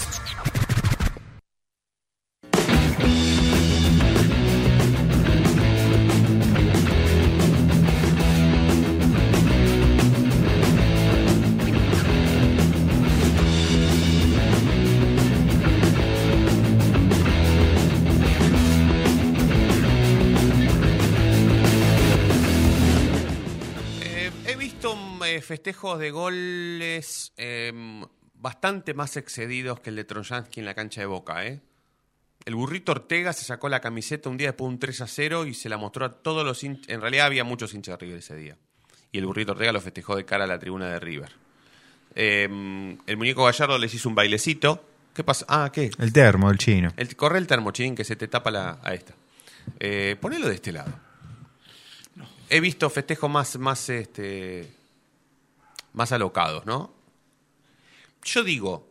Festejos 25.61 25.99
de 25.99 26.09
goles 26.09 27.33
eh, 27.37 27.71
bastante 28.33 28.95
más 28.95 29.15
excedidos 29.15 29.79
que 29.79 29.91
el 29.91 29.95
de 29.95 30.05
Trojansky 30.05 30.59
en 30.59 30.65
la 30.65 30.73
cancha 30.73 31.01
de 31.01 31.05
Boca, 31.05 31.45
¿eh? 31.45 31.59
El 32.45 32.55
burrito 32.55 32.93
Ortega 32.93 33.31
se 33.31 33.45
sacó 33.45 33.69
la 33.69 33.79
camiseta 33.79 34.27
un 34.27 34.37
día 34.37 34.47
después 34.47 34.69
de 34.69 34.73
un 34.73 34.79
3 34.79 35.01
a 35.01 35.07
0 35.07 35.45
y 35.45 35.53
se 35.53 35.69
la 35.69 35.77
mostró 35.77 36.05
a 36.05 36.13
todos 36.23 36.43
los 36.43 36.63
hinchas. 36.63 36.89
En 36.89 36.99
realidad 36.99 37.27
había 37.27 37.43
muchos 37.43 37.75
hinchas 37.75 37.99
de 37.99 38.05
River 38.05 38.17
ese 38.17 38.35
día. 38.35 38.57
Y 39.11 39.19
el 39.19 39.27
burrito 39.27 39.51
Ortega 39.51 39.71
lo 39.71 39.79
festejó 39.79 40.15
de 40.15 40.25
cara 40.25 40.45
a 40.45 40.47
la 40.47 40.57
tribuna 40.57 40.89
de 40.89 40.99
River. 40.99 41.31
Eh, 42.15 42.97
el 43.05 43.17
muñeco 43.17 43.45
Gallardo 43.45 43.77
les 43.77 43.93
hizo 43.93 44.09
un 44.09 44.15
bailecito. 44.15 44.83
¿Qué 45.13 45.23
pasa? 45.23 45.45
Ah, 45.47 45.69
¿qué? 45.71 45.91
El 45.99 46.11
termo, 46.11 46.49
el 46.49 46.57
chino. 46.57 46.91
El, 46.97 47.15
corre 47.15 47.37
el 47.37 47.45
termochín 47.45 47.93
que 47.93 48.03
se 48.03 48.15
te 48.15 48.27
tapa 48.27 48.49
la, 48.49 48.79
a 48.81 48.95
esta. 48.95 49.13
Eh, 49.79 50.17
ponelo 50.19 50.47
de 50.47 50.55
este 50.55 50.71
lado. 50.71 50.91
He 52.49 52.59
visto 52.59 52.89
festejos 52.89 53.29
más, 53.29 53.55
más, 53.59 53.87
este, 53.89 54.80
más 55.93 56.11
alocados, 56.11 56.65
¿no? 56.65 56.93
Yo 58.23 58.43
digo, 58.43 58.87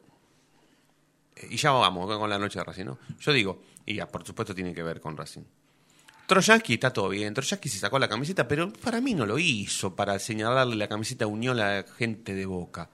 y 1.49 1.57
ya 1.57 1.71
vamos 1.71 2.17
con 2.17 2.29
la 2.29 2.39
noche 2.39 2.59
de 2.59 2.65
Racing, 2.65 2.85
¿no? 2.85 2.99
Yo 3.19 3.33
digo, 3.33 3.63
y 3.87 3.95
ya, 3.95 4.07
por 4.07 4.27
supuesto 4.27 4.55
tiene 4.55 4.75
que 4.75 4.83
ver 4.83 5.01
con 5.01 5.17
Racing. 5.17 5.43
Troyansky 6.27 6.75
está 6.75 6.93
todo 6.93 7.09
bien, 7.09 7.35
Troyansky 7.35 7.69
se 7.69 7.79
sacó 7.79 7.99
la 7.99 8.09
camiseta, 8.09 8.47
pero 8.47 8.73
para 8.73 9.01
mí 9.01 9.15
no 9.15 9.27
lo 9.27 9.39
hizo 9.39 9.97
para 9.97 10.19
señalarle 10.19 10.77
la 10.77 10.89
camiseta 10.89 11.25
a 11.25 11.29
Unión 11.29 11.59
a 11.59 11.77
la 11.77 11.85
gente 11.97 12.35
de 12.35 12.47
Boca. 12.47 12.89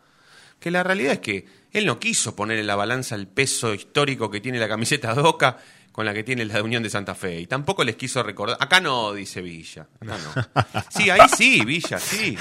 Que 0.59 0.70
la 0.70 0.83
realidad 0.83 1.14
es 1.14 1.18
que 1.20 1.47
él 1.72 1.85
no 1.85 2.01
quiso 2.01 2.35
poner 2.35 2.59
en 2.59 2.66
la 2.66 2.76
balanza 2.76 3.14
el 3.14 3.28
peso 3.28 3.74
histórico 3.74 4.30
que 4.30 4.41
tiene 4.41 4.59
la 4.59 4.68
camiseta 4.68 5.14
de 5.14 5.20
Boca 5.20 5.59
con 5.97 6.05
la 6.05 6.12
que 6.12 6.22
tiene 6.22 6.44
la 6.44 6.62
Unión 6.62 6.82
de 6.82 6.90
Santa 6.90 7.14
Fe. 7.14 7.40
Y 7.40 7.47
tampoco 7.47 7.82
les 7.82 7.97
quiso 7.97 8.22
recordar. 8.22 8.59
Acá 8.61 8.80
no, 8.80 9.14
dice 9.14 9.40
Villa. 9.40 9.88
Acá 9.99 10.18
no. 10.18 10.82
Sí, 10.90 11.09
ahí 11.09 11.26
sí, 11.34 11.64
Villa, 11.64 11.99
sí. 11.99 12.36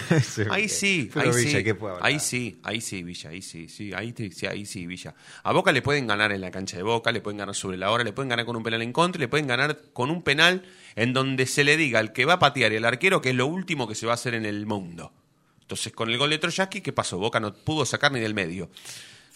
Ahí 0.51 0.67
sí, 0.67 1.09
ahí 1.15 1.31
sí. 1.31 1.65
Ahí 2.01 2.19
sí, 2.19 2.59
ahí 2.63 2.81
sí, 2.81 3.03
Villa, 3.03 3.29
ahí 3.29 3.41
sí, 3.41 3.69
sí, 3.69 3.93
ahí, 3.93 4.13
sí, 4.13 4.45
ahí 4.45 4.65
sí, 4.65 4.85
Villa. 4.85 5.15
A 5.41 5.53
Boca 5.53 5.71
le 5.71 5.81
pueden 5.81 6.05
ganar 6.05 6.33
en 6.33 6.41
la 6.41 6.51
cancha 6.51 6.75
de 6.75 6.83
Boca, 6.83 7.13
le 7.13 7.21
pueden 7.21 7.37
ganar 7.37 7.55
sobre 7.55 7.77
la 7.77 7.91
hora, 7.91 8.03
le 8.03 8.11
pueden 8.11 8.27
ganar 8.27 8.45
con 8.45 8.57
un 8.57 8.63
penal 8.63 8.81
en 8.81 8.91
contra, 8.91 9.19
y 9.19 9.21
le 9.21 9.29
pueden 9.29 9.47
ganar 9.47 9.79
con 9.93 10.11
un 10.11 10.21
penal 10.21 10.65
en 10.97 11.13
donde 11.13 11.45
se 11.45 11.63
le 11.63 11.77
diga 11.77 11.99
al 11.99 12.11
que 12.11 12.25
va 12.25 12.33
a 12.33 12.39
patear 12.39 12.73
y 12.73 12.75
al 12.75 12.83
arquero 12.83 13.21
que 13.21 13.29
es 13.29 13.35
lo 13.37 13.47
último 13.47 13.87
que 13.87 13.95
se 13.95 14.05
va 14.05 14.11
a 14.11 14.15
hacer 14.15 14.33
en 14.33 14.45
el 14.45 14.65
mundo. 14.65 15.13
Entonces, 15.61 15.93
con 15.93 16.09
el 16.09 16.17
gol 16.17 16.29
de 16.29 16.39
Troyaski, 16.39 16.81
¿qué 16.81 16.91
pasó? 16.91 17.19
Boca 17.19 17.39
no 17.39 17.53
pudo 17.53 17.85
sacar 17.85 18.11
ni 18.11 18.19
del 18.19 18.33
medio. 18.33 18.69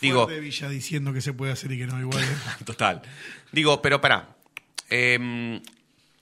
Digo, 0.01 0.27
Villa 0.27 0.69
diciendo 0.69 1.13
que 1.13 1.21
se 1.21 1.33
puede 1.33 1.51
hacer 1.51 1.71
y 1.71 1.77
que 1.77 1.87
no 1.87 1.99
igual. 1.99 2.23
¿eh? 2.23 2.27
Total. 2.65 3.01
Digo, 3.51 3.81
pero 3.81 3.99
pará. 3.99 4.35
Em, 4.89 5.61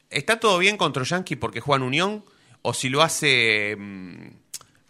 ¿Está 0.10 0.40
todo 0.40 0.58
bien 0.58 0.78
con 0.78 0.94
Troyansky 0.94 1.36
porque 1.36 1.60
juega 1.60 1.78
en 1.78 1.88
Unión? 1.88 2.26
¿O 2.62 2.74
si 2.74 2.90
lo 2.90 3.02
hace. 3.02 3.72
em, 3.72 4.32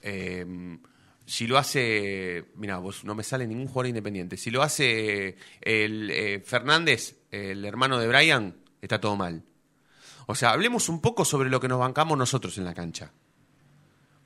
em, 0.02 0.80
si 1.26 1.48
lo 1.48 1.58
hace. 1.58 2.46
Mira, 2.56 2.78
vos 2.78 3.04
no 3.04 3.14
me 3.14 3.24
sale 3.24 3.46
ningún 3.46 3.68
jugador 3.68 3.88
independiente. 3.88 4.38
Si 4.38 4.50
lo 4.50 4.64
hace 4.64 5.38
el 5.62 6.10
eh, 6.10 6.42
Fernández, 6.46 7.18
el 7.32 7.66
hermano 7.66 8.00
de 8.00 8.08
Brian, 8.08 8.56
está 8.82 9.02
todo 9.02 9.16
mal. 9.18 9.44
O 10.28 10.36
sea, 10.36 10.52
hablemos 10.52 10.90
un 10.90 11.02
poco 11.02 11.26
sobre 11.26 11.50
lo 11.50 11.60
que 11.60 11.68
nos 11.68 11.80
bancamos 11.80 12.18
nosotros 12.18 12.58
en 12.58 12.66
la 12.66 12.74
cancha. 12.74 13.12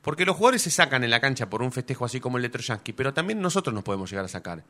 Porque 0.01 0.25
los 0.25 0.35
jugadores 0.35 0.61
se 0.63 0.71
sacan 0.71 1.03
en 1.03 1.09
la 1.11 1.19
cancha 1.19 1.49
por 1.49 1.61
un 1.61 1.71
festejo 1.71 2.05
así 2.05 2.19
como 2.19 2.37
el 2.37 2.43
de 2.43 2.49
Troyansky, 2.49 2.93
pero 2.93 3.13
también 3.13 3.39
nosotros 3.41 3.73
nos 3.73 3.83
podemos 3.83 4.09
llegar 4.09 4.25
a 4.25 4.29
sacar. 4.29 4.63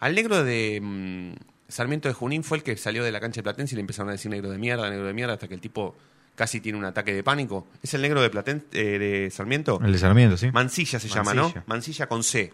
Al 0.00 0.14
negro 0.14 0.44
de 0.44 0.80
mm, 0.82 1.32
Sarmiento 1.68 2.08
de 2.08 2.14
Junín 2.14 2.44
fue 2.44 2.58
el 2.58 2.62
que 2.62 2.76
salió 2.76 3.02
de 3.02 3.10
la 3.12 3.20
cancha 3.20 3.36
de 3.38 3.44
Platense 3.44 3.74
y 3.74 3.76
le 3.76 3.80
empezaron 3.80 4.10
a 4.10 4.12
decir 4.12 4.30
negro 4.30 4.50
de 4.50 4.58
mierda, 4.58 4.90
negro 4.90 5.06
de 5.06 5.14
mierda, 5.14 5.34
hasta 5.34 5.48
que 5.48 5.54
el 5.54 5.60
tipo 5.60 5.96
casi 6.34 6.60
tiene 6.60 6.76
un 6.76 6.84
ataque 6.84 7.14
de 7.14 7.22
pánico. 7.22 7.66
¿Es 7.82 7.94
el 7.94 8.02
negro 8.02 8.20
de, 8.20 8.30
Platen- 8.30 8.64
eh, 8.72 8.98
de 8.98 9.30
Sarmiento? 9.30 9.80
El 9.82 9.92
de 9.92 9.98
Sarmiento, 9.98 10.36
sí. 10.36 10.50
Mancilla 10.50 10.98
se 11.00 11.08
llama, 11.08 11.32
¿no? 11.32 11.52
Mancilla. 11.66 12.06
Con 12.06 12.22
C. 12.24 12.52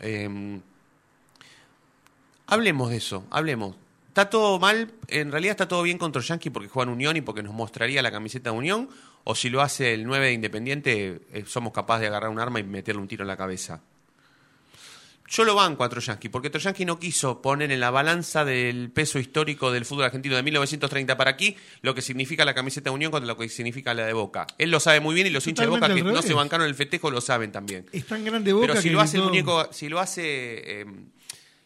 Eh, 0.00 0.60
hablemos 2.46 2.90
de 2.90 2.96
eso, 2.96 3.24
hablemos. 3.30 3.76
¿Está 4.08 4.28
todo 4.28 4.58
mal? 4.58 4.90
En 5.08 5.30
realidad 5.30 5.52
está 5.52 5.68
todo 5.68 5.82
bien 5.82 5.96
contra 5.98 6.20
Yankee 6.20 6.50
porque 6.50 6.68
juega 6.68 6.88
en 6.90 6.94
Unión 6.94 7.16
y 7.16 7.20
porque 7.20 7.42
nos 7.42 7.54
mostraría 7.54 8.02
la 8.02 8.10
camiseta 8.10 8.50
de 8.50 8.56
Unión. 8.56 8.88
O 9.24 9.34
si 9.34 9.50
lo 9.50 9.60
hace 9.60 9.94
el 9.94 10.04
9 10.04 10.26
de 10.26 10.32
Independiente, 10.32 11.20
eh, 11.32 11.44
somos 11.46 11.72
capaces 11.72 12.02
de 12.02 12.06
agarrar 12.08 12.30
un 12.30 12.40
arma 12.40 12.60
y 12.60 12.64
meterle 12.64 13.00
un 13.00 13.08
tiro 13.08 13.22
en 13.22 13.28
la 13.28 13.36
cabeza. 13.36 13.82
Yo 15.30 15.44
lo 15.44 15.54
banco 15.54 15.84
a 15.84 15.88
Troyansky, 15.88 16.28
porque 16.28 16.50
Troyansky 16.50 16.84
no 16.84 16.98
quiso 16.98 17.40
poner 17.40 17.70
en 17.70 17.78
la 17.78 17.92
balanza 17.92 18.44
del 18.44 18.90
peso 18.90 19.20
histórico 19.20 19.70
del 19.70 19.84
fútbol 19.84 20.06
argentino 20.06 20.34
de 20.34 20.42
1930 20.42 21.16
para 21.16 21.30
aquí 21.30 21.56
lo 21.82 21.94
que 21.94 22.02
significa 22.02 22.44
la 22.44 22.52
camiseta 22.52 22.90
de 22.90 22.94
Unión 22.94 23.12
contra 23.12 23.28
lo 23.28 23.36
que 23.36 23.48
significa 23.48 23.94
la 23.94 24.06
de 24.06 24.12
Boca. 24.12 24.48
Él 24.58 24.72
lo 24.72 24.80
sabe 24.80 24.98
muy 24.98 25.14
bien 25.14 25.28
y 25.28 25.30
los 25.30 25.46
hinchas 25.46 25.66
de 25.66 25.70
Boca 25.70 25.94
que 25.94 26.02
no 26.02 26.20
se 26.20 26.34
bancaron 26.34 26.66
el 26.66 26.74
festejo 26.74 27.12
lo 27.12 27.20
saben 27.20 27.52
también. 27.52 27.86
Es 27.92 28.06
tan 28.06 28.24
grande 28.24 28.52
Boca 28.52 28.66
Pero 28.66 28.82
si 28.82 28.88
que 28.88 28.94
lo 28.94 29.00
hace 29.00 29.18
el 29.18 29.22
muñeco, 29.22 29.72
si 29.72 29.88
lo 29.88 30.00
hace, 30.00 30.80
eh, 30.80 30.86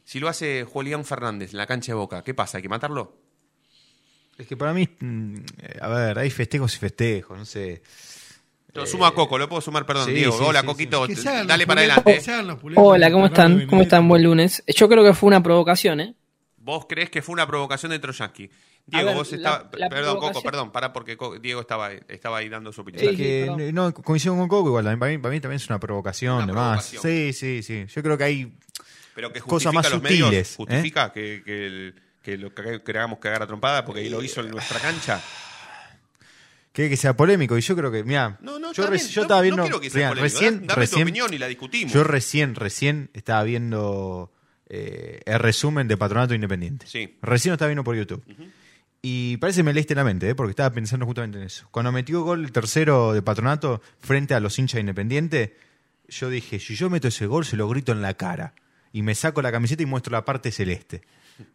si 0.05 0.21
lo 0.21 0.29
hace 0.29 0.65
Julián 0.65 1.07
Fernández 1.07 1.53
en 1.53 1.57
la 1.57 1.67
cancha 1.67 1.93
de 1.93 1.97
Boca, 1.97 2.23
¿qué 2.23 2.35
pasa? 2.35 2.59
¿Hay 2.59 2.63
que 2.63 2.69
matarlo? 2.69 3.24
Es 4.39 4.47
que 4.47 4.57
para 4.57 4.73
mí, 4.73 4.89
mm, 4.99 5.37
eh, 5.63 5.79
a 5.81 5.89
ver, 5.89 6.19
hay 6.19 6.31
festejos 6.31 6.75
y 6.75 6.79
festejos, 6.79 7.39
no 7.39 7.45
sé. 7.45 7.83
Lo 8.73 8.87
sumo 8.87 9.07
a 9.07 9.15
Coco, 9.15 9.39
lo 9.39 9.49
puedo 9.49 9.61
sumar, 9.61 9.87
perdón, 9.87 10.07
sí, 10.07 10.13
Diego. 10.15 10.37
sí, 10.37 10.45
Hola, 10.45 10.61
sí, 10.63 10.67
Coquito, 10.67 11.07
dale 11.47 11.65
para 11.67 11.81
adelante. 11.83 12.21
Hola, 12.75 13.13
¿cómo 13.13 13.27
están? 13.27 13.67
¿Cómo 13.69 13.83
están? 13.83 14.09
Buen 14.09 14.25
lunes. 14.25 14.65
Yo 14.67 14.89
creo 14.89 15.05
que 15.05 15.15
fue 15.15 15.29
una 15.29 15.41
provocación, 15.43 16.01
¿eh? 16.01 16.15
¿Vos 16.57 16.87
crees 16.89 17.11
que 17.11 17.23
fue 17.23 17.35
una 17.35 17.47
provocación 17.47 17.93
de 17.93 17.99
Troyansky? 18.01 18.51
Diego, 18.87 19.07
ver, 19.07 19.15
vos 19.17 19.33
estabas... 19.33 19.65
Perdón, 19.71 20.19
Coco, 20.19 20.43
perdón, 20.43 20.73
para 20.73 20.93
porque 20.93 21.17
Diego 21.41 21.61
estaba, 21.61 21.93
estaba 21.93 22.39
ahí 22.39 22.49
dando 22.49 22.73
su 22.73 22.81
opinión. 22.81 23.05
Es 23.09 23.17
que, 23.17 23.71
no, 23.73 23.95
coincido 23.95 24.35
con 24.37 24.49
Coco 24.49 24.69
igual, 24.69 24.99
para 24.99 25.13
mí, 25.13 25.19
para 25.19 25.33
mí 25.33 25.41
también 25.41 25.57
es 25.57 25.69
una 25.69 25.79
provocación, 25.79 26.37
Una 26.39 26.47
demás. 26.47 26.89
provocación. 26.91 27.03
Sí, 27.03 27.33
sí, 27.33 27.63
sí. 27.63 27.87
Yo 27.95 28.03
creo 28.03 28.19
que 28.19 28.25
hay 28.25 28.53
Pero 29.15 29.33
que 29.33 29.41
cosas 29.41 29.73
justifica 29.73 29.83
más 29.83 29.93
los 29.93 30.03
medios, 30.03 30.27
sutiles, 30.29 30.53
¿eh? 30.53 30.57
justifica 30.57 31.13
que, 31.13 31.43
que, 31.45 31.67
el- 31.67 31.95
que 32.25 32.37
lo 32.39 32.53
que, 32.55 32.83
que 32.83 32.91
hagamos 32.93 33.19
cagar 33.21 33.43
a 33.43 33.47
trompada 33.47 33.85
porque 33.85 34.01
ahí 34.01 34.09
lo 34.09 34.23
hizo 34.23 34.41
en 34.41 34.51
nuestra 34.51 34.81
cancha. 34.81 35.21
que, 36.73 36.89
que 36.89 36.97
sea 36.97 37.15
polémico. 37.17 37.57
Y 37.57 37.61
yo 37.61 37.77
creo 37.77 37.93
que, 37.93 38.03
mira, 38.03 38.37
No, 38.41 38.59
no, 38.59 38.73
yo, 38.73 38.91
bien, 38.91 39.01
no- 39.15 39.23
estaba 39.23 39.37
no 39.37 39.43
viendo. 39.43 39.63
quiero 39.63 39.81
que 39.81 39.91
sea 39.91 39.99
mirá, 39.99 40.09
polémico, 40.11 40.35
recién, 40.41 40.55
da- 40.55 40.61
dame 40.61 40.75
tu 40.75 40.81
recién, 40.81 41.03
opinión 41.03 41.35
y 41.35 41.39
la 41.39 41.47
discutimos. 41.47 41.93
Yo 41.93 42.03
recién, 42.03 42.55
recién 42.57 43.11
estaba 43.13 43.43
viendo 43.45 44.33
eh, 44.69 45.21
el 45.27 45.39
resumen 45.39 45.87
de 45.87 45.97
Patronato 45.97 46.35
Independiente. 46.35 46.87
Sí. 46.89 47.17
Recién 47.23 47.51
lo 47.53 47.55
estaba 47.55 47.69
viendo 47.69 47.85
por 47.85 47.95
YouTube. 47.95 48.25
Y 49.03 49.37
parece 49.37 49.59
que 49.61 49.65
me 49.65 49.75
leíste 49.75 49.95
la 49.95 50.03
mente, 50.03 50.31
¿eh? 50.31 50.35
porque 50.35 50.51
estaba 50.51 50.71
pensando 50.73 51.05
justamente 51.05 51.37
en 51.39 51.45
eso. 51.45 51.69
Cuando 51.71 51.93
metió 51.93 52.23
gol 52.23 52.43
el 52.43 52.53
tercero 52.53 53.13
de 53.13 53.21
Patronato 53.21 53.83
frente 54.01 54.33
a 54.35 54.41
los 54.41 54.59
hinchas 54.59 54.77
de 54.77 54.81
Independiente, 54.81 55.57
yo 56.09 56.31
dije, 56.31 56.59
si 56.59 56.75
yo 56.75 56.89
meto 56.89 57.09
ese 57.09 57.27
gol, 57.27 57.45
se 57.45 57.57
lo 57.57 57.69
grito 57.69 57.93
en 57.93 58.01
la 58.01 58.15
cara. 58.15 58.55
Y 58.95 59.03
me 59.03 59.15
saco 59.15 59.43
la 59.43 59.53
camiseta 59.53 59.83
y 59.83 59.87
muestro 59.87 60.13
la 60.13 60.25
parte 60.25 60.51
celeste. 60.51 61.03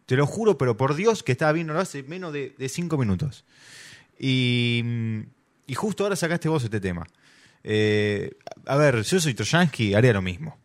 Te 0.06 0.16
lo 0.16 0.26
juro, 0.26 0.58
pero 0.58 0.76
por 0.76 0.94
Dios 0.94 1.22
que 1.22 1.32
estaba 1.32 1.52
viendo 1.52 1.78
hace 1.78 2.02
menos 2.02 2.32
de, 2.32 2.54
de 2.58 2.68
cinco 2.68 2.98
minutos. 2.98 3.44
Y, 4.18 4.82
y 5.66 5.74
justo 5.74 6.04
ahora 6.04 6.16
sacaste 6.16 6.48
vos 6.48 6.62
este 6.64 6.80
tema. 6.80 7.06
Eh, 7.64 8.32
a 8.66 8.76
ver, 8.76 9.02
yo 9.02 9.20
soy 9.20 9.34
Troyansky, 9.34 9.94
haría 9.94 10.12
lo 10.12 10.22
mismo. 10.22 10.58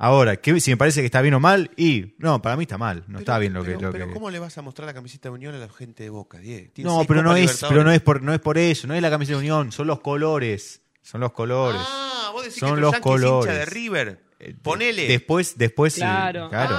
Ahora, 0.00 0.36
¿qué, 0.36 0.60
si 0.60 0.70
me 0.70 0.76
parece 0.76 1.00
que 1.00 1.06
está 1.06 1.20
bien 1.22 1.34
o 1.34 1.40
mal, 1.40 1.72
y 1.76 2.14
no, 2.18 2.40
para 2.40 2.56
mí 2.56 2.62
está 2.62 2.78
mal. 2.78 3.02
No 3.08 3.18
está 3.18 3.36
bien 3.38 3.52
lo 3.52 3.64
pero, 3.64 3.78
que. 3.78 3.84
lo 3.84 3.92
pero 3.92 4.06
que- 4.06 4.12
¿cómo 4.14 4.30
le 4.30 4.38
vas 4.38 4.56
a 4.56 4.62
mostrar 4.62 4.86
la 4.86 4.94
camiseta 4.94 5.28
de 5.28 5.34
Unión 5.34 5.54
a 5.56 5.58
la 5.58 5.68
gente 5.68 6.04
de 6.04 6.10
Boca, 6.10 6.38
Diego? 6.38 6.70
No, 6.78 7.04
pero 7.06 7.22
no 7.22 7.34
es, 7.34 7.64
pero 7.68 7.82
no 7.82 7.90
es 7.90 8.00
por, 8.00 8.22
no 8.22 8.32
es 8.32 8.38
por 8.40 8.58
eso, 8.58 8.86
no 8.86 8.94
es 8.94 9.02
la 9.02 9.10
camiseta 9.10 9.38
de 9.38 9.40
Unión, 9.40 9.72
son 9.72 9.88
los 9.88 9.98
colores, 10.00 10.82
son 11.02 11.20
los 11.20 11.32
colores. 11.32 11.80
Ah, 11.84 12.30
vos 12.32 12.44
decís 12.44 12.58
Son 12.60 12.76
que 12.76 12.80
los 12.80 12.92
Troyansky 13.00 13.10
es 13.10 13.16
hincha 13.16 13.28
colores. 13.28 13.54
de 13.58 13.64
River. 13.66 14.24
Eh, 14.40 14.54
Ponele. 14.62 15.08
Después, 15.08 15.58
después, 15.58 15.94
sí, 15.94 16.00
Claro. 16.00 16.48
claro. 16.48 16.76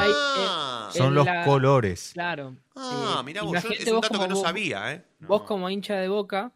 Ah, 0.90 0.94
son 0.98 1.14
los 1.16 1.26
la- 1.26 1.44
colores. 1.46 2.12
Claro. 2.14 2.56
ah 2.76 3.18
Eh, 3.20 3.24
mirá 3.26 3.44
vos, 3.44 3.64
yo- 3.64 3.70
es 3.72 3.88
un 3.88 3.94
vos 3.94 4.02
dato 4.02 4.14
que 4.14 4.18
como 4.18 4.28
no 4.28 4.36
vos- 4.36 4.44
sabía, 4.44 4.94
¿eh? 4.94 5.04
Vos 5.20 5.44
como 5.44 5.70
hincha 5.70 5.96
de 5.98 6.08
Boca, 6.08 6.52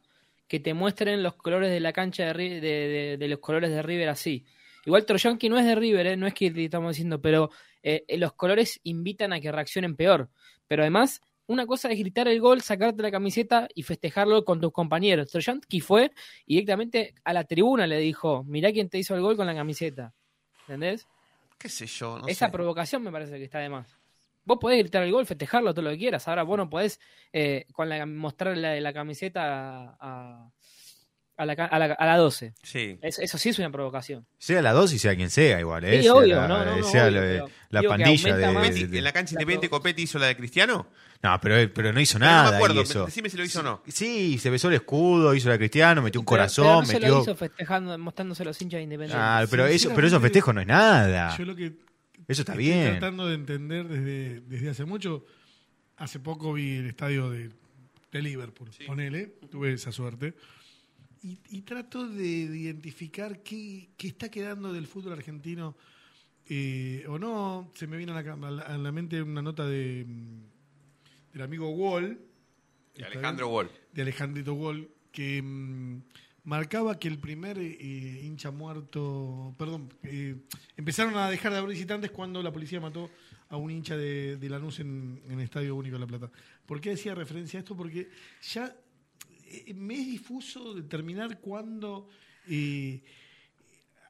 que 0.47 0.59
te 0.59 0.73
muestren 0.73 1.23
los 1.23 1.35
colores 1.35 1.71
de 1.71 1.79
la 1.79 1.93
cancha 1.93 2.25
de, 2.25 2.33
de, 2.33 2.59
de- 2.61 3.17
de 3.17 3.27
los 3.27 3.39
colores 3.39 3.69
de 3.71 3.81
River 3.81 4.09
así. 4.09 4.45
Igual 4.85 5.05
Troyanqui 5.05 5.47
no 5.49 5.57
es 5.57 5.65
de 5.65 5.75
River, 5.75 6.07
¿eh? 6.07 6.17
no 6.17 6.27
es 6.27 6.33
que 6.33 6.51
te 6.51 6.65
estamos 6.65 6.91
diciendo, 6.91 7.21
pero 7.21 7.49
eh, 7.81 8.03
eh, 8.07 8.17
los 8.17 8.33
colores 8.33 8.79
invitan 8.83 9.31
a 9.33 9.39
que 9.39 9.51
reaccionen 9.51 9.95
peor. 9.95 10.29
Pero 10.67 10.83
además, 10.83 11.21
una 11.47 11.65
cosa 11.65 11.89
es 11.91 11.97
gritar 11.99 12.27
el 12.27 12.39
gol, 12.41 12.61
sacarte 12.61 13.01
la 13.01 13.11
camiseta 13.11 13.67
y 13.75 13.83
festejarlo 13.83 14.43
con 14.45 14.59
tus 14.61 14.71
compañeros. 14.71 15.29
Troyanqui 15.31 15.79
fue 15.79 16.11
y 16.45 16.55
directamente 16.55 17.15
a 17.23 17.33
la 17.33 17.43
tribuna 17.45 17.87
le 17.87 17.97
dijo, 17.99 18.43
mirá 18.45 18.71
quién 18.71 18.89
te 18.89 18.97
hizo 18.97 19.15
el 19.15 19.21
gol 19.21 19.35
con 19.37 19.45
la 19.47 19.55
camiseta. 19.55 20.13
¿Entendés? 20.67 21.07
¿Qué 21.57 21.69
sé 21.69 21.85
yo? 21.87 22.19
No 22.19 22.27
Esa 22.27 22.47
sé. 22.47 22.51
provocación 22.51 23.03
me 23.03 23.11
parece 23.11 23.37
que 23.37 23.43
está 23.45 23.59
de 23.59 23.69
más. 23.69 23.97
Vos 24.45 24.57
podés 24.59 24.79
gritar 24.79 25.03
el 25.03 25.11
gol, 25.11 25.25
festejarlo, 25.25 25.73
todo 25.73 25.83
lo 25.85 25.91
que 25.91 25.97
quieras. 25.97 26.27
Ahora 26.27 26.43
vos 26.43 26.57
no 26.57 26.69
podés 26.69 26.99
eh, 27.31 27.65
con 27.71 27.87
la, 27.89 28.05
mostrar 28.05 28.57
la, 28.57 28.79
la 28.79 28.93
camiseta 28.93 29.41
a, 29.43 29.97
a, 29.99 30.49
a, 31.37 31.45
la, 31.45 31.53
a 31.53 32.05
la 32.05 32.17
12. 32.17 32.53
Sí. 32.61 32.99
Es- 33.01 33.19
eso 33.19 33.37
sí 33.37 33.49
es 33.49 33.59
una 33.59 33.71
provocación. 33.71 34.25
Sea 34.37 34.61
la 34.61 34.71
dos 34.73 34.91
y 34.93 34.99
sea 34.99 35.15
quien 35.15 35.29
sea, 35.29 35.59
igual. 35.59 35.83
¿eh? 35.85 35.97
Sí, 35.97 36.03
sea 36.03 36.13
obvio, 36.15 36.35
la, 36.35 36.47
no, 36.47 36.65
no, 36.65 36.75
no, 36.77 36.83
sea 36.83 37.05
obvio, 37.07 37.49
la, 37.69 37.81
pandilla 37.83 38.35
de, 38.35 38.71
de- 38.87 38.97
¿En 38.97 39.03
la 39.03 39.11
cancha 39.13 39.33
independiente 39.33 39.69
Copetti 39.69 40.03
hizo 40.03 40.19
la 40.19 40.27
de 40.27 40.35
Cristiano? 40.37 40.87
No, 41.23 41.39
pero, 41.41 41.73
pero 41.73 41.93
no 41.93 42.01
hizo 42.01 42.19
Pero 42.19 42.29
no 42.29 42.35
nada. 42.35 42.49
me 42.51 42.55
acuerdo, 42.57 43.05
decime 43.05 43.29
si 43.29 43.37
lo 43.37 43.45
hizo 43.45 43.61
o 43.61 43.63
no. 43.63 43.81
Sí, 43.87 44.37
se 44.39 44.49
besó 44.49 44.67
el 44.67 44.73
escudo, 44.75 45.33
hizo 45.33 45.47
la 45.47 45.57
cristiano, 45.57 46.01
metió 46.01 46.19
un 46.19 46.25
Pero- 46.25 46.29
corazón, 46.31 46.65
pero 46.65 46.79
no 46.81 46.85
se 46.85 46.93
metió. 46.95 47.15
lo 47.15 47.21
hizo 47.21 47.35
festejando, 47.35 47.97
mostrándose 47.97 48.43
los 48.43 48.61
hinchas 48.61 48.81
independientes. 48.81 49.17
Ah, 49.25 49.45
pero 49.49 49.65
eso, 49.65 49.89
pero 49.95 50.05
eso 50.07 50.19
festejo 50.19 50.51
no 50.51 50.59
es 50.59 50.67
nada. 50.67 51.35
Yo 51.37 51.45
lo 51.45 51.55
que 51.55 51.71
Eso 52.27 52.41
está 52.41 52.53
estoy 52.53 52.65
bien. 52.65 52.91
tratando 52.91 53.27
de 53.27 53.35
entender 53.35 53.87
desde, 53.87 54.41
desde 54.41 54.69
hace 54.69 54.85
mucho. 54.85 55.25
Hace 55.97 56.19
poco 56.19 56.53
vi 56.53 56.71
el 56.77 56.87
estadio 56.87 57.29
de, 57.29 57.49
de 58.11 58.21
Liverpool, 58.21 58.69
ponele, 58.87 59.27
tuve 59.49 59.73
esa 59.73 59.91
suerte. 59.91 60.33
Y, 61.21 61.39
y 61.49 61.61
trato 61.61 62.07
de, 62.07 62.49
de 62.49 62.57
identificar 62.57 63.41
qué, 63.43 63.89
qué 63.95 64.07
está 64.07 64.29
quedando 64.29 64.73
del 64.73 64.87
fútbol 64.87 65.13
argentino 65.13 65.77
eh, 66.49 67.05
o 67.07 67.17
no. 67.19 67.71
Se 67.75 67.87
me 67.87 67.95
viene 67.97 68.11
a 68.11 68.21
la, 68.21 68.33
a 68.33 68.51
la- 68.51 68.61
a 68.63 68.77
la 68.77 68.91
mente 68.91 69.21
una 69.21 69.41
nota 69.41 69.65
de 69.67 70.05
del 71.31 71.41
amigo 71.41 71.69
Wall. 71.69 72.19
¿está 72.93 73.07
Alejandro 73.07 73.45
bien? 73.47 73.55
Wall. 73.55 73.71
de 73.93 74.01
Alejandrito 74.01 74.53
Wall, 74.53 74.89
que 75.11 75.41
mm, 75.41 76.01
marcaba 76.43 76.99
que 76.99 77.07
el 77.07 77.19
primer 77.19 77.57
eh, 77.57 78.21
hincha 78.23 78.51
muerto, 78.51 79.55
perdón, 79.57 79.93
eh, 80.03 80.35
empezaron 80.77 81.15
a 81.17 81.29
dejar 81.29 81.51
de 81.51 81.59
haber 81.59 81.69
visitantes 81.69 82.11
cuando 82.11 82.43
la 82.43 82.51
policía 82.51 82.79
mató 82.79 83.09
a 83.49 83.57
un 83.57 83.71
hincha 83.71 83.95
de, 83.95 84.37
Lanús 84.49 84.79
en, 84.79 85.21
en 85.29 85.39
Estadio 85.39 85.75
Único 85.75 85.95
de 85.95 85.99
La 85.99 86.07
Plata. 86.07 86.31
¿Por 86.65 86.81
qué 86.81 86.91
decía 86.91 87.15
referencia 87.15 87.59
a 87.59 87.61
esto? 87.61 87.75
Porque 87.77 88.09
ya 88.41 88.75
eh, 89.53 89.73
me 89.73 89.95
es 89.95 90.07
difuso 90.07 90.73
determinar 90.73 91.39
cuándo 91.39 92.09
eh, 92.47 93.03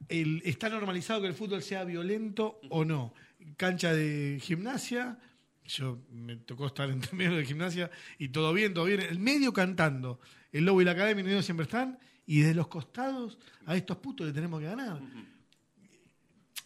está 0.08 0.68
normalizado 0.68 1.20
que 1.20 1.28
el 1.28 1.34
fútbol 1.34 1.62
sea 1.62 1.84
violento 1.84 2.60
o 2.70 2.84
no. 2.84 3.14
Cancha 3.56 3.92
de 3.92 4.38
gimnasia, 4.40 5.18
yo 5.66 5.98
me 6.10 6.36
tocó 6.36 6.66
estar 6.66 6.88
en 6.88 7.00
medio 7.12 7.36
de 7.36 7.44
gimnasia 7.44 7.90
y 8.18 8.28
todo 8.28 8.52
bien, 8.52 8.72
todo 8.72 8.86
bien. 8.86 9.00
El 9.00 9.18
medio 9.18 9.52
cantando, 9.52 10.20
el 10.52 10.64
Lobo 10.64 10.80
y 10.80 10.84
la 10.84 10.92
Academia 10.92 11.20
el 11.20 11.26
medio 11.26 11.42
siempre 11.42 11.64
están, 11.64 11.98
y 12.26 12.40
desde 12.40 12.54
los 12.54 12.68
costados 12.68 13.38
a 13.66 13.76
estos 13.76 13.96
putos 13.98 14.26
le 14.26 14.32
tenemos 14.32 14.60
que 14.60 14.66
ganar. 14.66 15.00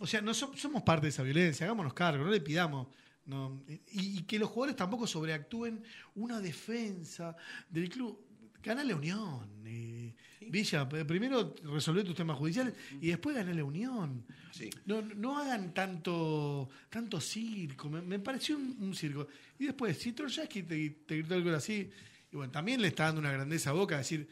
O 0.01 0.07
sea, 0.07 0.21
no 0.21 0.33
so- 0.33 0.57
somos 0.57 0.83
parte 0.83 1.07
de 1.07 1.11
esa 1.11 1.23
violencia, 1.23 1.67
hagámonos 1.67 1.93
cargo, 1.95 2.25
no 2.25 2.31
le 2.31 2.41
pidamos. 2.41 2.89
no, 3.27 3.63
y, 3.69 4.19
y 4.19 4.23
que 4.23 4.39
los 4.39 4.49
jugadores 4.49 4.77
tampoco 4.77 5.07
sobreactúen 5.07 5.83
una 6.15 6.41
defensa 6.41 7.37
del 7.69 7.89
club. 7.91 8.19
Ganale 8.63 8.95
Unión. 8.95 9.49
eh, 9.67 10.15
Villa, 10.51 10.89
p- 10.89 11.05
primero 11.05 11.55
resolver 11.65 12.05
tus 12.05 12.15
temas 12.15 12.37
judiciales 12.39 12.75
y 13.01 13.09
después 13.09 13.37
ganar 13.37 13.55
la 13.55 13.65
unión. 13.65 14.25
Sí. 14.53 14.71
No, 14.87 15.03
no 15.03 15.37
hagan 15.39 15.75
tanto 15.75 16.69
tanto 16.89 17.21
circo. 17.21 17.89
Me, 17.91 18.01
me 18.03 18.19
pareció 18.19 18.57
un, 18.57 18.77
un 18.81 18.95
circo. 18.95 19.29
Y 19.59 19.67
después, 19.67 19.97
si 19.99 20.13
Troyaski 20.13 20.63
te, 20.63 20.91
te 21.07 21.19
gritó 21.19 21.35
algo 21.35 21.51
así, 21.51 21.91
y 22.33 22.37
bueno, 22.37 22.51
también 22.51 22.81
le 22.81 22.89
está 22.89 23.05
dando 23.05 23.21
una 23.21 23.31
grandeza 23.33 23.71
a 23.71 23.75
Boca, 23.75 23.99
decir, 23.99 24.23
eh, 24.23 24.29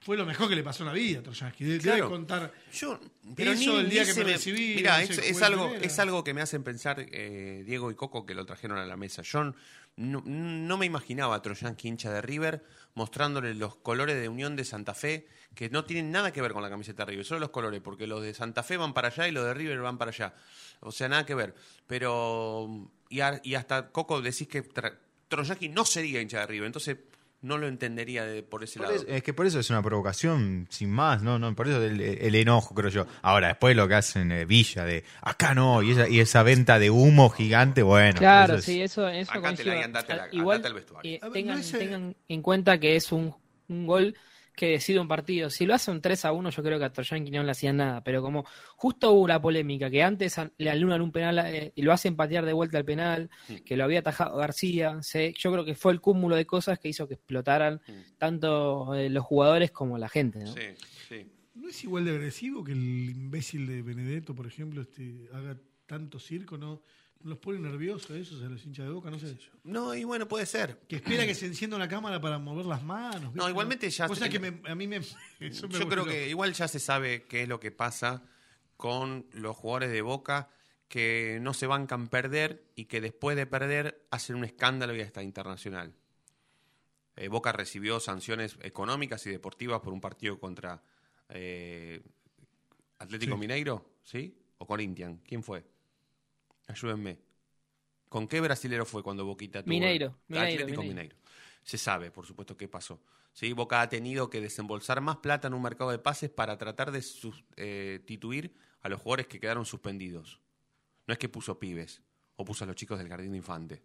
fue 0.00 0.16
lo 0.16 0.24
mejor 0.24 0.48
que 0.48 0.56
le 0.56 0.62
pasó 0.62 0.82
en 0.82 0.88
la 0.88 0.92
vida. 0.94 1.20
De- 1.20 1.64
Debe 1.64 1.78
Claro. 1.80 2.08
contar. 2.10 2.52
Yo, 2.72 2.98
pero 3.36 3.52
Eso 3.52 3.72
ni- 3.74 3.78
el 3.80 3.90
día 3.90 4.04
que 4.04 4.14
me 4.14 4.24
recibí, 4.24 4.74
Mira, 4.76 4.96
no 4.96 5.02
es, 5.04 5.14
sé, 5.14 5.28
es 5.30 5.38
fue 5.38 5.46
algo, 5.46 5.74
es 5.74 5.98
algo 5.98 6.24
que 6.24 6.32
me 6.34 6.40
hacen 6.40 6.62
pensar 6.62 7.04
eh, 7.10 7.62
Diego 7.66 7.90
y 7.90 7.94
Coco 7.94 8.24
que 8.24 8.34
lo 8.34 8.46
trajeron 8.46 8.78
a 8.78 8.86
la 8.86 8.96
mesa. 8.96 9.22
Yo 9.22 9.52
no, 9.96 10.22
no 10.24 10.76
me 10.78 10.86
imaginaba 10.86 11.34
a 11.34 11.42
Troyan 11.42 11.76
hincha 11.82 12.10
de 12.12 12.22
River 12.22 12.64
mostrándole 12.94 13.54
los 13.54 13.76
colores 13.76 14.20
de 14.20 14.28
Unión 14.28 14.56
de 14.56 14.64
Santa 14.64 14.94
Fe 14.94 15.26
que 15.54 15.68
no 15.68 15.84
tienen 15.84 16.10
nada 16.10 16.32
que 16.32 16.40
ver 16.40 16.52
con 16.52 16.62
la 16.62 16.70
camiseta 16.70 17.04
de 17.04 17.10
River, 17.12 17.24
solo 17.26 17.40
los 17.40 17.50
colores, 17.50 17.80
porque 17.82 18.06
los 18.06 18.22
de 18.22 18.32
Santa 18.34 18.62
Fe 18.62 18.76
van 18.78 18.94
para 18.94 19.08
allá 19.08 19.28
y 19.28 19.32
los 19.32 19.44
de 19.44 19.52
River 19.54 19.80
van 19.80 19.98
para 19.98 20.10
allá. 20.12 20.34
O 20.80 20.92
sea, 20.92 21.08
nada 21.08 21.26
que 21.26 21.34
ver. 21.34 21.54
Pero, 21.86 22.90
y, 23.10 23.20
a- 23.20 23.40
y 23.44 23.54
hasta 23.54 23.90
Coco 23.90 24.22
decís 24.22 24.48
que 24.48 24.62
Troyanqui 25.28 25.68
no 25.68 25.84
sería 25.84 26.20
hincha 26.22 26.40
de 26.40 26.46
River, 26.46 26.66
entonces 26.66 26.96
no 27.42 27.56
lo 27.58 27.68
entendería 27.68 28.24
de- 28.24 28.42
por 28.42 28.62
ese 28.62 28.78
Por 28.78 28.88
lado. 28.88 28.96
eso- 29.02 29.06
es 29.08 29.22
que 29.22 29.32
por 29.32 29.46
eso 29.46 29.58
es 29.60 29.70
una 29.70 29.82
provocación 29.82 30.66
sin 30.70 30.90
más, 30.90 31.22
no, 31.22 31.38
no, 31.38 31.54
por 31.54 31.68
eso 31.68 31.82
el, 31.82 32.00
el 32.00 32.34
enojo, 32.34 32.74
creo 32.74 32.90
yo. 32.90 33.06
Ahora, 33.22 33.48
después 33.48 33.74
lo 33.76 33.88
que 33.88 33.94
hacen 33.94 34.30
eh, 34.32 34.44
Villa 34.44 34.84
de 34.84 35.04
acá 35.22 35.54
no, 35.54 35.82
y 35.82 35.92
esa, 35.92 36.08
y 36.08 36.20
esa 36.20 36.42
venta 36.42 36.78
de 36.78 36.90
humo 36.90 37.30
gigante, 37.30 37.82
bueno. 37.82 38.18
Claro, 38.18 38.54
eso 38.54 38.58
es- 38.58 38.64
sí, 38.66 38.82
eso, 38.82 39.08
eso 39.08 39.32
Igual, 40.32 40.56
andate 40.56 40.68
al 40.68 40.74
vestuario. 40.74 41.12
eh, 41.14 41.20
tengan, 41.32 41.56
no 41.56 41.60
es, 41.60 41.70
tengan 41.72 42.16
en 42.28 42.42
cuenta 42.42 42.78
que 42.78 42.96
es 42.96 43.10
un, 43.12 43.34
un 43.68 43.86
gol 43.86 44.14
que 44.60 44.72
decide 44.72 45.00
un 45.00 45.08
partido. 45.08 45.48
Si 45.48 45.64
lo 45.64 45.72
hace 45.74 45.90
un 45.90 46.02
3 46.02 46.22
a 46.26 46.32
1, 46.32 46.50
yo 46.50 46.62
creo 46.62 46.78
que 46.78 46.84
a 46.84 46.92
Troyanqui 46.92 47.30
no 47.30 47.42
le 47.42 47.50
hacían 47.50 47.78
nada. 47.78 48.04
Pero 48.04 48.20
como 48.20 48.44
justo 48.76 49.10
hubo 49.12 49.26
la 49.26 49.40
polémica 49.40 49.88
que 49.88 50.02
antes 50.02 50.36
an- 50.38 50.52
le 50.58 50.68
anulan 50.68 51.00
un 51.00 51.12
penal 51.12 51.38
eh, 51.38 51.72
y 51.74 51.80
lo 51.80 51.92
hacen 51.94 52.14
patear 52.14 52.44
de 52.44 52.52
vuelta 52.52 52.76
al 52.76 52.84
penal, 52.84 53.30
que 53.64 53.76
lo 53.76 53.84
había 53.84 54.00
atajado 54.00 54.36
García, 54.36 54.98
se- 55.00 55.32
yo 55.38 55.50
creo 55.50 55.64
que 55.64 55.74
fue 55.74 55.92
el 55.92 56.02
cúmulo 56.02 56.36
de 56.36 56.44
cosas 56.44 56.78
que 56.78 56.88
hizo 56.90 57.08
que 57.08 57.14
explotaran 57.14 57.80
tanto 58.18 58.94
eh, 58.94 59.08
los 59.08 59.24
jugadores 59.24 59.70
como 59.70 59.96
la 59.96 60.08
gente. 60.10 60.40
¿no? 60.40 60.52
Sí, 60.52 60.60
sí. 61.08 61.26
¿No 61.54 61.68
es 61.68 61.82
igual 61.84 62.04
de 62.04 62.10
agresivo 62.10 62.62
que 62.62 62.72
el 62.72 63.10
imbécil 63.10 63.66
de 63.66 63.82
Benedetto, 63.82 64.34
por 64.34 64.46
ejemplo, 64.46 64.82
este, 64.82 65.28
haga 65.32 65.56
tanto 65.86 66.18
circo? 66.18 66.58
¿No, 66.58 66.66
¿No 66.66 66.82
los 67.22 67.38
pone 67.38 67.58
nerviosos 67.58 68.10
esos 68.12 68.42
a 68.42 68.46
los 68.48 68.64
hinchas 68.64 68.86
de 68.86 68.92
boca? 68.92 69.10
No 69.10 69.18
sé. 69.18 69.36
No, 69.64 69.94
y 69.94 70.04
bueno, 70.04 70.26
puede 70.26 70.46
ser. 70.46 70.78
Que 70.88 70.96
espera 70.96 71.26
que 71.26 71.34
se 71.34 71.46
encienda 71.46 71.76
una 71.76 71.88
cámara 71.88 72.20
para 72.20 72.38
mover 72.38 72.66
las 72.66 72.82
manos. 72.82 73.24
¿viste? 73.32 73.38
No, 73.38 73.48
igualmente 73.48 73.90
ya 73.90 74.08
Cosa 74.08 74.24
se- 74.24 74.30
que 74.30 74.38
me- 74.38 74.60
a 74.70 74.74
mí 74.74 74.86
me. 74.86 74.96
eso 75.40 75.68
me 75.68 75.78
Yo 75.78 75.88
creo 75.88 76.04
que 76.04 76.28
igual 76.28 76.52
ya 76.54 76.66
se 76.68 76.78
sabe 76.78 77.24
qué 77.24 77.42
es 77.42 77.48
lo 77.48 77.60
que 77.60 77.70
pasa 77.70 78.22
con 78.76 79.26
los 79.32 79.56
jugadores 79.56 79.90
de 79.92 80.00
Boca 80.02 80.48
que 80.88 81.38
no 81.40 81.52
se 81.54 81.66
bancan 81.66 82.08
perder 82.08 82.64
y 82.74 82.86
que 82.86 83.00
después 83.00 83.36
de 83.36 83.46
perder 83.46 84.06
hacen 84.10 84.34
un 84.36 84.44
escándalo 84.44 84.96
y 84.96 85.00
hasta 85.02 85.22
internacional. 85.22 85.92
Eh, 87.16 87.28
Boca 87.28 87.52
recibió 87.52 88.00
sanciones 88.00 88.56
económicas 88.62 89.24
y 89.26 89.30
deportivas 89.30 89.80
por 89.80 89.92
un 89.92 90.00
partido 90.00 90.38
contra 90.40 90.82
eh, 91.28 92.02
Atlético 92.98 93.34
Sí. 93.34 93.40
Mineiro, 93.40 93.84
¿sí? 94.02 94.36
O 94.58 94.66
Corinthians. 94.66 95.20
¿Quién 95.26 95.42
fue? 95.42 95.64
Ayúdenme. 96.70 97.18
¿Con 98.08 98.28
qué 98.28 98.40
brasilero 98.40 98.84
fue 98.86 99.02
cuando 99.02 99.24
Boquita 99.24 99.62
tuvo? 99.62 99.70
Mineiro, 99.70 100.16
Mineiro, 100.28 100.62
Atlético 100.62 100.82
Mineiro. 100.82 100.88
Mineiro. 100.88 101.16
Se 101.62 101.78
sabe, 101.78 102.10
por 102.10 102.26
supuesto, 102.26 102.56
qué 102.56 102.68
pasó. 102.68 103.00
¿Sí? 103.32 103.52
Boca 103.52 103.80
ha 103.80 103.88
tenido 103.88 104.30
que 104.30 104.40
desembolsar 104.40 105.00
más 105.00 105.18
plata 105.18 105.48
en 105.48 105.54
un 105.54 105.62
mercado 105.62 105.90
de 105.90 105.98
pases 105.98 106.30
para 106.30 106.58
tratar 106.58 106.90
de 106.90 107.02
sustituir 107.02 108.54
a 108.80 108.88
los 108.88 109.00
jugadores 109.00 109.26
que 109.26 109.38
quedaron 109.38 109.64
suspendidos. 109.64 110.40
No 111.06 111.12
es 111.12 111.18
que 111.18 111.28
puso 111.28 111.58
pibes, 111.58 112.02
o 112.36 112.44
puso 112.44 112.64
a 112.64 112.66
los 112.66 112.76
chicos 112.76 112.98
del 112.98 113.08
jardín 113.08 113.32
de 113.32 113.38
infante, 113.38 113.82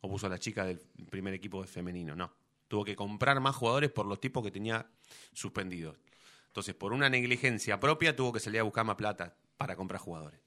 o 0.00 0.08
puso 0.08 0.26
a 0.26 0.30
la 0.30 0.38
chica 0.38 0.64
del 0.64 0.78
primer 1.10 1.34
equipo 1.34 1.62
de 1.62 1.68
femenino, 1.68 2.14
no. 2.14 2.32
Tuvo 2.68 2.84
que 2.84 2.94
comprar 2.94 3.40
más 3.40 3.56
jugadores 3.56 3.90
por 3.90 4.06
los 4.06 4.20
tipos 4.20 4.44
que 4.44 4.52
tenía 4.52 4.88
suspendidos. 5.32 5.96
Entonces, 6.46 6.74
por 6.74 6.92
una 6.92 7.08
negligencia 7.08 7.80
propia, 7.80 8.14
tuvo 8.14 8.32
que 8.32 8.40
salir 8.40 8.60
a 8.60 8.64
buscar 8.64 8.84
más 8.84 8.96
plata 8.96 9.36
para 9.56 9.74
comprar 9.74 10.00
jugadores. 10.00 10.40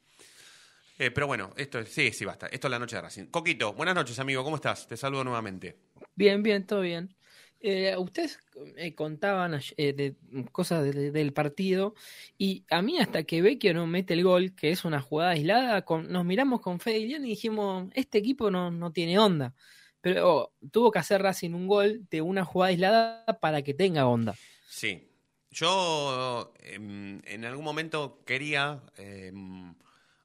Eh, 0.99 1.11
pero 1.11 1.27
bueno, 1.27 1.51
esto 1.57 1.79
es, 1.79 1.89
sí, 1.89 2.11
sí, 2.11 2.23
basta. 2.25 2.47
Esto 2.47 2.67
es 2.67 2.71
la 2.71 2.79
noche 2.79 2.95
de 2.95 3.01
Racing. 3.01 3.25
Coquito, 3.27 3.73
buenas 3.73 3.95
noches, 3.95 4.19
amigo. 4.19 4.43
¿Cómo 4.43 4.57
estás? 4.57 4.87
Te 4.87 4.95
saludo 4.95 5.23
nuevamente. 5.23 5.77
Bien, 6.15 6.43
bien, 6.43 6.65
todo 6.65 6.81
bien. 6.81 7.15
Eh, 7.59 7.95
ustedes 7.97 8.39
eh, 8.75 8.93
contaban 8.93 9.59
eh, 9.77 9.93
de 9.93 10.15
cosas 10.51 10.83
de- 10.83 10.91
de- 10.91 11.11
del 11.11 11.31
partido 11.31 11.95
y 12.37 12.65
a 12.69 12.81
mí 12.81 12.99
hasta 12.99 13.23
que 13.23 13.41
Vecchio 13.41 13.73
no 13.73 13.87
mete 13.87 14.13
el 14.13 14.23
gol, 14.23 14.53
que 14.53 14.69
es 14.69 14.83
una 14.83 14.99
jugada 15.01 15.31
aislada, 15.31 15.83
con, 15.83 16.11
nos 16.11 16.25
miramos 16.25 16.59
con 16.59 16.79
Fede 16.81 16.97
y 16.97 17.01
Lilian 17.03 17.25
y 17.25 17.29
dijimos, 17.29 17.89
este 17.95 18.17
equipo 18.17 18.51
no, 18.51 18.69
no 18.69 18.91
tiene 18.91 19.17
onda. 19.17 19.55
Pero 20.01 20.29
oh, 20.29 20.53
tuvo 20.71 20.91
que 20.91 20.99
hacer 20.99 21.21
Racing 21.21 21.51
un 21.53 21.65
gol 21.67 22.05
de 22.11 22.21
una 22.21 22.43
jugada 22.43 22.69
aislada 22.71 23.25
para 23.39 23.61
que 23.61 23.73
tenga 23.73 24.05
onda. 24.07 24.35
Sí. 24.67 25.07
Yo 25.49 26.53
em, 26.59 27.21
en 27.25 27.45
algún 27.45 27.63
momento 27.63 28.23
quería 28.25 28.81
em, 28.97 29.73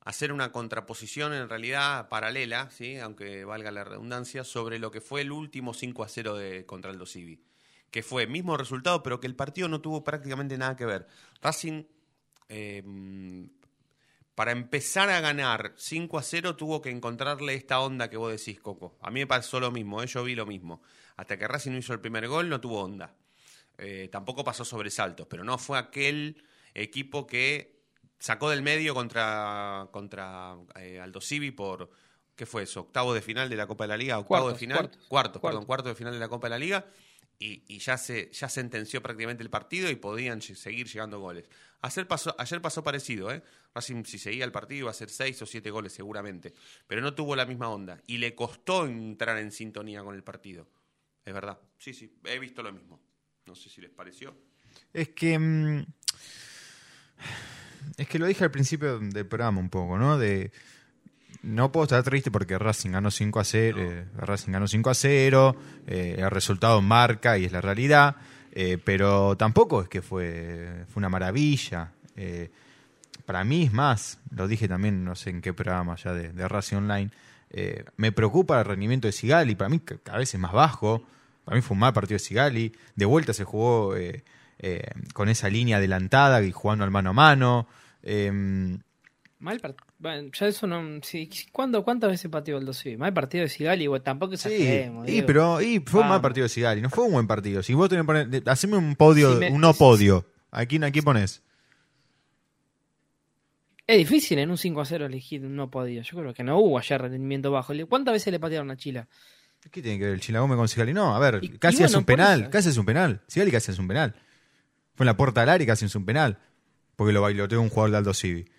hacer 0.08 0.32
una 0.32 0.52
contraposición 0.52 1.34
en 1.34 1.50
realidad 1.50 2.08
paralela, 2.08 2.70
¿sí? 2.70 2.96
aunque 2.96 3.44
valga 3.44 3.70
la 3.70 3.84
redundancia, 3.84 4.42
sobre 4.42 4.78
lo 4.78 4.90
que 4.90 5.02
fue 5.02 5.20
el 5.20 5.30
último 5.30 5.74
5 5.74 6.02
a 6.02 6.08
0 6.08 6.34
de, 6.34 6.64
contra 6.64 6.90
el 6.90 7.06
Civi. 7.06 7.42
Que 7.90 8.02
fue 8.02 8.26
mismo 8.26 8.56
resultado, 8.56 9.02
pero 9.02 9.20
que 9.20 9.26
el 9.26 9.36
partido 9.36 9.68
no 9.68 9.82
tuvo 9.82 10.04
prácticamente 10.04 10.56
nada 10.56 10.76
que 10.76 10.86
ver. 10.86 11.06
Racing, 11.42 11.84
em, 12.48 13.50
para 14.34 14.52
empezar 14.52 15.10
a 15.10 15.20
ganar 15.20 15.74
5 15.76 16.18
a 16.18 16.22
0, 16.22 16.56
tuvo 16.56 16.80
que 16.80 16.88
encontrarle 16.88 17.52
esta 17.52 17.78
onda 17.80 18.08
que 18.08 18.16
vos 18.16 18.32
decís, 18.32 18.58
Coco. 18.60 18.96
A 19.02 19.10
mí 19.10 19.20
me 19.20 19.26
pasó 19.26 19.60
lo 19.60 19.70
mismo, 19.70 20.02
¿eh? 20.02 20.06
yo 20.06 20.24
vi 20.24 20.34
lo 20.34 20.46
mismo. 20.46 20.80
Hasta 21.18 21.36
que 21.36 21.46
Racing 21.46 21.72
no 21.72 21.78
hizo 21.78 21.92
el 21.92 22.00
primer 22.00 22.28
gol, 22.28 22.48
no 22.48 22.62
tuvo 22.62 22.80
onda. 22.80 23.14
Eh, 23.76 24.08
tampoco 24.10 24.42
pasó 24.42 24.64
sobresaltos, 24.64 25.26
pero 25.26 25.44
no 25.44 25.58
fue 25.58 25.78
aquel 25.78 26.42
equipo 26.72 27.26
que 27.26 27.77
sacó 28.18 28.50
del 28.50 28.62
medio 28.62 28.94
contra, 28.94 29.88
contra 29.90 30.56
eh, 30.76 31.00
Aldo 31.00 31.20
Civi 31.20 31.50
por, 31.50 31.90
¿qué 32.36 32.46
fue 32.46 32.62
eso? 32.64 32.80
Octavo 32.80 33.14
de 33.14 33.22
final 33.22 33.48
de 33.48 33.56
la 33.56 33.66
Copa 33.66 33.84
de 33.84 33.88
la 33.88 33.96
Liga, 33.96 34.18
octavo 34.18 34.28
Cuartos, 34.44 34.52
de 34.54 34.58
final, 34.58 34.78
cuartos. 34.78 35.06
cuarto, 35.08 35.40
perdón, 35.40 35.64
Cuartos. 35.64 35.66
cuarto 35.66 35.88
de 35.90 35.94
final 35.94 36.12
de 36.14 36.18
la 36.20 36.28
Copa 36.28 36.46
de 36.46 36.50
la 36.50 36.58
Liga, 36.58 36.86
y, 37.40 37.62
y 37.68 37.78
ya 37.78 37.96
se 37.96 38.30
ya 38.32 38.48
sentenció 38.48 39.00
prácticamente 39.00 39.42
el 39.44 39.50
partido 39.50 39.88
y 39.90 39.94
podían 39.96 40.42
seguir 40.42 40.88
llegando 40.88 41.20
goles. 41.20 41.48
Ayer 41.80 42.08
pasó, 42.08 42.34
ayer 42.36 42.60
pasó 42.60 42.82
parecido, 42.82 43.30
¿eh? 43.30 43.40
Racing, 43.72 44.02
si 44.04 44.18
seguía 44.18 44.44
el 44.44 44.50
partido, 44.50 44.80
iba 44.80 44.90
a 44.90 44.94
ser 44.94 45.08
seis 45.08 45.40
o 45.42 45.46
siete 45.46 45.70
goles 45.70 45.92
seguramente, 45.92 46.52
pero 46.88 47.00
no 47.00 47.14
tuvo 47.14 47.36
la 47.36 47.46
misma 47.46 47.68
onda, 47.68 48.00
y 48.08 48.18
le 48.18 48.34
costó 48.34 48.86
entrar 48.86 49.38
en 49.38 49.52
sintonía 49.52 50.02
con 50.02 50.16
el 50.16 50.24
partido. 50.24 50.66
Es 51.24 51.32
verdad, 51.32 51.60
sí, 51.78 51.94
sí, 51.94 52.12
he 52.24 52.38
visto 52.40 52.62
lo 52.62 52.72
mismo. 52.72 53.00
No 53.46 53.54
sé 53.54 53.68
si 53.68 53.80
les 53.80 53.90
pareció. 53.90 54.34
Es 54.92 55.10
que. 55.10 55.38
mm, 55.38 55.86
Es 57.96 58.08
que 58.08 58.18
lo 58.18 58.26
dije 58.26 58.44
al 58.44 58.50
principio 58.50 58.98
del 58.98 59.26
programa 59.26 59.60
un 59.60 59.70
poco, 59.70 59.98
¿no? 59.98 60.18
De. 60.18 60.50
No 61.42 61.70
puedo 61.70 61.84
estar 61.84 62.02
triste 62.02 62.30
porque 62.30 62.58
Racing 62.58 62.90
ganó 62.90 63.10
5 63.10 63.38
a 63.40 63.44
0. 63.44 63.76
eh, 63.80 64.04
Racing 64.16 64.52
ganó 64.52 64.66
5 64.66 64.90
a 64.90 64.94
0. 64.94 65.56
eh, 65.86 66.16
el 66.18 66.30
resultado 66.30 66.80
marca 66.82 67.38
y 67.38 67.44
es 67.44 67.52
la 67.52 67.60
realidad. 67.60 68.16
eh, 68.52 68.78
pero 68.82 69.36
tampoco 69.36 69.82
es 69.82 69.88
que 69.88 70.02
fue, 70.02 70.84
fue 70.88 71.00
una 71.00 71.08
maravilla. 71.08 71.92
eh, 72.16 72.50
para 73.24 73.44
mí 73.44 73.64
es 73.64 73.72
más, 73.74 74.18
lo 74.34 74.48
dije 74.48 74.68
también, 74.68 75.04
no 75.04 75.14
sé 75.14 75.28
en 75.30 75.42
qué 75.42 75.52
programa 75.52 75.96
ya 75.96 76.12
de, 76.14 76.32
de 76.32 76.48
Racing 76.48 76.76
Online. 76.78 77.10
eh, 77.50 77.84
me 77.96 78.10
preocupa 78.10 78.58
el 78.58 78.64
rendimiento 78.64 79.06
de 79.06 79.12
Sigali. 79.12 79.54
Para 79.54 79.68
mí, 79.68 79.78
ca- 79.80 79.98
cada 80.02 80.18
vez 80.18 80.32
es 80.34 80.40
más 80.40 80.52
bajo. 80.52 81.04
Para 81.44 81.54
mí 81.56 81.62
fue 81.62 81.74
un 81.74 81.80
mal 81.80 81.92
partido 81.92 82.16
de 82.16 82.24
Sigali. 82.24 82.72
De 82.96 83.04
vuelta 83.04 83.32
se 83.32 83.44
jugó 83.44 83.94
eh, 84.58 84.82
con 85.14 85.28
esa 85.28 85.48
línea 85.48 85.76
adelantada 85.78 86.42
y 86.42 86.52
jugando 86.52 86.84
al 86.84 86.90
mano 86.90 87.10
a 87.10 87.12
mano. 87.12 87.68
Eh, 88.02 88.30
Mal 89.40 89.60
partido. 89.60 89.86
Bueno, 90.00 90.30
ya 90.32 90.46
eso 90.48 90.66
no. 90.66 91.00
Sí, 91.02 91.30
¿cuándo, 91.52 91.84
¿Cuántas 91.84 92.10
veces 92.10 92.28
pateó 92.30 92.58
el 92.58 92.64
2 92.66 92.84
Mal 92.98 93.12
partido 93.14 93.42
de 93.42 93.48
Sigali, 93.48 93.86
bueno, 93.86 94.02
tampoco 94.02 94.36
sí, 94.36 94.48
exageremos. 94.48 95.08
y, 95.08 95.12
digo. 95.12 95.26
pero 95.28 95.60
y 95.60 95.78
fue 95.80 96.00
un 96.02 96.08
mal 96.08 96.20
partido 96.20 96.44
de 96.44 96.48
Sigali. 96.48 96.80
No 96.80 96.90
fue 96.90 97.04
un 97.04 97.12
buen 97.12 97.26
partido. 97.28 97.62
Si 97.62 97.72
vos 97.74 97.88
tenés 97.88 98.02
que 98.02 98.06
poner. 98.06 98.42
Haceme 98.46 98.76
un 98.76 98.96
podio, 98.96 99.34
Si 99.34 99.38
me- 99.38 99.50
un 99.52 99.60
no 99.60 99.74
podio. 99.74 100.26
¿A 100.50 100.66
quién, 100.66 100.82
a 100.82 100.90
quién 100.90 101.04
pones? 101.04 101.42
Es 103.86 103.96
difícil 103.96 104.38
en 104.38 104.50
un 104.50 104.58
5 104.58 104.80
a 104.80 104.84
0 104.84 105.06
elegir 105.06 105.44
un 105.44 105.56
no 105.56 105.70
podía. 105.70 106.02
Yo 106.02 106.18
creo 106.18 106.34
que 106.34 106.42
no 106.44 106.58
hubo 106.58 106.78
ayer 106.78 107.00
rendimiento 107.00 107.50
bajo. 107.50 107.72
¿Cuántas 107.88 108.12
veces 108.12 108.32
le 108.32 108.38
patearon 108.40 108.70
a 108.70 108.76
Chila? 108.76 109.08
¿Qué 109.70 109.82
tiene 109.82 109.98
que 109.98 110.04
ver 110.04 110.14
el 110.14 110.20
Chilagome 110.20 110.56
con 110.56 110.68
Sigali? 110.68 110.92
No, 110.92 111.14
a 111.14 111.18
ver, 111.18 111.40
Y- 111.42 111.58
casi 111.58 111.82
y 111.82 111.84
es 111.84 111.94
un 111.94 112.04
penal. 112.04 112.42
eso. 112.42 112.50
Casi 112.50 112.68
es 112.68 112.76
un 112.76 112.84
penal. 112.86 113.22
Sigali 113.26 113.50
casi 113.50 113.70
es 113.72 113.78
un 113.78 113.88
penal. 113.88 114.14
Fue 114.98 115.04
en 115.04 115.06
la 115.06 115.16
puerta 115.16 115.42
del 115.42 115.50
área 115.50 115.64
casi 115.64 115.84
es 115.84 115.94
un 115.94 116.04
penal. 116.04 116.38
Porque 116.96 117.12
lo 117.12 117.22
bailoteó 117.22 117.60
un 117.60 117.68
jugador 117.68 117.92
de 117.92 117.96
Aldo 117.98 118.14
Civi. 118.14 118.50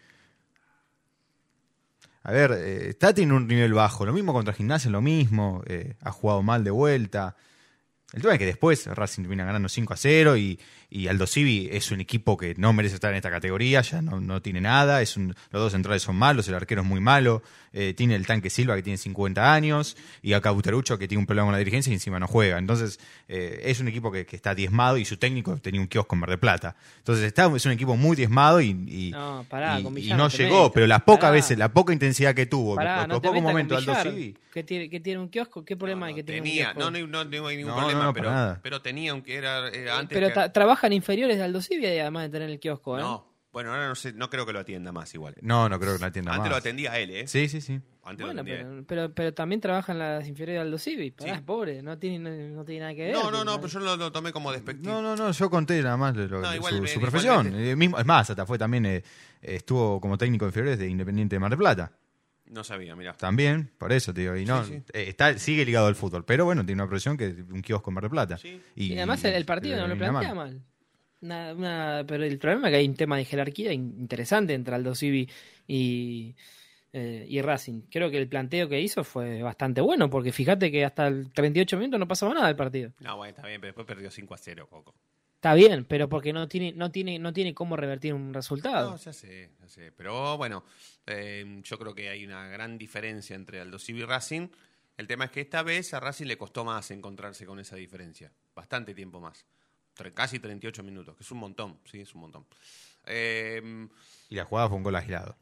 A 2.23 2.31
ver, 2.31 2.53
eh, 2.53 2.89
está 2.91 3.13
teniendo 3.13 3.35
un 3.35 3.47
nivel 3.49 3.73
bajo. 3.73 4.05
Lo 4.05 4.13
mismo 4.13 4.31
contra 4.31 4.53
Gimnasia, 4.53 4.89
lo 4.89 5.01
mismo. 5.01 5.61
eh, 5.67 5.97
ha 5.99 6.13
jugado 6.13 6.41
mal 6.41 6.63
de 6.63 6.71
vuelta. 6.71 7.35
El 8.13 8.21
tema 8.21 8.33
es 8.33 8.39
que 8.39 8.45
después 8.47 8.87
Racing 8.87 9.21
termina 9.23 9.45
ganando 9.45 9.69
5 9.69 9.93
a 9.93 9.97
0 9.97 10.35
y, 10.35 10.59
y 10.89 11.07
Aldo 11.07 11.27
Civi 11.27 11.69
es 11.71 11.91
un 11.91 12.01
equipo 12.01 12.37
que 12.37 12.55
no 12.57 12.73
merece 12.73 12.95
estar 12.95 13.11
en 13.11 13.17
esta 13.17 13.29
categoría, 13.29 13.81
ya 13.81 14.01
no, 14.01 14.19
no 14.19 14.41
tiene 14.41 14.61
nada, 14.61 15.03
es 15.03 15.15
un- 15.15 15.35
los 15.51 15.61
dos 15.61 15.73
centrales 15.73 16.01
son 16.01 16.15
malos, 16.15 16.47
el 16.47 16.55
arquero 16.55 16.81
es 16.81 16.87
muy 16.87 16.99
malo, 17.01 17.43
eh, 17.71 17.93
tiene 17.95 18.15
el 18.15 18.25
tanque 18.25 18.49
Silva 18.49 18.75
que 18.75 18.81
tiene 18.81 18.97
50 18.97 19.53
años 19.53 19.95
y 20.23 20.33
acá 20.33 20.49
Buterucho 20.49 20.97
que 20.97 21.07
tiene 21.07 21.19
un 21.19 21.27
problema 21.27 21.45
con 21.45 21.51
la 21.51 21.59
dirigencia 21.59 21.91
y 21.91 21.93
encima 21.93 22.19
no 22.19 22.25
juega. 22.27 22.57
Entonces 22.57 22.99
eh, 23.27 23.61
es 23.65 23.79
un 23.79 23.87
equipo 23.87 24.11
que, 24.11 24.25
que 24.25 24.35
está 24.35 24.55
diezmado 24.55 24.97
y 24.97 25.05
su 25.05 25.17
técnico 25.17 25.57
tenía 25.57 25.79
un 25.79 25.85
kiosco 25.87 26.15
en 26.15 26.21
Verde 26.21 26.39
Plata. 26.39 26.75
Entonces 26.97 27.25
está, 27.25 27.45
es 27.55 27.65
un 27.67 27.73
equipo 27.73 27.95
muy 27.95 28.15
diezmado 28.17 28.59
y, 28.59 28.69
y- 28.69 29.11
No, 29.11 29.45
pará, 29.47 29.79
y- 29.79 29.83
con 29.83 29.93
y 29.95 30.01
Villano 30.01 30.23
no 30.23 30.29
te 30.31 30.37
llegó, 30.37 30.57
metas, 30.63 30.71
pero 30.73 30.87
las 30.87 31.01
pocas 31.03 31.19
pará. 31.21 31.31
veces, 31.33 31.59
la 31.59 31.71
poca 31.71 31.93
intensidad 31.93 32.33
que 32.33 32.47
tuvo, 32.47 32.73
Pará, 32.73 33.01
los, 33.01 33.07
no 33.09 33.21
pocos 33.21 33.39
momentos 33.43 33.87
Aldo 33.87 33.93
Civi. 34.01 34.35
que 34.51 34.63
tiene, 34.63 34.89
que 34.89 34.99
tiene 34.99 35.19
un 35.19 35.29
kiosco, 35.29 35.63
¿qué 35.63 35.77
problema 35.77 36.07
hay 36.07 36.15
que 36.15 36.23
tiene 36.23 36.41
un 36.41 36.47
Tenía, 36.47 36.63
kiosco? 36.73 36.79
no, 36.79 36.89
no, 36.99 37.07
no, 37.07 37.23
no 37.25 37.47
hay 37.47 37.57
ningún 37.57 37.75
No, 37.75 37.81
problema, 37.99 38.03
no, 38.03 38.09
no, 38.09 38.13
pero, 38.13 38.29
nada. 38.31 38.59
pero 38.63 38.81
tenía, 38.81 39.11
aunque 39.11 39.35
era, 39.35 39.67
era 39.69 39.97
antes. 39.99 40.17
Pero 40.17 40.33
que- 40.33 40.49
trabajan 40.49 40.93
inferiores 40.93 41.37
de 41.37 41.43
Aldo 41.43 41.61
Civi 41.61 41.85
además 41.85 42.23
de 42.23 42.29
tener 42.29 42.49
el 42.49 42.59
kiosco, 42.59 42.97
¿eh? 42.97 43.01
no, 43.01 43.27
bueno, 43.51 43.71
ahora 43.71 43.87
no 43.87 43.95
sé, 43.95 44.13
no 44.13 44.29
creo 44.29 44.45
que 44.45 44.53
lo 44.53 44.59
atienda 44.59 44.91
más 44.91 45.13
igual. 45.15 45.35
No, 45.41 45.67
no 45.69 45.79
creo 45.79 45.93
que 45.93 45.99
la 45.99 46.07
atienda 46.07 46.31
Antes 46.31 46.43
más. 46.43 46.49
lo 46.51 46.55
atendía 46.57 46.97
él, 46.99 47.09
¿eh? 47.09 47.27
Sí, 47.27 47.49
sí, 47.49 47.61
sí. 47.61 47.79
Antes 48.03 48.25
Bueno, 48.25 48.41
lo 48.41 48.45
pero, 48.45 48.83
pero, 48.87 49.13
pero 49.13 49.33
también 49.33 49.59
trabajan 49.61 49.99
las 49.99 50.27
inferiores 50.27 50.55
de 50.55 50.61
Aldo 50.61 50.77
Civi. 50.79 51.11
Pará, 51.11 51.35
Sí. 51.37 51.41
pobre, 51.45 51.81
no 51.83 51.97
tiene, 51.99 52.17
no, 52.19 52.55
no 52.57 52.65
tiene 52.65 52.81
nada 52.81 52.93
que 52.95 53.03
ver. 53.05 53.13
No, 53.13 53.29
no, 53.29 53.43
no, 53.43 53.55
pero 53.57 53.67
yo 53.67 53.79
lo, 53.79 53.95
lo 53.97 54.11
tomé 54.11 54.31
como 54.31 54.51
despectivo. 54.51 54.91
No, 54.93 55.01
no, 55.01 55.15
no, 55.15 55.31
yo 55.31 55.49
conté 55.49 55.81
nada 55.83 55.97
más 55.97 56.15
lo- 56.15 56.27
No, 56.41 56.49
su, 56.49 56.55
igual 56.55 56.81
me- 56.81 56.87
su 56.87 56.99
profesión. 57.01 57.47
igualmente. 57.47 57.71
Eh, 57.71 57.75
mismo, 57.75 57.99
es 57.99 58.05
más, 58.05 58.29
hasta 58.29 58.45
fue 58.45 58.57
también, 58.57 58.85
eh, 58.85 59.03
estuvo 59.41 59.99
como 60.01 60.17
técnico 60.17 60.45
de 60.45 60.49
inferiores 60.49 60.79
de 60.79 60.87
Independiente 60.87 61.35
de 61.35 61.39
Mar 61.39 61.49
del 61.51 61.59
Plata. 61.59 61.91
No 62.49 62.63
sabía, 62.63 62.95
mirá. 62.95 63.13
También, 63.13 63.71
por 63.77 63.91
eso 63.93 64.11
digo. 64.11 64.35
Y 64.35 64.43
no, 64.43 64.63
Sí, 64.65 64.73
sí. 64.73 64.83
eh, 64.93 65.05
está, 65.07 65.37
sigue 65.37 65.63
ligado 65.65 65.87
al 65.87 65.95
fútbol, 65.95 66.25
pero 66.25 66.45
bueno, 66.45 66.65
tiene 66.65 66.81
una 66.81 66.89
profesión 66.89 67.15
que 67.15 67.27
es 67.27 67.35
un 67.49 67.61
kiosco 67.61 67.91
en 67.91 67.93
Mar 67.93 68.03
del 68.03 68.11
Plata. 68.11 68.37
Sí. 68.37 68.59
Y, 68.75 68.97
además 68.97 69.23
el, 69.23 69.35
el 69.35 69.45
partido 69.45 69.77
no 69.77 69.87
lo 69.87 69.95
plantea 69.97 70.33
mal. 70.33 70.61
Una- 71.21 71.53
una- 71.53 72.03
pero 72.07 72.23
el 72.23 72.39
problema 72.39 72.67
es 72.67 72.71
que 72.71 72.77
hay 72.77 72.87
un 72.87 72.95
tema 72.95 73.17
de 73.17 73.25
jerarquía 73.25 73.71
in- 73.73 73.95
interesante 73.99 74.53
entre 74.53 74.73
Aldo 74.73 74.95
Civi 74.95 75.29
y, 75.67 76.35
eh, 76.93 77.25
y 77.29 77.41
Racing. 77.41 77.81
Creo 77.91 78.09
que 78.09 78.17
el 78.17 78.27
planteo 78.27 78.67
que 78.67 78.81
hizo 78.81 79.03
fue 79.03 79.41
bastante 79.43 79.81
bueno, 79.81 80.09
porque 80.09 80.31
fíjate 80.31 80.71
que 80.71 80.83
hasta 80.85 81.07
el 81.07 81.31
38 81.31 81.77
minutos 81.77 81.99
no 81.99 82.07
pasaba 82.07 82.33
nada 82.33 82.47
del 82.47 82.55
partido. 82.55 82.91
No, 82.99 83.17
bueno, 83.17 83.29
está 83.35 83.47
bien, 83.47 83.61
pero 83.61 83.69
después 83.73 83.85
perdió 83.85 84.09
5 84.09 84.33
a 84.33 84.37
0, 84.37 84.67
Coco. 84.69 84.95
Está 85.39 85.53
bien, 85.53 85.85
pero 85.85 86.09
porque 86.09 86.33
no 86.33 86.49
tiene, 86.49 86.73
no 86.73 86.91
tiene, 86.91 87.17
no 87.17 87.31
tiene 87.31 87.53
cómo 87.53 87.77
revertir 87.77 88.13
un 88.13 88.33
resultado. 88.33 88.91
No, 88.91 88.97
ya 88.97 89.13
sé, 89.13 89.51
ya 89.61 89.69
sé. 89.69 89.93
Pero 89.93 90.37
bueno, 90.37 90.65
eh, 91.05 91.61
yo 91.63 91.79
creo 91.79 91.95
que 91.95 92.09
hay 92.09 92.25
una 92.25 92.45
gran 92.49 92.77
diferencia 92.77 93.37
entre 93.37 93.61
Aldo 93.61 93.79
Civi 93.79 94.01
y 94.01 94.03
Racing. 94.05 94.49
El 94.97 95.07
tema 95.07 95.23
es 95.23 95.31
que 95.31 95.39
esta 95.39 95.63
vez 95.63 95.93
a 95.93 96.01
Racing 96.01 96.25
le 96.25 96.37
costó 96.37 96.65
más 96.65 96.91
encontrarse 96.91 97.45
con 97.45 97.57
esa 97.57 97.77
diferencia. 97.77 98.33
Bastante 98.53 98.93
tiempo 98.93 99.21
más. 99.21 99.45
Tre- 99.95 100.13
casi 100.13 100.39
38 100.39 100.83
minutos, 100.83 101.15
que 101.15 101.23
es 101.23 101.31
un 101.31 101.37
montón, 101.37 101.79
sí, 101.85 102.01
es 102.01 102.13
un 102.13 102.19
montón. 102.19 102.45
Eh, 103.05 103.87
Y 104.27 104.35
la 104.35 104.43
jugada 104.43 104.67
fue 104.67 104.75
un 104.77 104.83
gol 104.83 104.97
aislado. 104.97 105.37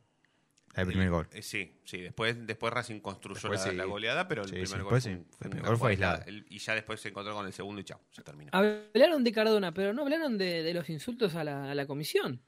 El 0.78 0.88
primer 0.88 1.10
gol. 1.10 1.28
eh, 1.34 1.42
sí, 1.42 1.72
sí, 1.86 1.98
después, 2.02 2.46
después 2.48 2.72
Racing 2.72 3.00
construyó 3.00 3.34
Después 3.36 3.60
la, 3.66 3.72
sí. 3.72 3.76
la 3.76 3.86
goleada, 3.86 4.28
pero 4.28 4.44
el 4.44 4.48
Sí, 4.50 4.54
primer 4.56 4.68
sí, 4.78 4.84
gol 4.84 5.02
fue, 5.02 5.12
El 5.12 5.18
una 5.18 5.28
primer 5.40 5.62
gol 5.66 5.78
fue 5.78 5.96
jugada. 5.96 6.14
aislado. 6.16 6.30
El- 6.30 6.46
y 6.50 6.60
ya 6.60 6.76
después 6.76 7.00
se 7.02 7.10
encontró 7.10 7.34
con 7.34 7.46
el 7.46 7.54
segundo 7.54 7.82
y 7.82 7.84
chao, 7.84 8.00
se 8.12 8.22
terminó. 8.22 8.52
Hablaron 8.54 9.24
de 9.24 9.32
Cardona, 9.32 9.74
pero 9.74 9.94
no 9.94 10.04
hablaron 10.04 10.38
de, 10.38 10.64
de 10.64 10.74
los 10.74 10.90
insultos 10.90 11.36
a 11.36 11.44
la, 11.44 11.72
a 11.72 11.76
la 11.76 11.86
comisión. 11.88 12.40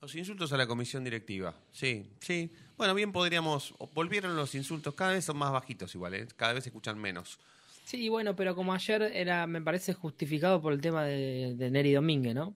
Los 0.00 0.14
insultos 0.14 0.52
a 0.52 0.56
la 0.56 0.66
comisión 0.66 1.02
directiva. 1.02 1.54
Sí, 1.72 2.08
sí. 2.20 2.52
Bueno, 2.76 2.94
bien 2.94 3.10
podríamos. 3.10 3.74
Volvieron 3.94 4.36
los 4.36 4.54
insultos. 4.54 4.94
Cada 4.94 5.12
vez 5.12 5.24
son 5.24 5.36
más 5.38 5.50
bajitos 5.50 5.92
igual, 5.94 6.14
¿eh? 6.14 6.28
Cada 6.36 6.52
vez 6.52 6.62
se 6.64 6.70
escuchan 6.70 6.98
menos. 6.98 7.38
Sí, 7.84 8.08
bueno, 8.08 8.36
pero 8.36 8.54
como 8.54 8.72
ayer 8.74 9.02
era, 9.02 9.46
me 9.48 9.60
parece 9.60 9.94
justificado 9.94 10.60
por 10.62 10.72
el 10.72 10.80
tema 10.80 11.04
de, 11.04 11.54
de 11.56 11.70
Neri 11.70 11.92
Domínguez, 11.94 12.34
¿no? 12.34 12.54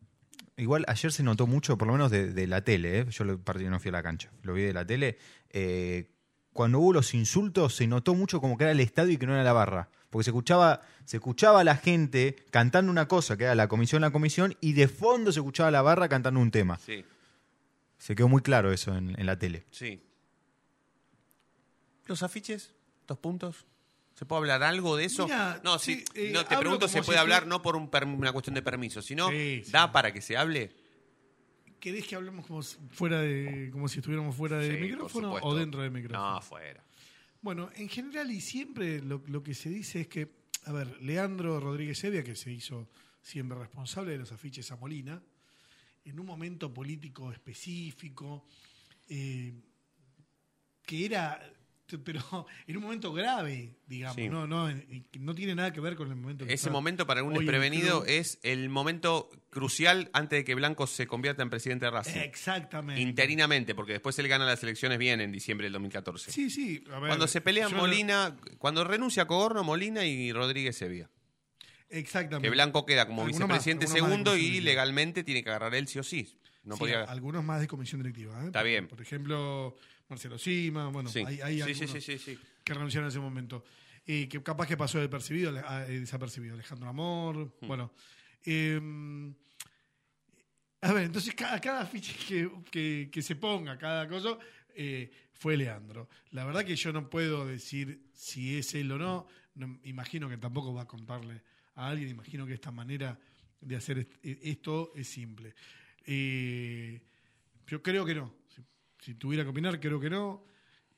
Igual 0.56 0.84
ayer 0.88 1.10
se 1.12 1.22
notó 1.22 1.46
mucho, 1.46 1.78
por 1.78 1.88
lo 1.88 1.94
menos 1.94 2.10
de, 2.10 2.32
de 2.32 2.46
la 2.46 2.62
tele, 2.62 3.00
¿eh? 3.00 3.06
yo 3.10 3.24
el 3.24 3.38
partido 3.38 3.70
no 3.70 3.80
fui 3.80 3.88
a 3.88 3.92
la 3.92 4.02
cancha, 4.02 4.30
lo 4.42 4.52
vi 4.54 4.62
de 4.62 4.72
la 4.72 4.86
tele. 4.86 5.18
eh, 5.50 6.08
cuando 6.52 6.80
hubo 6.80 6.92
los 6.92 7.14
insultos 7.14 7.74
se 7.76 7.86
notó 7.86 8.14
mucho 8.14 8.38
como 8.42 8.58
que 8.58 8.64
era 8.64 8.72
el 8.72 8.80
estadio 8.80 9.14
y 9.14 9.16
que 9.16 9.26
no 9.26 9.32
era 9.32 9.42
la 9.42 9.54
barra. 9.54 9.88
Porque 10.10 10.24
se 10.24 10.30
escuchaba, 10.30 10.82
se 11.06 11.16
escuchaba 11.16 11.60
a 11.60 11.64
la 11.64 11.76
gente 11.76 12.36
cantando 12.50 12.92
una 12.92 13.08
cosa, 13.08 13.38
que 13.38 13.44
era 13.44 13.54
la 13.54 13.68
comisión, 13.68 14.02
la 14.02 14.10
comisión, 14.10 14.54
y 14.60 14.74
de 14.74 14.86
fondo 14.86 15.32
se 15.32 15.40
escuchaba 15.40 15.68
a 15.68 15.72
la 15.72 15.80
barra 15.80 16.10
cantando 16.10 16.38
un 16.40 16.50
tema. 16.50 16.78
Sí, 16.78 17.06
Se 17.96 18.14
quedó 18.14 18.28
muy 18.28 18.42
claro 18.42 18.70
eso 18.70 18.94
en, 18.94 19.18
en 19.18 19.24
la 19.24 19.38
tele. 19.38 19.64
sí. 19.70 20.02
¿Los 22.06 22.22
afiches? 22.22 22.74
¿Dos 23.06 23.16
puntos? 23.18 23.64
¿Se 24.22 24.26
puede 24.26 24.42
hablar 24.42 24.62
algo 24.62 24.96
de 24.96 25.06
eso? 25.06 25.26
No, 25.64 25.80
sí, 25.80 25.96
sí, 25.96 26.04
eh, 26.14 26.30
no, 26.32 26.44
te 26.44 26.56
pregunto, 26.56 26.86
como 26.86 26.92
¿se 26.92 27.00
si 27.00 27.04
puede 27.06 27.18
hablar 27.18 27.44
no 27.44 27.60
por 27.60 27.74
un 27.74 27.90
una 27.92 28.30
cuestión 28.30 28.54
de 28.54 28.62
permiso, 28.62 29.02
sino 29.02 29.28
Sí, 29.30 29.62
sí. 29.64 29.72
da 29.72 29.90
para 29.90 30.12
que 30.12 30.20
se 30.20 30.36
hable? 30.36 30.70
¿Querés 31.80 32.06
que 32.06 32.14
hablemos 32.14 32.46
como 32.46 32.62
si, 32.62 32.76
fuera 32.92 33.20
de, 33.20 33.70
como 33.72 33.88
si 33.88 33.98
estuviéramos 33.98 34.36
fuera 34.36 34.58
del 34.58 34.76
Sí, 34.76 34.80
micrófono 34.80 35.32
o 35.32 35.54
dentro 35.56 35.82
del 35.82 35.90
micrófono? 35.90 36.30
No, 36.30 36.36
afuera. 36.36 36.84
Bueno, 37.40 37.70
en 37.74 37.88
general 37.88 38.30
y 38.30 38.40
siempre 38.40 39.02
lo, 39.02 39.24
lo 39.26 39.42
que 39.42 39.54
se 39.54 39.70
dice 39.70 40.02
es 40.02 40.06
que, 40.06 40.30
a 40.66 40.70
ver, 40.70 41.02
Leandro 41.02 41.58
Rodríguez 41.58 42.04
Evia, 42.04 42.22
que 42.22 42.36
se 42.36 42.52
hizo 42.52 42.88
siempre 43.20 43.58
responsable 43.58 44.12
de 44.12 44.18
los 44.18 44.30
afiches 44.30 44.70
a 44.70 44.76
Molina, 44.76 45.20
en 46.04 46.20
un 46.20 46.26
momento 46.26 46.72
político 46.72 47.32
específico, 47.32 48.46
eh, 49.08 49.52
que 50.86 51.06
era, 51.06 51.42
pero 52.04 52.20
en 52.66 52.76
un 52.76 52.82
momento 52.82 53.12
grave, 53.12 53.76
digamos, 53.86 54.16
Sí. 54.16 54.28
no, 54.28 54.46
no, 54.46 54.68
no 55.18 55.34
tiene 55.34 55.54
nada 55.54 55.72
que 55.72 55.80
ver 55.80 55.94
con 55.96 56.08
el 56.08 56.16
momento 56.16 56.46
que 56.46 56.52
Ese 56.52 56.70
momento 56.70 57.06
para 57.06 57.20
el 57.20 57.28
desprevenido 57.32 58.04
es 58.06 58.38
el 58.42 58.68
momento 58.68 59.28
crucial 59.50 60.08
antes 60.14 60.38
de 60.40 60.44
que 60.44 60.54
Blanco 60.54 60.86
se 60.86 61.06
convierta 61.06 61.42
en 61.42 61.50
presidente 61.50 61.84
de 61.84 61.90
Racing. 61.90 62.20
Exactamente. 62.20 63.00
Interinamente, 63.02 63.74
porque 63.74 63.92
después 63.92 64.18
él 64.18 64.28
gana 64.28 64.46
las 64.46 64.62
elecciones 64.62 64.98
bien 64.98 65.20
en 65.20 65.32
diciembre 65.32 65.66
del 65.66 65.74
2014. 65.74 66.30
Sí, 66.32 66.48
sí. 66.50 66.82
a 66.92 66.98
ver, 66.98 67.08
cuando 67.08 67.26
se 67.28 67.40
pelean 67.40 67.70
no- 67.72 67.78
Molina, 67.78 68.36
cuando 68.58 68.84
renuncia 68.84 69.26
Cogorno, 69.26 69.62
Molina 69.64 70.04
y 70.04 70.32
Rodríguez 70.32 70.76
Sevilla. 70.76 71.10
Exactamente. 71.90 72.46
Que 72.46 72.50
Blanco 72.50 72.86
queda 72.86 73.06
como 73.06 73.24
vicepresidente 73.26 73.86
más 73.86 73.92
segundo 73.94 74.36
y 74.36 74.60
legalmente 74.60 75.24
tiene 75.24 75.42
que 75.44 75.50
agarrar 75.50 75.74
él 75.74 75.86
sí 75.88 75.98
o 75.98 76.02
sí. 76.02 76.38
No 76.64 76.76
Sí, 76.76 76.80
podía. 76.80 77.02
Algunos 77.02 77.44
más 77.44 77.60
de 77.60 77.66
comisión 77.66 78.00
directiva. 78.02 78.40
¿eh? 78.42 78.46
Está 78.46 78.62
bien. 78.62 78.86
Por 78.88 79.02
ejemplo, 79.02 79.76
Marcelo 80.12 80.38
Sima, 80.38 80.88
bueno, 80.88 81.08
Sí. 81.08 81.20
hay, 81.26 81.40
hay 81.40 81.56
Sí, 81.56 81.62
algunos 81.82 82.04
sí, 82.04 82.38
que 82.62 82.74
renunciaron 82.74 83.06
en 83.06 83.08
ese 83.08 83.18
momento. 83.18 83.64
Eh, 84.06 84.28
que 84.28 84.42
capaz 84.42 84.66
que 84.66 84.76
pasó 84.76 84.98
desapercibido, 84.98 85.50
ale- 85.50 85.60
a- 85.60 85.86
eh, 85.88 86.00
desapercibido. 86.00 86.54
Alejandro 86.54 86.88
Amor, 86.88 87.52
Hmm. 87.60 87.66
bueno. 87.66 87.92
eh, 88.44 88.80
a 90.80 90.92
ver, 90.92 91.04
entonces 91.04 91.34
cada, 91.34 91.60
cada 91.60 91.86
ficha 91.86 92.12
que, 92.26 92.50
que- 92.70 93.08
que 93.12 93.22
se 93.22 93.36
ponga, 93.36 93.78
cada 93.78 94.08
cosa, 94.08 94.36
eh, 94.74 95.10
fue 95.32 95.56
Leandro. 95.56 96.08
La 96.32 96.44
verdad 96.44 96.64
que 96.64 96.74
yo 96.76 96.92
no 96.92 97.08
puedo 97.08 97.46
decir 97.46 98.06
si 98.12 98.56
es 98.58 98.74
él 98.74 98.90
o 98.92 98.98
no. 98.98 99.26
No, 99.54 99.78
imagino 99.84 100.28
que 100.28 100.36
tampoco 100.38 100.74
va 100.74 100.82
a 100.82 100.86
contarle 100.88 101.42
a 101.76 101.88
alguien. 101.88 102.08
Imagino 102.10 102.46
que 102.46 102.54
esta 102.54 102.70
manera 102.70 103.18
de 103.60 103.76
hacer 103.76 103.98
est- 103.98 104.12
eh, 104.24 104.38
esto 104.42 104.92
es 104.96 105.06
simple. 105.08 105.54
Eh, 106.04 107.00
yo 107.66 107.80
creo 107.82 108.04
que 108.04 108.14
no. 108.14 108.34
Si, 109.02 109.14
tuviera 109.14 109.42
que 109.44 109.50
opinar, 109.50 109.78
creo 109.80 109.98
que 110.00 110.08
no. 110.10 110.44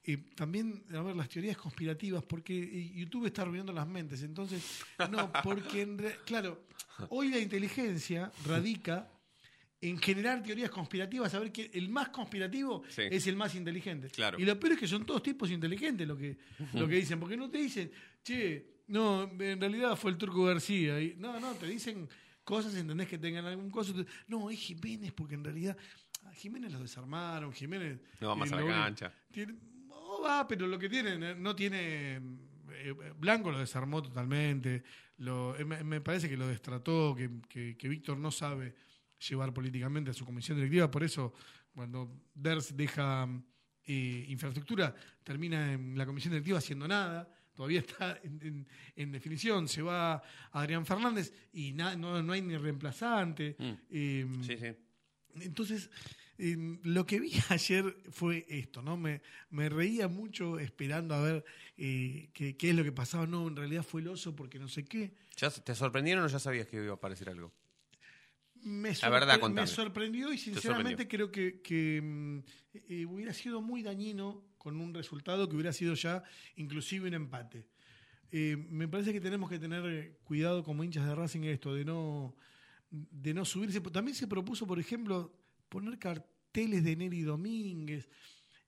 Eh, 0.07 0.19
también, 0.37 0.85
a 0.95 1.01
ver, 1.01 1.17
las 1.17 1.29
teorías 1.31 1.57
conspirativas, 1.57 2.23
porque 2.23 2.93
YouTube 2.95 3.27
está 3.27 3.43
arruinando 3.43 3.73
las 3.73 3.87
mentes. 3.89 4.23
Entonces, 4.23 4.83
no, 5.11 5.33
porque, 5.43 5.81
en 5.83 5.97
re- 5.99 6.19
claro, 6.27 6.67
hoy 7.09 7.31
la 7.31 7.39
inteligencia 7.39 8.31
radica 8.47 9.11
en 9.81 9.99
generar 9.99 10.43
teorías 10.43 10.71
conspirativas, 10.71 11.33
saber 11.33 11.51
que 11.53 11.71
el 11.75 11.89
más 11.89 12.09
conspirativo 12.11 12.83
Sí. 12.89 13.03
es 13.11 13.27
el 13.27 13.37
más 13.37 13.55
inteligente. 13.55 14.09
Claro. 14.11 14.39
Y 14.39 14.45
lo 14.45 14.59
peor 14.61 14.75
es 14.75 14.79
que 14.81 14.89
son 14.89 15.05
todos 15.07 15.23
tipos 15.23 15.51
inteligentes 15.51 16.07
lo 16.07 16.17
que, 16.17 16.37
lo 16.75 16.87
que 16.89 16.97
dicen, 16.97 17.19
porque 17.21 17.37
no 17.37 17.51
te 17.51 17.59
dicen, 17.59 17.91
che, 18.23 18.81
no, 18.89 19.23
en 19.39 19.61
realidad 19.61 19.97
fue 19.97 20.11
el 20.11 20.19
Turco 20.19 20.45
García. 20.45 21.01
Y, 21.01 21.15
no, 21.17 21.39
no, 21.41 21.53
te 21.55 21.67
dicen 21.67 22.09
cosas, 22.45 22.75
entendés 22.77 23.09
que 23.09 23.19
tengan 23.19 23.45
algún 23.47 23.71
coso. 23.71 23.95
No, 24.29 24.51
es 24.51 24.59
Jiménez, 24.59 25.13
porque 25.13 25.35
en 25.35 25.45
realidad 25.45 25.77
a 26.27 26.33
Jiménez 26.33 26.73
lo 26.73 26.81
desarmaron, 26.81 27.53
Jiménez... 27.53 28.01
No 28.21 28.29
va 28.29 28.35
más 28.37 28.53
a 28.53 28.57
la 28.57 28.63
cancha. 28.85 29.13
tiene- 29.31 29.55
no 29.89 30.21
va, 30.23 30.47
pero 30.47 30.67
lo 30.67 30.79
que 30.79 30.89
tienen, 30.89 31.23
eh, 31.23 31.35
no 31.35 31.55
tiene. 31.57 32.17
eh, 32.71 32.95
Blanco 33.19 33.51
lo 33.51 33.59
desarmó 33.59 34.03
totalmente. 34.03 34.83
Lo, 35.19 35.57
eh, 35.57 35.65
me, 35.65 35.83
me 35.85 36.01
parece 36.01 36.29
que 36.29 36.37
lo 36.37 36.47
destrató, 36.47 37.15
que, 37.17 37.31
que- 37.49 37.77
que 37.77 37.89
Víctor 37.89 38.17
no 38.19 38.31
sabe 38.31 38.75
llevar 39.29 39.53
políticamente 39.55 40.11
a 40.11 40.15
su 40.15 40.25
comisión 40.25 40.57
directiva. 40.59 40.91
Por 40.91 41.03
eso, 41.05 41.33
cuando 41.75 42.23
Ders 42.35 42.77
deja 42.77 43.29
eh, 43.87 44.25
infraestructura, 44.29 44.95
termina 45.23 45.73
en 45.73 45.97
la 45.97 46.07
comisión 46.07 46.33
directiva 46.33 46.59
haciendo 46.59 46.87
nada. 46.89 47.29
Todavía 47.55 47.81
está 47.81 48.19
en, 48.25 48.41
en- 48.43 48.67
en 48.97 49.13
definición. 49.13 49.69
Se 49.69 49.81
va 49.83 50.21
Adrián 50.53 50.85
Fernández 50.87 51.33
y 51.53 51.73
na- 51.73 51.95
no, 51.97 52.23
no 52.23 52.33
hay 52.33 52.43
ni 52.43 52.57
reemplazante. 52.57 53.57
Mm. 53.59 53.73
Eh, 53.91 54.27
Sí, 54.43 54.57
sí. 54.57 54.67
Entonces, 55.41 55.91
eh, 56.39 56.79
lo 56.83 57.07
que 57.07 57.21
vi 57.21 57.33
ayer 57.51 57.97
fue 58.11 58.45
esto, 58.49 58.83
¿no? 58.83 58.97
Me, 58.97 59.23
me 59.51 59.69
reía 59.69 60.09
mucho 60.09 60.59
esperando 60.59 61.15
a 61.15 61.21
ver 61.21 61.45
eh, 61.77 62.31
qué, 62.33 62.57
qué 62.57 62.71
es 62.71 62.77
lo 62.77 62.85
que 62.85 62.93
pasaba. 62.93 63.27
No, 63.27 63.47
en 63.47 63.57
realidad 63.57 63.83
fue 63.83 64.01
el 64.01 64.09
oso 64.09 64.35
porque 64.35 64.59
no 64.59 64.69
sé 64.69 64.85
qué. 64.85 65.15
¿Ya 65.37 65.51
¿Te 65.51 65.75
sorprendieron 65.75 66.25
o 66.25 66.29
ya 66.29 66.39
sabías 66.39 66.67
que 66.67 66.77
iba 66.77 66.93
a 66.93 66.97
aparecer 66.97 67.29
algo? 67.29 67.53
Me, 68.63 68.95
La 69.03 69.11
verdad, 69.11 69.39
me 69.51 69.67
sorprendió 69.67 70.33
y 70.33 70.39
sinceramente 70.39 71.07
creo 71.07 71.31
que, 71.31 71.61
que, 71.61 72.01
mm, 72.03 72.39
eh, 72.89 73.05
hubiera 73.05 73.35
sido 73.35 73.61
muy 73.61 73.83
dañino 73.83 74.43
con 74.57 74.81
un 74.81 74.95
resultado 74.95 75.47
que 75.47 75.55
hubiera 75.55 75.73
sido 75.75 75.93
ya 75.95 76.23
inclusive 76.57 77.07
un 77.09 77.15
empate. 77.15 77.67
Eh, 78.31 78.57
me 78.57 78.89
parece 78.89 79.13
que 79.13 79.21
tenemos 79.21 79.51
que 79.51 79.59
tener 79.59 80.19
cuidado 80.25 80.65
como 80.65 80.83
hinchas 80.83 81.07
de 81.07 81.15
Racing 81.15 81.43
esto, 81.43 81.75
de 81.75 81.85
no, 81.85 82.35
de 83.11 83.35
no 83.35 83.45
subirse. 83.45 83.81
También 83.81 84.15
se 84.15 84.27
propuso, 84.27 84.67
por 84.67 84.79
ejemplo, 84.79 85.33
poner 85.69 85.99
carteles 85.99 86.85
de 86.85 86.97
Neri 86.97 87.23
Domínguez. 87.23 88.09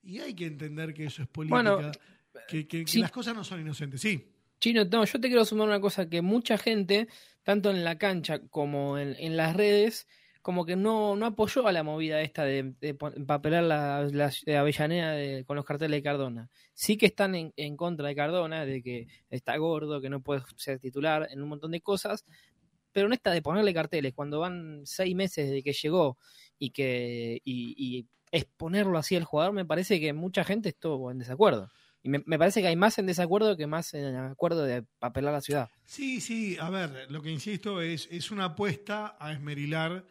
Y 0.03 0.19
hay 0.19 0.33
que 0.33 0.45
entender 0.45 0.93
que 0.93 1.05
eso 1.05 1.21
es 1.21 1.27
política, 1.27 1.55
Bueno, 1.61 1.91
que, 2.47 2.67
que- 2.67 2.85
que 2.85 2.91
sí. 2.91 2.99
las 2.99 3.11
cosas 3.11 3.35
no 3.35 3.43
son 3.43 3.61
inocentes. 3.61 4.01
Sí, 4.01 4.33
Chino, 4.59 4.85
no, 4.85 5.05
yo 5.05 5.19
te 5.19 5.27
quiero 5.27 5.45
sumar 5.45 5.67
una 5.67 5.79
cosa 5.79 6.09
que 6.09 6.21
mucha 6.21 6.57
gente, 6.57 7.07
tanto 7.43 7.69
en 7.71 7.83
la 7.83 7.97
cancha 7.97 8.39
como 8.49 8.97
en, 8.97 9.15
en 9.19 9.37
las 9.37 9.55
redes, 9.55 10.07
como 10.41 10.65
que 10.65 10.75
no, 10.77 11.15
no 11.15 11.25
apoyó 11.25 11.67
a 11.67 11.71
la 11.73 11.83
movida 11.83 12.21
esta 12.21 12.43
de, 12.45 12.73
de 12.79 12.97
empapelar 13.15 13.63
la, 13.63 13.97
Avellaneda 14.59 15.11
de- 15.11 15.43
con 15.45 15.57
los 15.57 15.65
carteles 15.65 15.97
de 15.97 16.03
Cardona. 16.03 16.49
Sí 16.73 16.95
que 16.97 17.05
están 17.07 17.35
en, 17.35 17.53
en 17.57 17.75
contra 17.75 18.07
de 18.07 18.15
Cardona, 18.15 18.65
de 18.65 18.81
que 18.81 19.07
está 19.29 19.57
gordo, 19.57 19.99
que 20.01 20.09
no 20.09 20.21
puede 20.21 20.41
ser 20.55 20.79
titular, 20.79 21.27
en 21.31 21.41
un 21.43 21.49
montón 21.49 21.71
de 21.71 21.81
cosas, 21.81 22.23
pero 22.97 23.05
en 23.05 23.13
esta 23.13 23.29
de 23.29 23.43
ponerle 23.43 23.75
carteles, 23.75 24.15
cuando 24.15 24.39
van 24.39 24.81
seis 24.83 25.15
meses 25.15 25.45
desde 25.45 25.61
que 25.61 25.71
llegó 25.71 26.17
y 26.57 26.71
que 26.71 27.39
y, 27.45 28.07
exponerlo 28.31 28.97
así 28.97 29.15
al 29.15 29.23
jugador, 29.23 29.53
me 29.53 29.65
parece 29.65 29.99
que 29.99 30.13
mucha 30.13 30.43
gente 30.43 30.69
estuvo 30.69 31.11
en 31.11 31.19
desacuerdo. 31.19 31.69
Y 32.01 32.09
me, 32.09 32.39
parece 32.39 32.59
que 32.59 32.69
hay 32.69 32.75
más 32.75 32.97
en 32.97 33.05
desacuerdo 33.05 33.55
que 33.55 33.67
más 33.67 33.93
en 33.93 34.15
acuerdo 34.15 34.63
de 34.63 34.81
papelar 34.97 35.31
la 35.31 35.41
ciudad. 35.41 35.69
Sí, 35.85 36.19
sí, 36.21 36.57
a 36.59 36.71
ver, 36.71 37.05
lo 37.11 37.21
que 37.21 37.29
insisto 37.29 37.83
es, 37.83 38.07
es 38.09 38.31
una 38.31 38.45
apuesta 38.45 39.15
a 39.19 39.31
esmerilar 39.31 40.03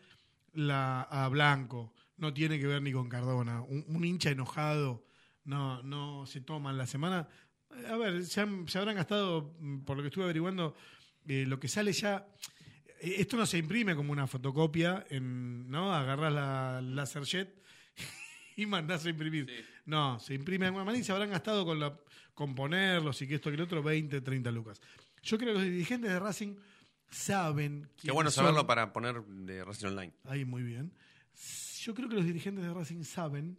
la, 0.52 1.02
a 1.02 1.28
Blanco. 1.28 1.92
No 2.18 2.32
tiene 2.32 2.60
que 2.60 2.68
ver 2.68 2.82
ni 2.82 2.92
con 2.92 3.08
Cardona. 3.08 3.62
Un, 3.62 4.04
hincha 4.04 4.30
enojado 4.30 5.04
no, 5.42 5.82
no 5.82 6.24
se 6.24 6.40
toma 6.40 6.70
en 6.70 6.78
la 6.78 6.86
semana. 6.86 7.26
A 7.90 7.96
ver, 7.96 8.24
se 8.24 8.40
habrán 8.78 8.94
gastado, 8.94 9.56
mm, 9.58 9.80
por 9.80 9.96
lo 9.96 10.04
que 10.04 10.10
estuve 10.10 10.22
averiguando, 10.22 10.76
eh, 11.28 11.44
lo 11.46 11.58
que 11.58 11.68
sale 11.68 11.92
ya. 11.92 12.26
Eh, 13.00 13.16
Esto 13.18 13.36
no 13.36 13.46
se 13.46 13.58
imprime 13.58 13.94
como 13.94 14.12
una 14.12 14.26
fotocopia, 14.26 15.06
en, 15.10 15.70
¿no? 15.70 15.92
Agarras 15.92 16.32
la 16.32 16.80
Laserjet 16.80 17.54
y 18.56 18.66
mandás 18.66 19.04
a 19.06 19.10
imprimir. 19.10 19.64
No, 19.84 20.18
se 20.18 20.34
imprime 20.34 20.64
de 20.64 20.68
alguna 20.68 20.84
manera 20.84 21.00
y 21.00 21.04
se 21.04 21.12
habrán 21.12 21.30
gastado 21.30 21.64
con, 21.64 21.78
la, 21.80 21.98
con 22.34 22.54
ponerlos 22.54 23.20
y 23.22 23.28
que 23.28 23.36
esto 23.36 23.50
que 23.50 23.56
el 23.56 23.62
otro 23.62 23.82
20, 23.82 24.20
30 24.20 24.50
lucas. 24.50 24.80
Yo 25.22 25.38
creo 25.38 25.54
que 25.54 25.60
los 25.60 25.64
dirigentes 25.64 26.10
de 26.10 26.18
Racing 26.18 26.56
saben 27.10 27.88
Qué 27.96 28.10
bueno 28.12 28.30
son. 28.30 28.44
saberlo 28.44 28.66
para 28.66 28.92
poner 28.92 29.22
de 29.22 29.64
Racing 29.64 29.86
Online. 29.86 30.12
Ahí 30.24 30.44
muy 30.44 30.62
bien. 30.62 30.92
Yo 31.80 31.94
creo 31.94 32.08
que 32.08 32.16
los 32.16 32.24
dirigentes 32.24 32.64
de 32.64 32.72
Racing 32.72 33.02
saben 33.04 33.58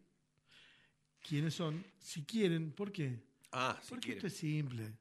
quiénes 1.21 1.53
son, 1.53 1.85
si 1.99 2.23
quieren, 2.23 2.71
¿por 2.71 2.91
qué? 2.91 3.19
Ah, 3.51 3.79
si 3.81 3.89
Porque 3.89 4.13
esto 4.13 4.27
es 4.27 4.33
simple. 4.35 4.93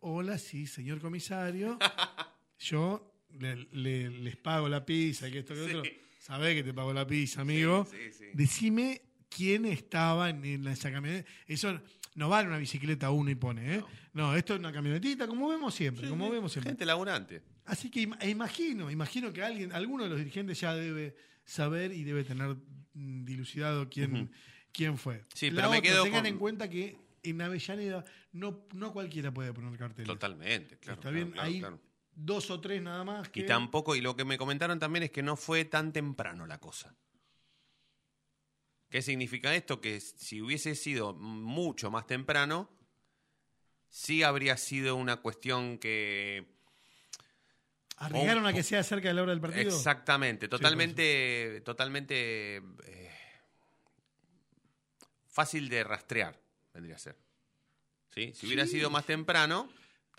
Hola, 0.00 0.38
sí, 0.38 0.66
señor 0.66 1.00
comisario. 1.00 1.78
Yo 2.58 3.11
le- 3.38 3.68
le- 3.72 4.10
les 4.10 4.36
pago 4.36 4.68
la 4.68 4.84
pizza, 4.84 5.30
que 5.30 5.40
esto 5.40 5.54
que 5.54 5.64
Sí. 5.68 5.74
otro. 5.76 5.90
Sabés 6.18 6.54
que 6.54 6.62
te 6.62 6.72
pago 6.72 6.92
la 6.92 7.06
pizza, 7.06 7.40
amigo. 7.40 7.86
Sí, 7.90 8.12
sí. 8.12 8.24
Decime 8.32 9.02
quién 9.28 9.64
estaba 9.64 10.30
en, 10.30 10.44
en 10.44 10.66
esa 10.68 10.92
camioneta. 10.92 11.28
Eso 11.46 11.80
no 12.14 12.28
va 12.28 12.42
en 12.42 12.48
una 12.48 12.58
bicicleta 12.58 13.10
uno 13.10 13.30
y 13.30 13.34
pone, 13.34 13.76
¿eh? 13.76 13.84
No, 14.12 14.36
esto 14.36 14.54
es 14.54 14.60
una 14.60 14.72
camionetita, 14.72 15.26
como 15.26 15.48
vemos 15.48 15.74
siempre, 15.74 16.08
como 16.08 16.30
vemos 16.30 16.52
siempre. 16.52 16.70
Gente 16.70 16.84
laburante. 16.86 17.42
Así 17.64 17.90
que 17.90 18.08
e 18.20 18.28
imagino, 18.30 18.90
imagino 18.90 19.32
que 19.32 19.42
alguien, 19.42 19.72
alguno 19.72 20.04
de 20.04 20.10
los 20.10 20.18
dirigentes 20.18 20.60
ya 20.60 20.74
debe 20.74 21.16
saber 21.44 21.92
y 21.92 22.04
debe 22.04 22.22
tener 22.24 22.56
mm, 22.94 23.24
dilucidado 23.24 23.88
quién, 23.88 24.30
quién 24.72 24.98
fue. 24.98 25.24
Sí, 25.34 25.50
La 25.50 25.56
pero 25.62 25.70
me 25.70 25.78
otra, 25.78 25.90
quedo 25.90 26.04
tengan 26.04 26.20
con- 26.22 26.26
en 26.32 26.38
cuenta 26.38 26.68
que 26.70 26.96
en 27.22 27.40
Avellaneda 27.40 28.04
no, 28.32 28.66
no 28.74 28.92
cualquiera 28.92 29.32
puede 29.32 29.52
poner 29.52 29.76
carteles. 29.78 30.06
Totalmente, 30.06 30.76
claro. 30.78 31.00
Está 31.00 31.10
claro, 31.10 31.14
bien, 31.16 31.30
claro, 31.30 31.48
hay 31.48 31.58
claro. 31.60 31.80
Dos 32.14 32.50
o 32.50 32.60
tres 32.60 32.82
nada 32.82 33.04
más 33.04 33.28
que 33.28 33.40
Y 33.40 33.46
tampoco, 33.46 33.96
y 33.96 34.00
lo 34.00 34.16
que 34.16 34.24
me 34.24 34.38
comentaron 34.38 34.78
también 34.78 35.04
es 35.04 35.10
que 35.10 35.22
no 35.22 35.36
fue 35.36 35.64
tan 35.64 35.92
temprano 35.92 36.46
la 36.46 36.58
cosa. 36.58 36.94
¿Qué 38.88 39.00
significa 39.00 39.54
esto? 39.54 39.80
Que 39.80 40.00
si 40.00 40.42
hubiese 40.42 40.74
sido 40.74 41.14
mucho 41.14 41.90
más 41.90 42.06
temprano, 42.06 42.68
sí 43.88 44.22
habría 44.22 44.56
sido 44.58 44.96
una 44.96 45.16
cuestión 45.16 45.78
que... 45.78 46.46
arriesgaron 47.96 48.46
a 48.46 48.52
que 48.52 48.62
sea 48.62 48.82
cerca 48.82 49.08
de 49.08 49.14
la 49.14 49.22
hora 49.22 49.32
del 49.32 49.40
partido. 49.40 49.74
Exactamente, 49.74 50.46
totalmente, 50.46 51.62
totalmente 51.64 52.56
eh, 52.56 53.10
fácil 55.26 55.70
de 55.70 55.84
rastrear, 55.84 56.38
vendría 56.74 56.96
a 56.96 56.98
ser. 56.98 57.16
¿Sí? 58.10 58.32
Si 58.34 58.46
hubiera 58.46 58.66
sido 58.66 58.90
más 58.90 59.06
temprano, 59.06 59.70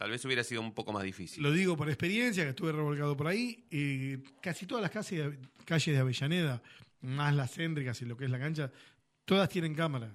tal 0.04 0.12
vez 0.12 0.26
hubiera 0.26 0.44
sido 0.44 0.60
un 0.60 0.74
poco 0.74 0.92
más 0.92 1.04
difícil. 1.04 1.42
Lo 1.42 1.50
digo 1.54 1.78
por 1.78 1.88
experiencia, 1.88 2.44
que 2.44 2.50
estuve 2.50 2.74
revolcado 2.74 3.16
por 3.16 3.28
ahí. 3.28 3.64
y 3.72 4.18
casi 4.42 4.66
todas 4.66 4.82
las 4.82 4.92
calles 4.92 5.32
de, 5.32 5.40
calles 5.64 5.96
de 5.96 5.98
Avellaneda, 5.98 6.62
más 7.04 7.34
las 7.34 7.54
céntricas 7.54 8.02
y 8.02 8.06
lo 8.06 8.18
que 8.18 8.26
es 8.26 8.30
la 8.32 8.38
cancha, 8.38 8.70
todas 9.24 9.48
tienen 9.48 9.74
cámara. 9.74 10.14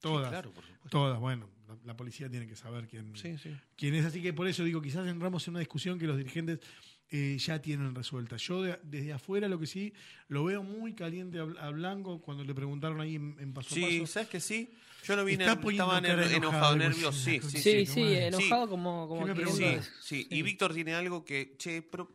Todas. 0.00 0.30
claro, 0.30 0.50
por 0.52 0.64
supuesto. 0.64 0.88
Todas, 0.88 1.20
bueno. 1.20 1.50
La, 1.68 1.76
la 1.84 1.96
policía 1.98 2.30
tiene 2.30 2.46
que 2.46 2.56
saber 2.56 2.88
quién, 2.88 3.14
Sí, 3.14 3.36
sí. 3.36 3.54
quién 3.76 3.94
es. 3.94 4.06
Así 4.06 4.22
que 4.22 4.32
por 4.32 4.48
eso 4.48 4.64
digo, 4.64 4.80
quizás 4.80 5.06
entramos 5.06 5.46
en 5.46 5.52
una 5.52 5.60
discusión 5.60 5.98
que 5.98 6.06
los 6.06 6.16
dirigentes 6.16 6.60
eh, 7.10 7.36
ya 7.38 7.60
tienen 7.60 7.94
resuelta. 7.94 8.38
Yo 8.38 8.62
de- 8.62 8.80
desde 8.84 9.12
afuera 9.12 9.48
lo 9.48 9.60
que 9.60 9.66
sí, 9.66 9.92
lo 10.28 10.44
veo 10.44 10.62
muy 10.62 10.94
caliente 10.94 11.38
a, 11.40 11.44
Bl- 11.44 11.58
a 11.60 11.68
Blanco 11.68 12.22
cuando 12.22 12.42
le 12.42 12.54
preguntaron 12.54 13.02
ahí 13.02 13.16
en, 13.16 13.36
en 13.38 13.52
paso 13.52 13.74
a 13.74 13.74
Sí, 13.74 14.00
paso. 14.00 14.12
¿sabes 14.14 14.28
que 14.30 14.40
sí? 14.40 14.72
Yo 15.04 15.16
lo 15.16 15.24
vi, 15.24 15.32
Está 15.32 15.54
ner- 15.54 15.60
poniendo 15.60 15.84
estaba 15.96 16.02
cara 16.02 16.22
ner- 16.26 16.34
enojado, 16.36 16.76
nervioso, 16.76 17.12
sí, 17.18 17.40
sí, 17.42 17.50
sí. 17.50 17.58
Sí, 17.62 17.86
como 17.86 17.94
sí, 17.94 18.14
es. 18.14 18.34
enojado 18.34 18.68
como, 18.68 19.08
como 19.08 19.26
¿Qué 19.26 19.34
me? 19.34 19.80
Sí, 20.00 20.26
y 20.30 20.42
Víctor 20.42 20.74
tiene 20.74 20.94
algo 20.94 21.24
que, 21.24 21.56
che, 21.56 21.82
pero 21.82 22.08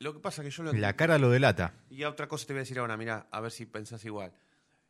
lo 0.00 0.12
que 0.12 0.18
pasa 0.20 0.42
que 0.42 0.50
yo 0.50 0.62
lo... 0.64 0.72
La 0.72 0.94
cara 0.96 1.18
lo 1.18 1.30
delata. 1.30 1.74
Y 1.90 2.02
a 2.02 2.10
otra 2.10 2.26
cosa 2.28 2.46
te 2.46 2.52
voy 2.52 2.58
a 2.58 2.62
decir 2.62 2.78
ahora, 2.78 2.96
mira, 2.96 3.28
a 3.30 3.40
ver 3.40 3.52
si 3.52 3.66
pensás 3.66 4.04
igual. 4.04 4.32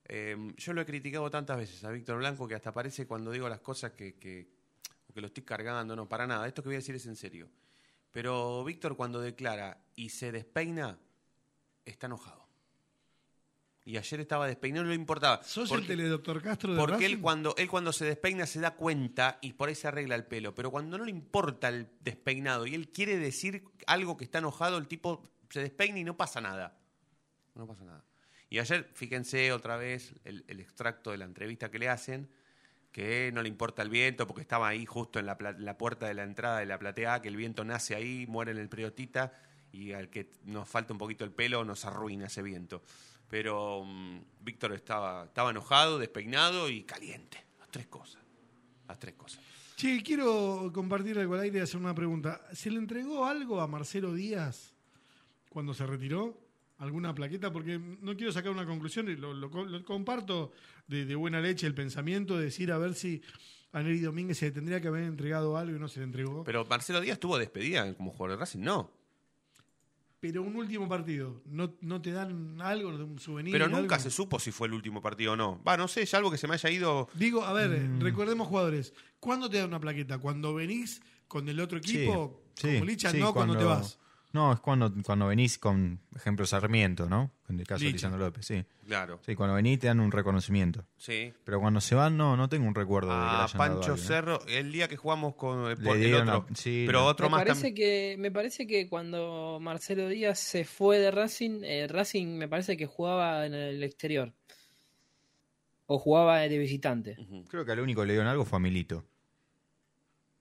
Eh, 0.06 0.36
yo 0.56 0.72
lo 0.72 0.80
he 0.80 0.86
criticado 0.86 1.30
tantas 1.30 1.56
veces 1.56 1.84
a 1.84 1.90
Víctor 1.90 2.18
Blanco 2.18 2.46
que 2.48 2.54
hasta 2.54 2.72
parece 2.72 3.06
cuando 3.06 3.30
digo 3.30 3.48
las 3.48 3.60
cosas 3.60 3.92
que, 3.92 4.14
que, 4.16 4.48
que 5.12 5.20
lo 5.20 5.26
estoy 5.28 5.44
cargando, 5.44 5.94
no, 5.96 6.08
para 6.08 6.26
nada. 6.26 6.46
Esto 6.48 6.62
que 6.62 6.68
voy 6.70 6.76
a 6.76 6.78
decir 6.78 6.94
es 6.94 7.06
en 7.06 7.16
serio. 7.16 7.48
Pero 8.10 8.64
Víctor 8.64 8.96
cuando 8.96 9.20
declara 9.20 9.78
y 9.96 10.08
se 10.10 10.30
despeina, 10.32 10.98
está 11.84 12.06
enojado. 12.06 12.43
Y 13.86 13.98
ayer 13.98 14.20
estaba 14.20 14.46
despeinado, 14.46 14.84
no 14.84 14.90
le 14.90 14.96
importaba. 14.96 15.42
¿Sos 15.42 15.68
Porque- 15.68 15.82
el 15.82 15.88
teledoctor 15.88 16.40
Castro 16.42 16.72
de 16.72 16.78
porque 16.78 17.04
él 17.04 17.20
cuando, 17.20 17.54
él 17.58 17.68
cuando 17.68 17.92
se 17.92 18.06
despeina 18.06 18.46
se 18.46 18.58
da 18.60 18.70
cuenta 18.76 19.38
y 19.42 19.52
por 19.52 19.68
ahí 19.68 19.74
se 19.74 19.88
arregla 19.88 20.14
el 20.14 20.24
pelo. 20.24 20.54
Pero 20.54 20.70
cuando 20.70 20.96
no 20.96 21.04
le 21.04 21.10
importa 21.10 21.68
el 21.68 21.88
despeinado 22.00 22.66
y 22.66 22.74
él 22.74 22.88
quiere 22.88 23.18
decir 23.18 23.64
algo 23.86 24.16
que 24.16 24.24
está 24.24 24.38
enojado, 24.38 24.78
el 24.78 24.88
tipo 24.88 25.28
se 25.50 25.60
despeina 25.60 25.98
y 25.98 26.04
no 26.04 26.16
pasa 26.16 26.40
nada. 26.40 26.78
No 27.54 27.66
pasa 27.66 27.84
nada. 27.84 28.04
Y 28.48 28.58
ayer, 28.58 28.88
fíjense 28.94 29.52
otra 29.52 29.76
vez 29.76 30.14
el, 30.24 30.44
el 30.48 30.60
extracto 30.60 31.10
de 31.10 31.18
la 31.18 31.26
entrevista 31.26 31.70
que 31.70 31.78
le 31.78 31.88
hacen, 31.90 32.30
que 32.90 33.30
no 33.34 33.42
le 33.42 33.48
importa 33.48 33.82
el 33.82 33.90
viento 33.90 34.26
porque 34.26 34.40
estaba 34.42 34.68
ahí 34.68 34.86
justo 34.86 35.18
en 35.18 35.26
la, 35.26 35.36
la 35.58 35.76
puerta 35.76 36.06
de 36.06 36.14
la 36.14 36.22
entrada 36.22 36.60
de 36.60 36.66
la 36.66 36.78
platea, 36.78 37.20
que 37.20 37.28
el 37.28 37.36
viento 37.36 37.64
nace 37.64 37.94
ahí, 37.94 38.24
muere 38.28 38.52
en 38.52 38.58
el 38.58 38.68
periotita 38.70 39.32
y 39.72 39.92
al 39.92 40.08
que 40.08 40.30
nos 40.44 40.68
falta 40.68 40.92
un 40.94 40.98
poquito 40.98 41.24
el 41.24 41.32
pelo 41.32 41.64
nos 41.64 41.84
arruina 41.84 42.26
ese 42.26 42.40
viento. 42.42 42.82
Pero 43.34 43.82
mm, 43.84 44.20
Víctor 44.42 44.74
estaba, 44.74 45.24
estaba 45.24 45.50
enojado, 45.50 45.98
despeinado 45.98 46.70
y 46.70 46.84
caliente. 46.84 47.44
Las 47.58 47.68
tres 47.68 47.88
cosas. 47.88 48.22
Las 48.86 48.96
tres 49.00 49.14
cosas. 49.14 49.42
Che, 49.74 50.00
quiero 50.04 50.70
compartir 50.72 51.18
algo 51.18 51.34
al 51.34 51.40
aire 51.40 51.58
y 51.58 51.62
hacer 51.62 51.80
una 51.80 51.96
pregunta. 51.96 52.46
¿Se 52.52 52.70
le 52.70 52.78
entregó 52.78 53.26
algo 53.26 53.60
a 53.60 53.66
Marcelo 53.66 54.14
Díaz 54.14 54.72
cuando 55.48 55.74
se 55.74 55.84
retiró? 55.84 56.38
¿Alguna 56.78 57.12
plaqueta? 57.12 57.52
Porque 57.52 57.76
no 57.76 58.14
quiero 58.16 58.30
sacar 58.30 58.52
una 58.52 58.66
conclusión, 58.66 59.08
y 59.08 59.16
lo, 59.16 59.34
lo 59.34 59.48
lo 59.48 59.84
comparto 59.84 60.52
de, 60.86 61.04
de 61.04 61.16
buena 61.16 61.40
leche 61.40 61.66
el 61.66 61.74
pensamiento 61.74 62.38
de 62.38 62.44
decir 62.44 62.70
a 62.70 62.78
ver 62.78 62.94
si 62.94 63.20
a 63.72 63.82
Neri 63.82 63.98
Domínguez 63.98 64.38
se 64.38 64.44
le 64.44 64.52
tendría 64.52 64.80
que 64.80 64.86
haber 64.86 65.02
entregado 65.02 65.56
algo 65.56 65.74
y 65.76 65.80
no 65.80 65.88
se 65.88 65.98
le 65.98 66.04
entregó. 66.04 66.44
Pero, 66.44 66.62
Pero 66.62 66.66
Marcelo 66.66 67.00
Díaz 67.00 67.18
tuvo 67.18 67.36
despedida 67.36 67.92
como 67.94 68.12
jugador 68.12 68.36
de 68.36 68.40
Racing, 68.42 68.60
no. 68.60 68.92
Un 70.32 70.56
último 70.56 70.88
partido, 70.88 71.42
¿no, 71.46 71.74
no 71.80 72.00
te 72.02 72.12
dan 72.12 72.60
algo, 72.60 72.88
un 72.90 73.18
souvenir? 73.18 73.52
Pero 73.52 73.68
nunca 73.68 73.96
algo? 73.96 74.02
se 74.04 74.10
supo 74.10 74.38
si 74.38 74.50
fue 74.50 74.66
el 74.68 74.74
último 74.74 75.00
partido 75.02 75.32
o 75.32 75.36
no. 75.36 75.62
Va, 75.66 75.76
no 75.76 75.86
sé, 75.88 76.04
ya 76.04 76.18
algo 76.18 76.30
que 76.30 76.38
se 76.38 76.48
me 76.48 76.54
haya 76.54 76.70
ido. 76.70 77.08
Digo, 77.14 77.44
a 77.44 77.52
ver, 77.52 77.70
Mm. 77.88 78.00
recordemos 78.00 78.48
jugadores. 78.48 78.92
¿Cuándo 79.20 79.48
te 79.50 79.58
dan 79.58 79.68
una 79.68 79.80
plaqueta? 79.80 80.18
¿Cuando 80.18 80.54
venís 80.54 81.02
con 81.28 81.48
el 81.48 81.60
otro 81.60 81.78
equipo? 81.78 82.42
Sí, 82.54 82.66
como 82.68 82.84
sí, 82.84 82.86
Licha, 82.86 83.10
sí, 83.10 83.18
no 83.18 83.32
cuando, 83.32 83.56
te 83.56 83.64
vas. 83.64 83.98
No, 84.34 84.52
es 84.52 84.58
cuando, 84.58 84.92
cuando 85.04 85.28
venís 85.28 85.58
con, 85.58 86.00
ejemplo, 86.16 86.44
Sarmiento, 86.44 87.08
¿no? 87.08 87.30
En 87.48 87.60
el 87.60 87.66
caso 87.68 87.84
de. 87.84 87.92
Lisandro 87.92 88.18
López, 88.18 88.44
sí. 88.44 88.64
Claro. 88.84 89.20
Sí, 89.24 89.36
cuando 89.36 89.54
venís 89.54 89.78
te 89.78 89.86
dan 89.86 90.00
un 90.00 90.10
reconocimiento. 90.10 90.84
Sí. 90.96 91.32
Pero 91.44 91.60
cuando 91.60 91.80
se 91.80 91.94
van, 91.94 92.16
no, 92.16 92.36
no 92.36 92.48
tengo 92.48 92.66
un 92.66 92.74
recuerdo 92.74 93.10
de 93.10 93.30
que 93.30 93.36
dado 93.36 93.48
Pancho 93.56 93.92
algo, 93.92 93.94
¿eh? 93.94 93.98
Cerro, 93.98 94.46
el 94.48 94.72
día 94.72 94.88
que 94.88 94.96
jugamos 94.96 95.36
con 95.36 95.70
eh, 95.70 95.76
Le 95.76 95.84
por 95.84 95.96
el 95.96 96.02
dieron 96.02 96.28
otro. 96.28 96.54
sí, 96.56 96.82
pero 96.84 97.02
no. 97.02 97.06
otro 97.06 97.26
me 97.26 97.30
más 97.30 97.40
parece 97.42 97.68
también. 97.68 97.74
que 97.76 98.16
me 98.18 98.32
parece 98.32 98.66
que 98.66 98.88
cuando 98.88 99.60
Marcelo 99.60 100.08
Díaz 100.08 100.40
se 100.40 100.64
fue 100.64 100.98
de 100.98 101.12
Racing, 101.12 101.60
eh, 101.62 101.86
Racing 101.86 102.36
me 102.36 102.48
parece 102.48 102.76
que 102.76 102.86
jugaba 102.86 103.46
en 103.46 103.54
el 103.54 103.84
exterior 103.84 104.32
o 105.86 105.96
jugaba 106.00 106.40
de 106.40 106.58
visitante. 106.58 107.16
Creo 107.48 107.64
que 107.64 107.70
al 107.70 107.78
único 107.78 108.00
que 108.00 108.08
le 108.08 108.14
dieron 108.14 108.28
algo 108.28 108.44
fue 108.44 108.56
a 108.56 108.60
Milito. 108.60 109.04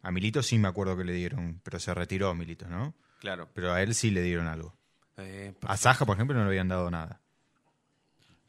A 0.02 0.10
Milito 0.12 0.42
sí 0.42 0.58
me 0.58 0.68
acuerdo 0.68 0.98
que 0.98 1.04
le 1.04 1.14
dieron, 1.14 1.62
pero 1.64 1.80
se 1.80 1.94
retiró 1.94 2.34
Milito, 2.34 2.68
¿no? 2.68 2.96
Claro. 3.24 3.48
Pero 3.54 3.72
a 3.72 3.82
él 3.82 3.96
sí 3.96 4.12
le 4.12 4.22
dieron 4.22 4.48
algo. 4.48 4.76
Eh, 5.16 5.54
A 5.62 5.78
Saja, 5.78 6.06
por 6.06 6.18
ejemplo, 6.18 6.36
no 6.36 6.44
le 6.44 6.50
habían 6.50 6.68
dado 6.68 6.92
nada. 6.92 7.22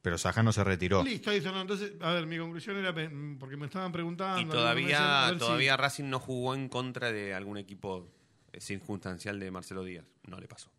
Pero 0.02 0.18
Saja 0.18 0.42
no 0.42 0.52
se 0.52 0.64
retiró. 0.64 1.04
Listo, 1.04 1.30
listo. 1.30 1.52
No, 1.52 1.60
entonces, 1.60 1.92
a 2.00 2.10
ver, 2.12 2.26
mi 2.26 2.36
conclusión 2.38 2.76
era 2.76 2.92
porque 3.38 3.56
me 3.56 3.66
estaban 3.66 3.92
preguntando. 3.92 4.40
y 4.40 4.44
decían, 4.44 4.60
todavía, 4.60 5.28
si- 5.32 5.38
todavía 5.38 5.76
Racing 5.76 6.10
no 6.10 6.18
jugó 6.18 6.54
en 6.56 6.68
contra 6.68 7.12
de 7.12 7.32
algún 7.34 7.56
equipo 7.56 8.10
eh, 8.52 8.60
circunstancial 8.60 9.38
de 9.38 9.50
Marcelo 9.52 9.84
Díaz. 9.84 10.04
No 10.26 10.40
le 10.40 10.48
pasó. 10.48 10.72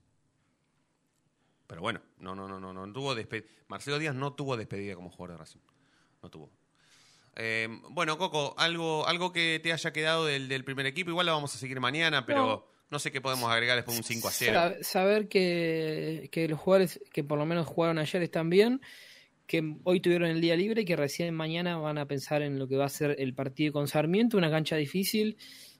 Pero 1.67 1.81
bueno, 1.81 2.01
no, 2.19 2.35
no, 2.35 2.49
no, 2.49 2.59
no, 2.59 2.73
no 2.73 2.91
tuvo 2.93 3.15
despe- 3.15 3.45
Marcelo 3.69 3.97
Díaz 3.97 4.13
no 4.13 4.33
tuvo 4.33 4.57
despedida 4.57 4.95
como 4.95 5.09
jugador 5.09 5.37
de 5.37 5.37
Racing. 5.39 5.59
No 6.21 6.29
tuvo. 6.29 6.51
Eh, 7.37 7.67
bueno, 7.89 8.17
Coco, 8.17 8.53
algo, 8.57 9.07
algo 9.07 9.31
que 9.33 9.59
te 9.63 9.73
haya 9.73 9.91
quedado 9.93 10.25
del, 10.25 10.47
del 10.49 10.63
primer 10.63 10.85
equipo, 10.85 11.09
igual 11.09 11.25
lo 11.25 11.31
vamos 11.33 11.55
a 11.55 11.57
seguir 11.57 11.79
mañana, 11.79 12.25
pero 12.25 12.67
no, 12.95 12.99
sé 12.99 13.11
qué 13.11 13.21
podemos 13.21 13.49
agregar 13.51 13.75
después 13.75 13.95
de 13.97 13.99
un 13.99 14.03
5 14.03 14.27
a 14.27 14.31
0. 14.31 14.59
Sab- 14.59 14.83
Saber 14.83 15.27
que, 15.27 16.29
que 16.31 16.47
los 16.47 16.59
jugadores 16.59 16.99
que 17.11 17.23
por 17.23 17.37
lo 17.37 17.45
menos 17.45 17.67
jugaron 17.67 17.97
ayer 17.99 18.21
están 18.23 18.49
bien, 18.49 18.81
que 19.47 19.75
hoy 19.83 19.99
tuvieron 19.99 20.29
el 20.29 20.41
día 20.41 20.55
libre 20.55 20.81
y 20.81 20.85
que 20.85 20.95
recién 20.95 21.33
mañana 21.35 21.77
van 21.77 21.97
a 21.97 22.05
pensar 22.07 22.41
en 22.41 22.57
lo 22.57 22.67
que 22.67 22.77
va 22.77 22.85
a 22.85 22.89
ser 22.89 23.15
el 23.19 23.33
partido 23.33 23.73
con 23.73 23.87
Sarmiento, 23.87 24.37
una 24.37 24.49
cancha 24.49 24.75
difícil 24.75 25.37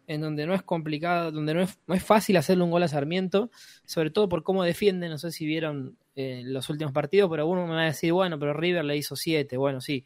en 0.07 0.21
donde 0.21 0.45
no 0.45 0.53
es 0.53 0.61
complicado, 0.61 1.31
donde 1.31 1.55
no 1.55 1.61
es, 1.63 1.79
no 1.87 1.95
es 1.95 2.03
fácil 2.03 2.37
hacerle 2.37 2.63
un 2.63 2.69
gol 2.69 2.83
a 2.83 2.87
Sarmiento, 2.87 3.49
sobre 3.85 4.11
todo 4.11 4.29
por 4.29 4.43
cómo 4.43 4.63
defiende, 4.63 5.09
no 5.09 5.17
sé 5.17 5.31
si 5.31 5.47
vieron 5.47 5.97
eh, 6.15 6.43
los 6.45 6.69
últimos 6.69 6.93
partidos, 6.93 7.27
pero 7.31 7.47
uno 7.47 7.65
me 7.65 7.73
va 7.73 7.81
a 7.81 7.85
decir, 7.85 8.13
bueno, 8.13 8.37
pero 8.37 8.53
River 8.53 8.85
le 8.85 8.97
hizo 8.97 9.15
siete, 9.15 9.57
bueno, 9.57 9.81
sí, 9.81 10.05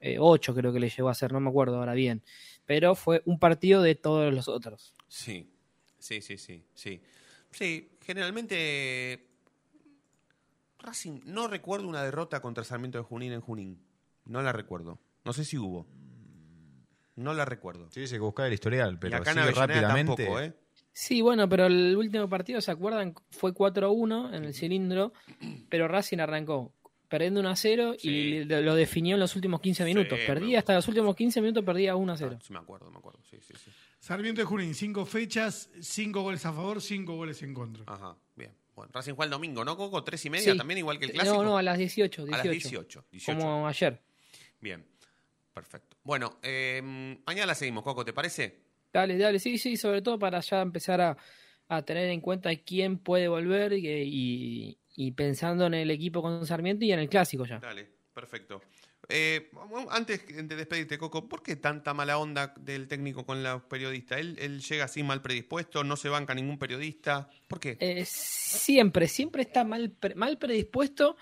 eh, 0.00 0.16
ocho 0.18 0.54
creo 0.56 0.72
que 0.72 0.80
le 0.80 0.88
llegó 0.90 1.08
a 1.08 1.12
hacer, 1.12 1.32
no 1.32 1.38
me 1.38 1.50
acuerdo 1.50 1.76
ahora 1.76 1.94
bien, 1.94 2.24
pero 2.66 2.96
fue 2.96 3.22
un 3.26 3.38
partido 3.38 3.80
de 3.80 3.94
todos 3.94 4.34
los 4.34 4.48
otros. 4.48 4.92
Sí, 5.06 5.46
sí, 5.98 6.20
sí, 6.20 6.38
sí, 6.38 6.64
sí. 6.74 7.00
Sí, 7.50 7.90
generalmente 8.04 9.26
Racing, 10.80 11.20
no 11.24 11.48
recuerdo 11.48 11.88
una 11.88 12.02
derrota 12.02 12.40
contra 12.40 12.62
Sarmiento 12.64 12.98
de 12.98 13.04
Junín 13.04 13.32
en 13.32 13.40
Junín. 13.40 13.82
No 14.26 14.42
la 14.42 14.52
recuerdo. 14.52 14.98
No 15.24 15.32
sé 15.32 15.44
si 15.44 15.58
hubo. 15.58 15.86
No 17.16 17.34
la 17.34 17.44
recuerdo. 17.44 17.90
Sí, 17.90 18.06
se 18.06 18.14
que 18.16 18.20
buscar 18.20 18.46
el 18.46 18.52
historial, 18.52 18.94
y 18.94 18.96
pero 18.98 19.16
acá 19.16 19.32
en 19.32 19.38
rápidamente. 19.54 20.24
tampoco, 20.24 20.40
¿eh? 20.40 20.54
Sí, 20.92 21.20
bueno, 21.20 21.48
pero 21.48 21.66
el 21.66 21.96
último 21.96 22.28
partido, 22.28 22.60
¿se 22.60 22.70
acuerdan? 22.70 23.14
Fue 23.30 23.52
4-1 23.52 24.32
en 24.34 24.44
el 24.44 24.54
cilindro, 24.54 25.12
pero 25.68 25.88
Racing 25.88 26.18
arrancó 26.18 26.72
perdiendo 27.08 27.40
1-0 27.40 27.94
Sí. 27.98 28.08
y 28.08 28.44
le- 28.44 28.62
lo 28.62 28.74
definió 28.74 29.14
en 29.14 29.20
los 29.20 29.34
últimos 29.34 29.60
15 29.60 29.84
minutos. 29.84 30.18
Sí, 30.20 30.26
perdía 30.26 30.58
hasta 30.58 30.74
los 30.74 30.86
últimos 30.88 31.16
15 31.16 31.40
minutos, 31.40 31.64
perdía 31.64 31.96
1-0. 31.96 32.36
Ah, 32.36 32.44
sí, 32.44 32.52
me 32.52 32.58
acuerdo, 32.58 32.90
me 32.90 32.98
acuerdo. 32.98 33.20
Sí, 33.28 33.38
sí, 33.40 33.54
sí. 33.56 33.70
Sarmiento 34.08 34.40
de 34.40 34.46
Junín, 34.46 34.74
cinco 34.74 35.04
fechas, 35.04 35.68
cinco 35.82 36.22
goles 36.22 36.46
a 36.46 36.52
favor, 36.54 36.80
cinco 36.80 37.14
goles 37.14 37.42
en 37.42 37.52
contra. 37.52 37.84
Ajá, 37.86 38.16
bien. 38.34 38.54
Bueno, 38.74 38.90
Racing 38.94 39.12
juega 39.12 39.24
el 39.26 39.30
domingo, 39.32 39.66
¿no, 39.66 39.76
Coco? 39.76 40.02
¿Tres 40.02 40.24
y 40.24 40.30
media 40.30 40.52
Sí. 40.52 40.56
también, 40.56 40.78
igual 40.78 40.98
que 40.98 41.04
el 41.04 41.12
clásico? 41.12 41.36
No, 41.36 41.42
no, 41.44 41.58
a 41.58 41.62
las 41.62 41.76
18. 41.76 42.22
A 42.22 42.24
18 42.24 42.36
las 42.44 42.50
18. 42.50 43.04
18. 43.10 43.38
Como 43.38 43.68
ayer. 43.68 44.00
Bien, 44.62 44.82
perfecto. 45.52 45.98
Bueno, 46.04 46.38
eh, 46.42 46.80
mañana 47.26 47.48
la 47.48 47.54
seguimos, 47.54 47.84
Coco, 47.84 48.02
¿te 48.02 48.14
parece? 48.14 48.62
Dale, 48.90 49.18
dale, 49.18 49.38
sí, 49.38 49.58
sí, 49.58 49.76
sobre 49.76 50.00
todo 50.00 50.18
para 50.18 50.40
ya 50.40 50.62
empezar 50.62 51.02
a, 51.02 51.14
a 51.68 51.82
tener 51.82 52.08
en 52.08 52.22
cuenta 52.22 52.56
quién 52.56 52.96
puede 53.00 53.28
volver 53.28 53.74
y, 53.74 53.86
y- 53.88 54.78
y 54.96 55.12
pensando 55.12 55.66
en 55.66 55.74
el 55.74 55.90
equipo 55.90 56.22
con 56.22 56.46
Sarmiento 56.46 56.82
y 56.86 56.92
en 56.92 57.00
el 57.00 57.10
clásico 57.10 57.44
ya. 57.44 57.58
Dale, 57.58 57.86
perfecto. 58.14 58.62
Eh, 59.08 59.50
antes 59.90 60.26
de 60.26 60.56
despedirte, 60.56 60.98
Coco, 60.98 61.28
¿por 61.28 61.42
qué 61.42 61.56
tanta 61.56 61.94
mala 61.94 62.18
onda 62.18 62.52
del 62.60 62.88
técnico 62.88 63.24
con 63.24 63.42
los 63.42 63.62
periodistas? 63.62 64.20
Él, 64.20 64.36
él 64.38 64.60
llega 64.60 64.84
así 64.84 65.02
mal 65.02 65.22
predispuesto, 65.22 65.82
no 65.82 65.96
se 65.96 66.10
banca 66.10 66.34
ningún 66.34 66.58
periodista. 66.58 67.30
¿Por 67.48 67.58
qué? 67.58 67.78
Eh, 67.80 68.04
siempre, 68.06 69.08
siempre 69.08 69.42
está 69.42 69.64
mal, 69.64 69.90
pre- 69.90 70.14
mal 70.14 70.36
predispuesto 70.36 71.16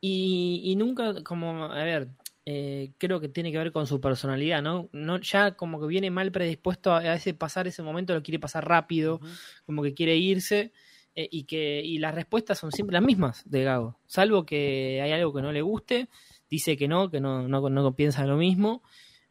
y, 0.00 0.60
y 0.64 0.76
nunca, 0.76 1.22
como, 1.24 1.64
a 1.64 1.82
ver, 1.82 2.08
eh, 2.46 2.92
creo 2.98 3.20
que 3.20 3.28
tiene 3.28 3.50
que 3.50 3.58
ver 3.58 3.72
con 3.72 3.86
su 3.86 4.00
personalidad, 4.00 4.62
¿no? 4.62 4.88
no 4.92 5.18
Ya 5.20 5.56
como 5.56 5.80
que 5.80 5.86
viene 5.86 6.10
mal 6.10 6.30
predispuesto 6.30 6.92
a, 6.92 6.98
a 6.98 7.14
ese 7.14 7.34
pasar 7.34 7.66
ese 7.66 7.82
momento, 7.82 8.14
lo 8.14 8.22
quiere 8.22 8.38
pasar 8.38 8.68
rápido, 8.68 9.20
como 9.66 9.82
que 9.82 9.94
quiere 9.94 10.16
irse 10.16 10.72
eh, 11.14 11.28
y 11.30 11.44
que 11.44 11.82
y 11.84 11.98
las 11.98 12.14
respuestas 12.14 12.58
son 12.58 12.72
siempre 12.72 12.94
las 12.94 13.02
mismas 13.02 13.42
de 13.44 13.64
Gago, 13.64 13.98
salvo 14.06 14.44
que 14.46 15.00
hay 15.02 15.12
algo 15.12 15.32
que 15.32 15.42
no 15.42 15.52
le 15.52 15.62
guste, 15.62 16.08
dice 16.52 16.76
que 16.76 16.86
no, 16.86 17.10
que 17.10 17.18
no, 17.20 17.48
no, 17.48 17.68
no 17.70 17.96
piensa 17.96 18.26
lo 18.26 18.36
mismo. 18.36 18.82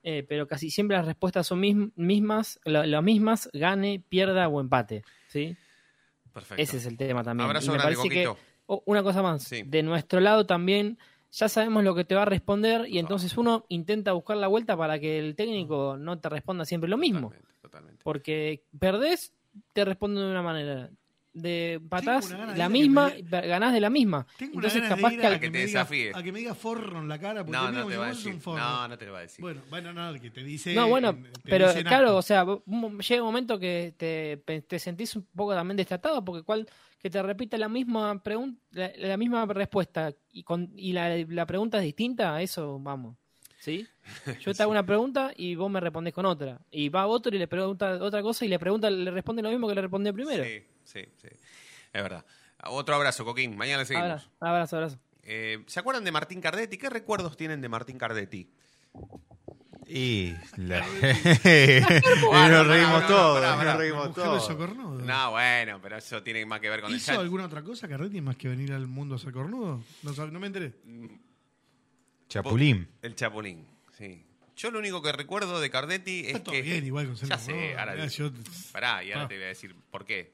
eh, 0.04 0.26
pero 0.28 0.48
casi 0.48 0.72
siempre 0.72 0.98
las 0.98 1.06
respuestas 1.06 1.46
son 1.46 1.60
mis- 1.60 1.96
mismas, 1.96 2.60
la- 2.66 2.88
las 2.88 3.04
mismas, 3.04 3.48
gane, 3.54 4.04
pierda 4.10 4.48
o 4.48 4.60
empate, 4.60 5.04
¿sí? 5.28 5.56
Perfecto. 6.34 6.60
Ese 6.64 6.78
es 6.78 6.88
el 6.88 6.98
tema 6.98 7.24
también. 7.24 7.46
Abrazo 7.46 7.68
Y 7.68 7.70
me 7.70 7.78
grande, 7.78 7.98
parece 7.98 8.10
que, 8.14 8.28
oh, 8.66 8.82
una 8.88 9.04
cosa 9.04 9.22
más, 9.22 9.44
Sí. 9.44 9.62
de 9.64 9.84
nuestro 9.84 10.20
lado 10.20 10.48
también 10.48 10.98
ya 11.32 11.48
sabemos 11.50 11.84
lo 11.84 11.94
que 11.94 12.04
te 12.04 12.16
va 12.16 12.24
a 12.24 12.26
responder 12.26 12.88
y 12.90 12.98
entonces 12.98 13.38
uno 13.38 13.64
intenta 13.70 14.12
buscar 14.14 14.38
la 14.38 14.48
vuelta 14.48 14.76
para 14.76 15.00
que 15.00 15.20
el 15.20 15.36
técnico 15.36 15.98
no 16.00 16.18
te 16.20 16.30
responda 16.30 16.66
siempre 16.66 16.90
lo 16.90 16.98
mismo. 16.98 17.28
Totalmente, 17.30 17.54
totalmente. 17.62 18.04
Porque 18.04 18.64
perdés, 18.80 19.34
te 19.74 19.86
responden 19.86 20.24
de 20.26 20.32
una 20.32 20.42
manera. 20.42 20.90
De 21.34 21.80
patás, 21.88 22.30
la 22.58 22.68
misma, 22.68 23.10
ganás 23.30 23.72
de 23.74 23.80
la 23.80 23.90
misma. 23.90 24.28
Tengo 24.38 24.56
entonces 24.56 24.82
una 24.82 24.90
ganas 24.90 24.98
capaz 25.00 25.10
de 25.10 25.16
ir 25.16 25.22
que 25.22 25.28
a 25.28 25.40
que 25.40 25.50
te 25.50 25.58
diga- 25.60 25.66
desafíe. 25.66 26.12
A 26.14 26.24
que 26.24 26.32
me 26.34 26.40
diga 26.40 26.54
forro 26.56 27.00
en 27.00 27.08
la 27.08 27.20
cara. 27.20 27.46
Porque 27.46 27.58
No, 27.58 27.72
no 27.72 27.88
te 27.88 27.96
va 27.98 28.06
a 28.08 28.10
decir. 28.10 28.34
un 28.34 28.42
forro. 28.42 28.60
No, 28.60 28.88
no 28.90 28.98
te 28.98 29.06
lo 29.06 29.14
va 29.14 29.20
a 29.20 29.22
decir. 29.22 29.42
Bueno, 29.42 29.62
bueno, 29.70 29.94
no, 29.94 30.14
que 30.20 30.30
te 30.30 30.44
dice. 30.44 30.76
No, 30.76 30.90
bueno, 30.90 31.14
te 31.16 31.30
pero 31.44 31.72
claro, 31.84 32.08
acto. 32.08 32.18
o 32.18 32.22
sea, 32.22 32.44
llega 32.46 33.22
un 33.22 33.28
momento 33.28 33.58
que 33.58 33.94
te, 33.96 34.62
te 34.62 34.78
sentís 34.80 35.16
un 35.16 35.26
poco 35.34 35.54
también 35.54 35.78
destratado 35.78 36.24
porque 36.26 36.44
cual 36.44 36.68
que 37.02 37.10
te 37.10 37.22
repita 37.24 37.58
la 37.58 37.70
misma 37.70 38.22
pregunta, 38.22 38.60
la, 38.72 38.92
la 38.98 39.18
misma 39.18 39.46
respuesta 39.46 40.14
y, 40.34 40.44
con, 40.44 40.72
y 40.76 40.92
la, 40.94 41.16
la 41.30 41.46
pregunta 41.46 41.78
es 41.78 41.84
distinta, 41.86 42.36
a 42.36 42.42
eso 42.42 42.78
vamos. 42.80 43.16
¿Sí? 43.58 43.88
Yo 44.42 44.54
te 44.54 44.64
hago 44.64 44.72
una 44.72 44.86
pregunta 44.86 45.32
y 45.36 45.56
vos 45.56 45.70
me 45.72 45.80
respondés 45.80 46.14
con 46.14 46.26
otra. 46.26 46.60
Y 46.72 46.90
va 46.90 47.08
otro 47.08 47.34
y 47.36 47.40
le 47.40 47.48
pregunta 47.48 47.94
otra 48.02 48.22
cosa 48.22 48.46
y 48.46 48.48
le 48.48 48.60
pregunta, 48.60 48.90
le 48.90 49.10
responde 49.12 49.42
lo 49.42 49.50
mismo 49.50 49.68
que 49.68 49.76
le 49.76 49.82
respondió 49.82 50.14
primero. 50.14 50.44
Sí, 50.44 50.64
sí, 50.84 51.06
sí. 51.22 51.28
Es 51.94 52.04
verdad. 52.04 52.26
Otro 52.66 52.96
abrazo, 52.96 53.26
Coquín. 53.26 53.56
Mañana 53.58 53.80
le 53.80 53.86
seguimos. 53.86 54.06
Abrazo, 54.10 54.30
abrazo, 54.40 54.76
abrazo. 54.78 55.00
Eh, 55.24 55.64
¿Se 55.68 55.80
acuerdan 55.80 56.04
de 56.04 56.12
Martín 56.12 56.42
Cardetti? 56.42 56.78
¿Qué 56.78 56.90
recuerdos 56.90 57.38
tienen 57.38 57.62
de 57.62 57.70
Martín 57.70 57.98
Cardetti? 57.98 58.50
Y, 59.88 60.34
la- 60.58 60.80
nos 62.50 62.68
reímos 62.68 63.08
todos, 63.08 63.42
nos 63.42 63.78
reímos 63.78 64.14
todos. 64.14 64.46
socornudo. 64.46 65.04
No, 65.04 65.32
bueno, 65.32 65.80
pero 65.82 65.98
eso 65.98 66.24
tiene 66.24 66.46
más 66.46 66.60
que 66.62 66.70
ver 66.70 66.82
con 66.82 66.92
el 66.92 66.98
¿Hizo 66.98 67.08
chat. 67.12 67.20
alguna 67.20 67.46
otra 67.46 67.62
cosa, 67.62 67.88
Carretti, 67.88 68.22
más 68.22 68.36
que 68.38 68.48
venir 68.48 68.72
al 68.74 68.88
mundo 68.88 69.16
a 69.16 69.20
ser 69.20 69.34
cornudo? 69.34 69.82
No, 70.04 70.26
no 70.28 70.40
me 70.40 70.48
enteré. 70.48 70.74
Chapulín. 72.30 72.88
El 73.02 73.16
Chapulín, 73.16 73.66
sí. 74.02 74.26
Yo 74.58 74.70
lo 74.70 74.80
único 74.80 75.02
que 75.02 75.12
recuerdo 75.12 75.60
de 75.62 75.70
Cardetti 75.70 76.22
es 76.22 76.28
Está 76.28 76.44
todo 76.44 76.54
que... 76.56 76.62
bien, 76.62 76.86
igual 76.86 77.08
con 77.08 77.16
Ya 77.16 77.38
sé, 77.38 77.76
ahora 77.78 77.94
Mirá, 77.94 78.06
digo. 78.08 78.30
yo- 78.30 78.32
Pará, 78.74 79.04
y 79.04 79.12
ahora 79.12 79.26
Ah. 79.26 79.28
te 79.28 79.36
voy 79.36 79.44
a 79.46 79.48
decir 79.48 79.76
por 79.90 80.06
qué. 80.06 80.34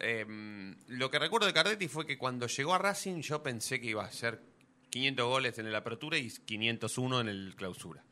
Eh, 0.00 0.74
lo 0.88 1.10
que 1.10 1.18
recuerdo 1.20 1.46
de 1.46 1.52
Cardetti 1.52 1.86
fue 1.88 2.04
que 2.04 2.18
cuando 2.18 2.48
llegó 2.48 2.74
a 2.74 2.78
Racing 2.78 3.20
yo 3.22 3.42
pensé 3.42 3.80
que 3.80 3.86
iba 3.86 4.02
a 4.02 4.08
hacer 4.08 4.42
500 4.90 5.26
goles 5.26 5.58
en 5.58 5.66
el 5.66 5.74
apertura 5.76 6.18
y 6.18 6.28
501 6.30 7.20
en 7.20 7.28
el 7.28 7.54
clausura. 7.56 8.04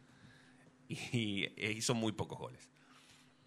Y, 0.88 1.44
e 1.57 1.72
hizo 1.72 1.94
muy 1.94 2.12
pocos 2.12 2.38
goles. 2.38 2.68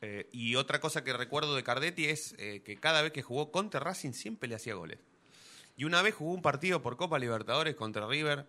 Eh, 0.02 0.28
y 0.34 0.56
otra 0.56 0.80
cosa 0.82 1.04
que 1.04 1.14
recuerdo 1.14 1.56
de 1.56 1.64
Cardetti 1.64 2.06
es 2.06 2.36
eh, 2.38 2.62
que 2.66 2.76
cada 2.78 3.02
vez 3.02 3.12
que 3.14 3.22
jugó 3.22 3.52
contra 3.52 3.80
Racing 3.80 4.12
siempre 4.12 4.50
le 4.50 4.56
hacía 4.56 4.76
goles. 4.76 5.00
Y 5.78 5.86
una 5.86 6.02
vez 6.02 6.14
jugó 6.16 6.34
un 6.34 6.42
partido 6.42 6.82
por 6.82 6.98
Copa 6.98 7.18
Libertadores 7.20 7.76
contra 7.76 8.08
River, 8.08 8.46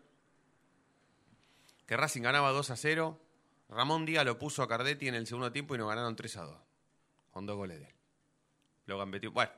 que 1.87 1.97
Racing 1.97 2.23
ganaba 2.23 2.51
2 2.51 2.71
a 2.71 2.77
0. 2.77 3.21
Ramón 3.69 4.07
Díaz 4.07 4.25
lo 4.25 4.39
puso 4.39 4.63
a 4.63 4.69
Cardetti 4.69 5.09
en 5.09 5.15
el 5.15 5.27
segundo 5.27 5.53
tiempo 5.53 5.75
y 5.75 5.79
nos 5.79 5.89
ganaron 5.89 6.17
3 6.17 6.37
a 6.37 6.43
2. 6.43 6.59
Con 7.31 7.47
dos 7.47 7.57
goles 7.57 7.81
de 7.81 7.87
él. 7.87 7.95
Lo. 8.87 9.05
Bueno. 9.33 9.53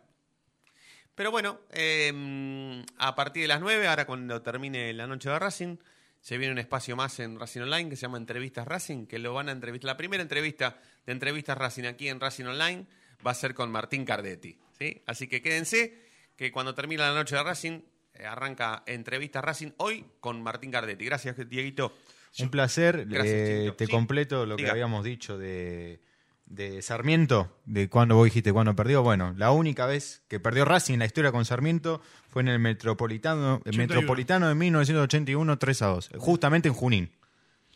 Pero 1.14 1.31
bueno, 1.31 1.61
eh, 1.70 2.85
a 2.99 3.14
partir 3.14 3.43
de 3.43 3.49
las 3.49 3.61
9, 3.61 3.89
ahora 3.89 4.07
cuando 4.07 4.43
termine 4.43 4.93
la 4.93 5.07
noche 5.07 5.31
de 5.31 5.39
Racing, 5.39 5.77
se 6.20 6.39
viene 6.39 6.53
un 6.53 6.59
espacio 6.59 6.97
más 6.97 7.18
en 7.20 7.39
Racing 7.39 7.62
Online 7.62 7.89
que 7.89 7.97
se 7.97 8.03
llama 8.03 8.18
Entrevistas 8.18 8.66
Racing, 8.66 9.07
que 9.07 9.18
lo 9.18 9.33
van 9.33 9.49
a 9.49 9.53
entrevistar. 9.53 9.87
La 9.87 9.97
primera 9.97 10.22
entrevista 10.22 10.81
de 11.07 11.12
Entrevistas 11.12 11.57
Racing 11.57 11.85
aquí 11.85 12.09
en 12.09 12.20
Racing 12.20 12.47
Online 12.47 12.87
va 13.27 13.31
a 13.31 13.35
ser 13.35 13.55
con 13.55 13.70
Martín 13.70 14.05
Cardetti. 14.05 14.59
¿sí? 14.79 15.03
Así 15.07 15.29
que 15.29 15.41
quédense, 15.41 16.03
que 16.37 16.53
cuando 16.53 16.74
termina 16.74 17.09
la 17.09 17.14
noche 17.14 17.37
de 17.37 17.43
Racing, 17.43 17.81
eh, 18.14 18.27
arranca 18.27 18.83
entrevista 18.87 19.41
Racing 19.41 19.72
hoy 19.79 20.05
con 20.20 20.43
Martín 20.43 20.70
Cardetti. 20.70 21.05
Gracias, 21.05 21.37
Dieguito. 21.49 21.97
Un 22.45 22.51
placer. 22.51 23.07
Gracias, 23.09 23.34
eh, 23.37 23.74
te 23.76 23.87
Sí. 23.87 23.93
completo 23.93 24.47
lo 24.47 24.57
Diga. 24.57 24.66
que 24.68 24.70
habíamos 24.72 25.05
dicho 25.05 25.39
de, 25.39 26.01
de 26.47 26.82
Sarmiento, 26.82 27.59
de 27.64 27.89
cuando 27.89 28.14
vos 28.16 28.24
dijiste 28.26 28.53
cuando 28.53 28.74
perdió. 28.76 29.03
Bueno, 29.03 29.34
la 29.37 29.51
única 29.53 29.87
vez 29.87 30.22
que 30.28 30.39
perdió 30.41 30.64
Racing 30.64 30.95
en 30.95 30.99
la 31.01 31.07
historia 31.07 31.32
con 31.32 31.45
Sarmiento 31.45 32.01
fue 32.28 32.43
en 32.43 32.49
el 32.49 32.59
Metropolitano, 32.59 33.57
el 33.64 33.70
81. 33.70 33.87
Metropolitano 33.87 34.49
de 34.49 34.55
1981, 34.55 35.59
3 35.59 35.82
a 35.82 35.87
2. 35.87 36.11
Justamente 36.18 36.68
en 36.68 36.74
Junín. 36.74 37.11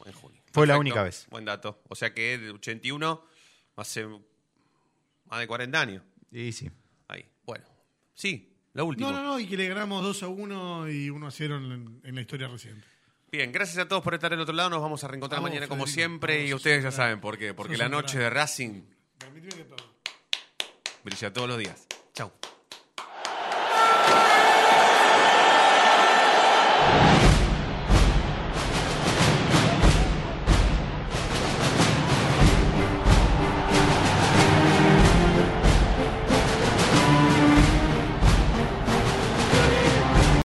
En 0.04 0.12
junio. 0.12 0.40
Fue 0.52 0.66
la 0.66 0.78
única 0.78 1.02
vez. 1.02 1.26
Buen 1.30 1.44
dato. 1.44 1.82
O 1.88 1.94
sea 1.94 2.12
que 2.12 2.36
de 2.38 2.50
81 2.50 3.22
hace 3.76 4.06
más 5.26 5.40
de 5.40 5.46
40 5.46 5.80
años. 5.80 6.02
Y 6.32 6.52
sí. 6.52 6.70
Ahí. 7.08 7.24
Bueno. 7.44 7.64
Sí, 8.14 8.56
lo 8.74 8.84
último. 8.86 9.10
No, 9.10 9.16
no, 9.18 9.24
no, 9.24 9.40
y 9.40 9.46
que 9.46 9.56
le 9.56 9.68
ganamos 9.68 10.02
2 10.02 10.22
a 10.24 10.28
1 10.28 10.90
y 10.90 11.10
1 11.10 11.26
a 11.26 11.30
0 11.30 11.56
en, 11.56 12.00
en 12.04 12.14
la 12.14 12.20
historia 12.20 12.48
reciente. 12.48 12.84
Bien, 13.32 13.52
gracias 13.52 13.78
a 13.78 13.86
todos 13.86 14.02
por 14.02 14.14
estar 14.14 14.30
del 14.30 14.40
otro 14.40 14.54
lado. 14.54 14.70
Nos 14.70 14.82
vamos 14.82 15.04
a 15.04 15.08
reencontrar 15.08 15.40
mañana 15.40 15.68
como 15.68 15.86
siempre. 15.86 16.46
Y 16.46 16.54
ustedes 16.54 16.82
ya 16.82 16.90
saben 16.90 17.20
por 17.20 17.38
qué. 17.38 17.54
Porque 17.54 17.76
la 17.76 17.88
noche 17.88 18.18
de 18.18 18.28
Racing 18.28 18.82
brilla 21.04 21.32
todos 21.32 21.48
los 21.48 21.58
días. 21.58 21.86